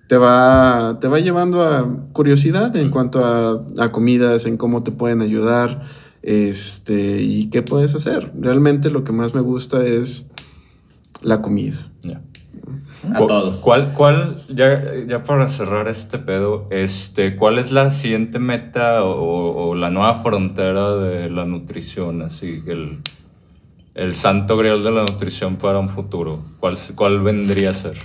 te, 0.08 0.16
va, 0.16 0.98
te 1.00 1.08
va 1.08 1.20
llevando 1.20 1.62
a 1.62 1.86
curiosidad 2.12 2.74
en 2.76 2.90
cuanto 2.90 3.24
a, 3.24 3.62
a 3.78 3.92
comidas, 3.92 4.46
en 4.46 4.56
cómo 4.56 4.82
te 4.82 4.90
pueden 4.90 5.20
ayudar 5.20 5.82
este, 6.22 7.20
y 7.22 7.50
qué 7.50 7.62
puedes 7.62 7.94
hacer. 7.94 8.32
Realmente 8.40 8.90
lo 8.90 9.04
que 9.04 9.12
más 9.12 9.34
me 9.34 9.40
gusta 9.42 9.84
es 9.84 10.26
la 11.22 11.42
comida. 11.42 11.90
A 13.12 13.18
todos. 13.18 13.60
¿Cuál, 13.60 13.92
cuál, 13.92 14.42
ya, 14.48 14.82
ya 15.06 15.22
para 15.24 15.48
cerrar 15.48 15.88
este 15.88 16.18
pedo, 16.18 16.66
este, 16.70 17.36
cuál 17.36 17.58
es 17.58 17.70
la 17.70 17.90
siguiente 17.90 18.38
meta 18.38 19.04
o, 19.04 19.68
o 19.68 19.74
la 19.74 19.90
nueva 19.90 20.22
frontera 20.22 20.94
de 20.94 21.30
la 21.30 21.44
nutrición? 21.44 22.22
Así, 22.22 22.62
el, 22.66 22.98
el 23.94 24.14
santo 24.14 24.56
grial 24.56 24.82
de 24.82 24.90
la 24.90 25.02
nutrición 25.02 25.56
para 25.56 25.78
un 25.78 25.90
futuro. 25.90 26.42
¿Cuál, 26.60 26.76
cuál 26.94 27.20
vendría 27.22 27.70
a 27.70 27.74
ser? 27.74 27.96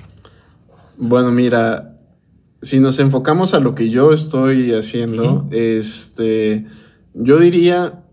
Bueno, 0.98 1.32
mira, 1.32 1.98
si 2.62 2.80
nos 2.80 3.00
enfocamos 3.00 3.54
a 3.54 3.60
lo 3.60 3.76
que 3.76 3.89
yo 3.89 4.14
estoy 4.14 4.74
haciendo, 4.74 5.48
este, 5.52 6.66
yo 7.14 7.39
diría 7.39 8.04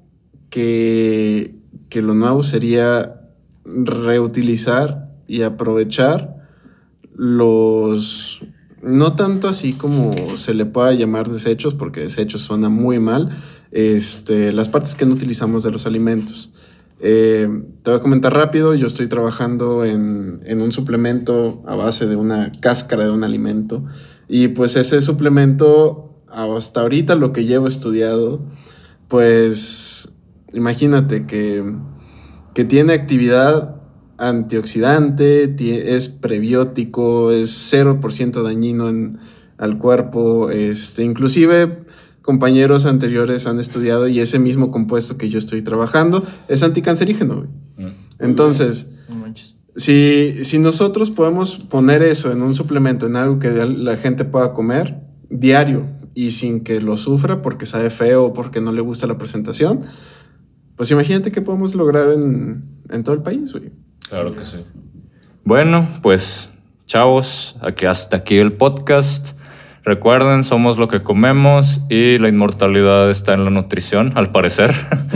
que, 0.50 1.54
que 1.88 2.02
lo 2.02 2.14
nuevo 2.14 2.42
sería 2.42 3.20
reutilizar 3.64 5.09
y 5.30 5.42
aprovechar 5.42 6.36
los, 7.14 8.42
no 8.82 9.14
tanto 9.14 9.48
así 9.48 9.74
como 9.74 10.12
se 10.36 10.54
le 10.54 10.66
pueda 10.66 10.92
llamar 10.92 11.30
desechos, 11.30 11.74
porque 11.74 12.00
desechos 12.00 12.40
suena 12.40 12.68
muy 12.68 12.98
mal, 12.98 13.30
este, 13.70 14.52
las 14.52 14.68
partes 14.68 14.96
que 14.96 15.06
no 15.06 15.14
utilizamos 15.14 15.62
de 15.62 15.70
los 15.70 15.86
alimentos. 15.86 16.52
Eh, 16.98 17.48
te 17.82 17.90
voy 17.92 18.00
a 18.00 18.02
comentar 18.02 18.34
rápido, 18.34 18.74
yo 18.74 18.88
estoy 18.88 19.06
trabajando 19.06 19.84
en, 19.84 20.40
en 20.46 20.60
un 20.60 20.72
suplemento 20.72 21.62
a 21.64 21.76
base 21.76 22.08
de 22.08 22.16
una 22.16 22.50
cáscara 22.60 23.04
de 23.04 23.12
un 23.12 23.22
alimento 23.22 23.84
y 24.28 24.48
pues 24.48 24.74
ese 24.74 25.00
suplemento, 25.00 26.24
hasta 26.28 26.80
ahorita 26.80 27.14
lo 27.14 27.32
que 27.32 27.44
llevo 27.44 27.68
estudiado, 27.68 28.44
pues 29.06 30.08
imagínate 30.52 31.26
que, 31.26 31.64
que 32.52 32.64
tiene 32.64 32.94
actividad 32.94 33.79
antioxidante, 34.20 35.54
es 35.96 36.08
prebiótico, 36.08 37.32
es 37.32 37.72
0% 37.72 38.42
dañino 38.42 38.88
en, 38.88 39.18
al 39.56 39.78
cuerpo, 39.78 40.50
este, 40.50 41.02
inclusive 41.02 41.84
compañeros 42.22 42.86
anteriores 42.86 43.46
han 43.46 43.58
estudiado 43.58 44.06
y 44.06 44.20
ese 44.20 44.38
mismo 44.38 44.70
compuesto 44.70 45.16
que 45.16 45.28
yo 45.28 45.38
estoy 45.38 45.62
trabajando 45.62 46.22
es 46.48 46.62
anticancerígeno. 46.62 47.48
Mm. 47.76 47.86
Entonces, 48.18 48.92
si, 49.74 50.44
si 50.44 50.58
nosotros 50.58 51.10
podemos 51.10 51.56
poner 51.56 52.02
eso 52.02 52.30
en 52.30 52.42
un 52.42 52.54
suplemento, 52.54 53.06
en 53.06 53.16
algo 53.16 53.38
que 53.38 53.50
la 53.50 53.96
gente 53.96 54.24
pueda 54.24 54.52
comer 54.52 55.00
diario 55.30 55.86
y 56.14 56.32
sin 56.32 56.60
que 56.60 56.80
lo 56.80 56.96
sufra 56.98 57.40
porque 57.40 57.66
sabe 57.66 57.88
feo 57.88 58.24
o 58.26 58.32
porque 58.32 58.60
no 58.60 58.72
le 58.72 58.82
gusta 58.82 59.06
la 59.06 59.16
presentación, 59.16 59.80
pues 60.76 60.90
imagínate 60.90 61.32
qué 61.32 61.40
podemos 61.40 61.74
lograr 61.74 62.12
en, 62.12 62.64
en 62.90 63.02
todo 63.02 63.14
el 63.14 63.22
país. 63.22 63.52
güey. 63.52 63.70
Claro 64.10 64.34
que 64.34 64.44
sí. 64.44 64.56
Bueno, 65.44 65.88
pues 66.02 66.50
chavos, 66.86 67.54
aquí 67.60 67.86
hasta 67.86 68.16
aquí 68.16 68.38
el 68.38 68.52
podcast. 68.52 69.38
Recuerden, 69.84 70.42
somos 70.42 70.78
lo 70.78 70.88
que 70.88 71.02
comemos 71.02 71.80
y 71.88 72.18
la 72.18 72.28
inmortalidad 72.28 73.08
está 73.10 73.34
en 73.34 73.44
la 73.44 73.50
nutrición, 73.50 74.12
al 74.16 74.32
parecer. 74.32 74.74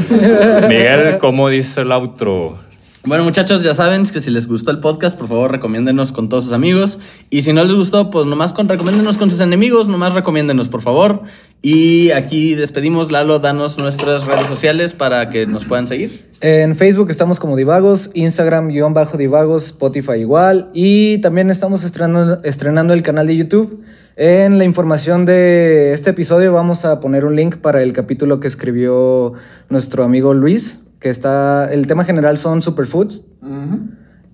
Miguel, 0.68 1.18
¿cómo 1.18 1.48
dice 1.48 1.82
el 1.82 1.90
outro? 1.90 2.56
Bueno, 3.04 3.24
muchachos, 3.24 3.62
ya 3.62 3.74
saben 3.74 4.04
que 4.06 4.20
si 4.20 4.30
les 4.30 4.46
gustó 4.46 4.70
el 4.70 4.78
podcast, 4.78 5.18
por 5.18 5.28
favor, 5.28 5.50
recomiéndenos 5.50 6.10
con 6.12 6.28
todos 6.28 6.44
sus 6.44 6.52
amigos. 6.54 6.98
Y 7.28 7.42
si 7.42 7.52
no 7.52 7.62
les 7.64 7.74
gustó, 7.74 8.10
pues 8.10 8.26
nomás 8.26 8.52
con, 8.54 8.68
recomiéndenos 8.68 9.18
con 9.18 9.30
sus 9.30 9.40
enemigos, 9.40 9.88
nomás 9.88 10.14
recomiéndenos, 10.14 10.68
por 10.68 10.80
favor. 10.80 11.22
Y 11.60 12.12
aquí 12.12 12.54
despedimos, 12.54 13.10
Lalo, 13.10 13.40
danos 13.40 13.76
nuestras 13.76 14.24
redes 14.24 14.46
sociales 14.46 14.92
para 14.94 15.28
que 15.28 15.46
nos 15.46 15.64
puedan 15.64 15.86
seguir. 15.88 16.30
En 16.46 16.76
Facebook 16.76 17.08
estamos 17.08 17.40
como 17.40 17.56
Divagos, 17.56 18.10
Instagram 18.12 18.68
guion 18.68 18.92
bajo 18.92 19.16
Divagos, 19.16 19.64
Spotify 19.64 20.16
igual 20.16 20.68
y 20.74 21.16
también 21.22 21.48
estamos 21.48 21.84
estrenando, 21.84 22.42
estrenando 22.42 22.92
el 22.92 23.00
canal 23.00 23.26
de 23.26 23.34
YouTube. 23.34 23.80
En 24.14 24.58
la 24.58 24.64
información 24.64 25.24
de 25.24 25.94
este 25.94 26.10
episodio 26.10 26.52
vamos 26.52 26.84
a 26.84 27.00
poner 27.00 27.24
un 27.24 27.34
link 27.34 27.56
para 27.56 27.82
el 27.82 27.94
capítulo 27.94 28.40
que 28.40 28.48
escribió 28.48 29.32
nuestro 29.70 30.04
amigo 30.04 30.34
Luis, 30.34 30.82
que 31.00 31.08
está, 31.08 31.72
el 31.72 31.86
tema 31.86 32.04
general 32.04 32.36
son 32.36 32.60
superfoods, 32.60 33.24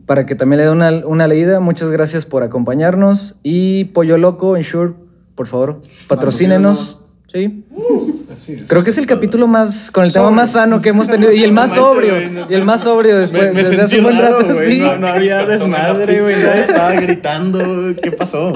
para 0.04 0.26
que 0.26 0.34
también 0.34 0.58
le 0.58 0.64
dé 0.64 0.70
una, 0.72 1.06
una 1.06 1.28
leída. 1.28 1.60
Muchas 1.60 1.92
gracias 1.92 2.26
por 2.26 2.42
acompañarnos 2.42 3.38
y 3.44 3.84
Pollo 3.84 4.18
Loco, 4.18 4.56
Ensure 4.56 4.94
por 5.36 5.46
favor, 5.46 5.80
patrocínenos. 6.08 6.99
Sí. 7.32 7.64
Así 8.34 8.52
es. 8.54 8.62
Creo 8.66 8.82
que 8.82 8.90
es 8.90 8.98
el 8.98 9.06
capítulo 9.06 9.46
más, 9.46 9.90
con 9.90 10.04
el 10.04 10.12
tema 10.12 10.30
más 10.30 10.52
sano 10.52 10.80
que 10.80 10.88
hemos 10.88 11.08
tenido. 11.08 11.32
Y 11.32 11.44
el 11.44 11.52
más 11.52 11.74
sobrio. 11.74 12.14
Y 12.48 12.54
el 12.54 12.64
más 12.64 12.82
sobrio 12.82 13.18
después, 13.18 13.44
me, 13.54 13.62
me 13.62 13.68
desde 13.68 13.82
hace 13.82 13.98
un 13.98 14.04
buen 14.04 14.18
raro, 14.18 14.40
rato. 14.40 14.54
güey. 14.54 14.66
Sí. 14.74 14.80
No, 14.80 14.96
no 14.96 15.06
había 15.08 15.44
desmadre, 15.46 16.20
güey. 16.20 16.34
Nadie 16.42 16.60
estaba 16.62 16.92
gritando. 16.92 17.94
¿Qué 18.02 18.12
pasó? 18.12 18.52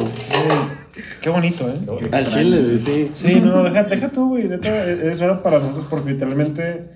Qué 1.20 1.30
bonito, 1.30 1.68
¿eh? 1.68 2.08
Al 2.12 2.28
chile, 2.28 2.62
sí. 2.78 3.10
Sí, 3.14 3.40
no, 3.40 3.62
deja, 3.64 3.84
deja 3.84 4.10
tú, 4.10 4.30
güey. 4.30 4.48
neta, 4.48 4.84
Eso 4.86 5.24
era 5.24 5.42
para 5.42 5.58
nosotros 5.58 5.86
porque 5.88 6.10
literalmente 6.10 6.90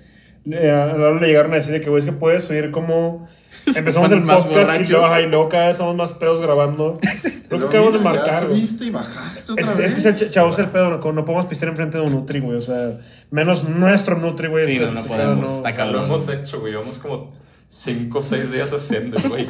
eh, 0.51 0.71
a 0.71 0.87
la 0.87 1.09
hora 1.09 1.21
le 1.21 1.29
llegaron 1.29 1.53
a 1.53 1.57
decir 1.57 1.73
de 1.73 1.81
que, 1.81 1.89
güey, 1.89 2.01
es 2.01 2.05
que 2.05 2.13
puedes 2.13 2.49
oír 2.51 2.71
como 2.71 3.29
empezamos 3.77 4.11
el 4.13 4.23
podcast 4.25 4.81
y 4.81 4.87
luego, 4.87 5.07
ajá, 5.07 5.21
y 5.21 5.27
luego 5.27 5.49
cada 5.49 5.67
vez 5.69 5.73
estamos 5.77 5.97
más 5.97 6.13
pedos 6.13 6.41
grabando. 6.41 6.99
Creo 7.49 7.61
que 7.61 7.67
acabamos 7.67 7.93
de 7.95 8.01
marcar, 8.01 8.41
subiste 8.47 8.85
y 8.85 8.91
bajaste 8.91 9.53
otra 9.53 9.71
Es 9.71 9.77
que, 9.77 9.85
es 9.87 9.95
que 9.95 10.01
vez. 10.03 10.07
ese 10.17 10.27
ch- 10.27 10.31
chavo 10.33 10.51
es 10.51 10.59
el 10.59 10.67
pedo, 10.69 10.91
no, 10.99 11.13
no 11.13 11.25
podemos 11.25 11.47
pistear 11.47 11.71
enfrente 11.71 11.97
de 11.99 12.05
un 12.05 12.13
Nutri, 12.13 12.41
güey. 12.41 12.57
O 12.59 12.61
sea, 12.61 12.99
menos 13.31 13.69
nuestro 13.69 14.19
Nutri, 14.19 14.49
güey. 14.49 14.67
Sí, 14.67 14.73
este- 14.75 14.87
no, 14.87 14.93
no 14.93 15.03
podemos. 15.05 15.51
Está 15.57 15.71
Lo 15.71 15.77
cabrón. 15.77 16.05
hemos 16.05 16.29
hecho, 16.29 16.61
güey. 16.61 16.73
Llevamos 16.73 16.99
como 16.99 17.33
5 17.71 18.19
o 18.19 18.23
6 18.23 18.51
días 18.53 18.73
haciendo, 18.73 19.19
güey. 19.29 19.47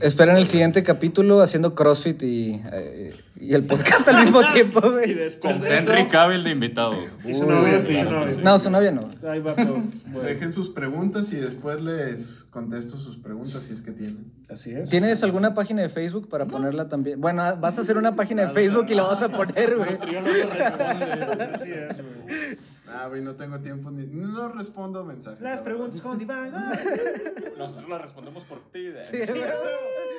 Esperen 0.00 0.36
el 0.36 0.44
siguiente 0.44 0.82
capítulo 0.82 1.40
haciendo 1.40 1.76
CrossFit 1.76 2.20
y, 2.24 2.60
eh, 2.72 3.14
y 3.40 3.54
el 3.54 3.64
podcast 3.64 4.08
al 4.08 4.18
mismo 4.18 4.44
tiempo, 4.52 4.80
güey. 4.90 5.14
Con 5.38 5.60
de 5.60 5.78
eso, 5.78 5.92
Henry 5.92 6.08
Cavill 6.08 6.42
de 6.42 6.50
invitado. 6.50 6.96
Y 7.24 7.32
su 7.32 7.46
novia, 7.46 7.80
su 7.80 7.86
sí. 7.86 8.42
No, 8.42 8.58
su 8.58 8.70
novia 8.70 8.90
no. 8.90 9.08
Ahí 9.28 9.38
va 9.38 9.54
todo. 9.54 9.84
Bueno, 10.10 10.28
Dejen 10.28 10.52
sus 10.52 10.68
preguntas 10.68 11.32
y 11.32 11.36
después 11.36 11.80
les 11.80 12.42
contesto 12.50 12.98
sus 12.98 13.16
preguntas 13.16 13.62
si 13.62 13.72
es 13.72 13.80
que 13.80 13.92
tienen. 13.92 14.32
así 14.48 14.72
es. 14.72 14.88
¿Tienes 14.88 15.22
alguna 15.22 15.54
página 15.54 15.82
de 15.82 15.88
Facebook 15.88 16.28
para 16.28 16.46
ponerla 16.46 16.88
también? 16.88 17.20
Bueno, 17.20 17.44
vas 17.56 17.78
a 17.78 17.82
hacer 17.82 17.96
una 17.96 18.16
página 18.16 18.46
de 18.46 18.50
Facebook 18.50 18.86
y 18.88 18.94
la 18.94 19.04
vas 19.04 19.22
a 19.22 19.28
poner, 19.28 19.76
güey. 19.76 19.94
Así 19.94 21.70
es, 21.70 21.96
güey. 21.96 22.58
Ah, 22.92 23.06
güey, 23.08 23.22
no 23.22 23.36
tengo 23.36 23.58
tiempo 23.60 23.90
ni. 23.90 24.06
No 24.06 24.48
respondo 24.48 25.04
mensajes. 25.04 25.40
Las 25.40 25.58
la 25.58 25.64
preguntas 25.64 26.00
con 26.00 26.18
Diván. 26.18 26.52
Nosotros 27.58 27.88
la 27.88 27.98
respondemos 27.98 28.44
por 28.44 28.60
ti. 28.72 28.84
de- 28.86 29.04
Sí, 29.04 29.18
güey. 29.18 29.40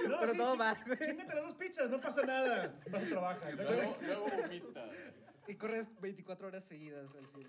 no, 0.09 0.17
Pero 0.19 0.31
sí, 0.31 0.37
todo 0.37 0.51
sí, 0.53 0.57
mal, 0.57 0.77
güey. 0.85 0.97
Chíngate 0.99 1.35
las 1.35 1.45
dos 1.45 1.55
pizzas, 1.55 1.89
no 1.89 1.99
pasa 2.01 2.21
nada. 2.25 2.73
Vas 2.89 3.03
a 3.03 3.07
trabajar. 3.07 3.53
Luego, 3.55 3.97
luego 4.05 4.25
vomita. 4.41 4.85
Y 5.47 5.55
corres 5.55 5.87
24 6.01 6.47
horas 6.47 6.63
seguidas. 6.63 7.13
al 7.15 7.27
cien. 7.27 7.47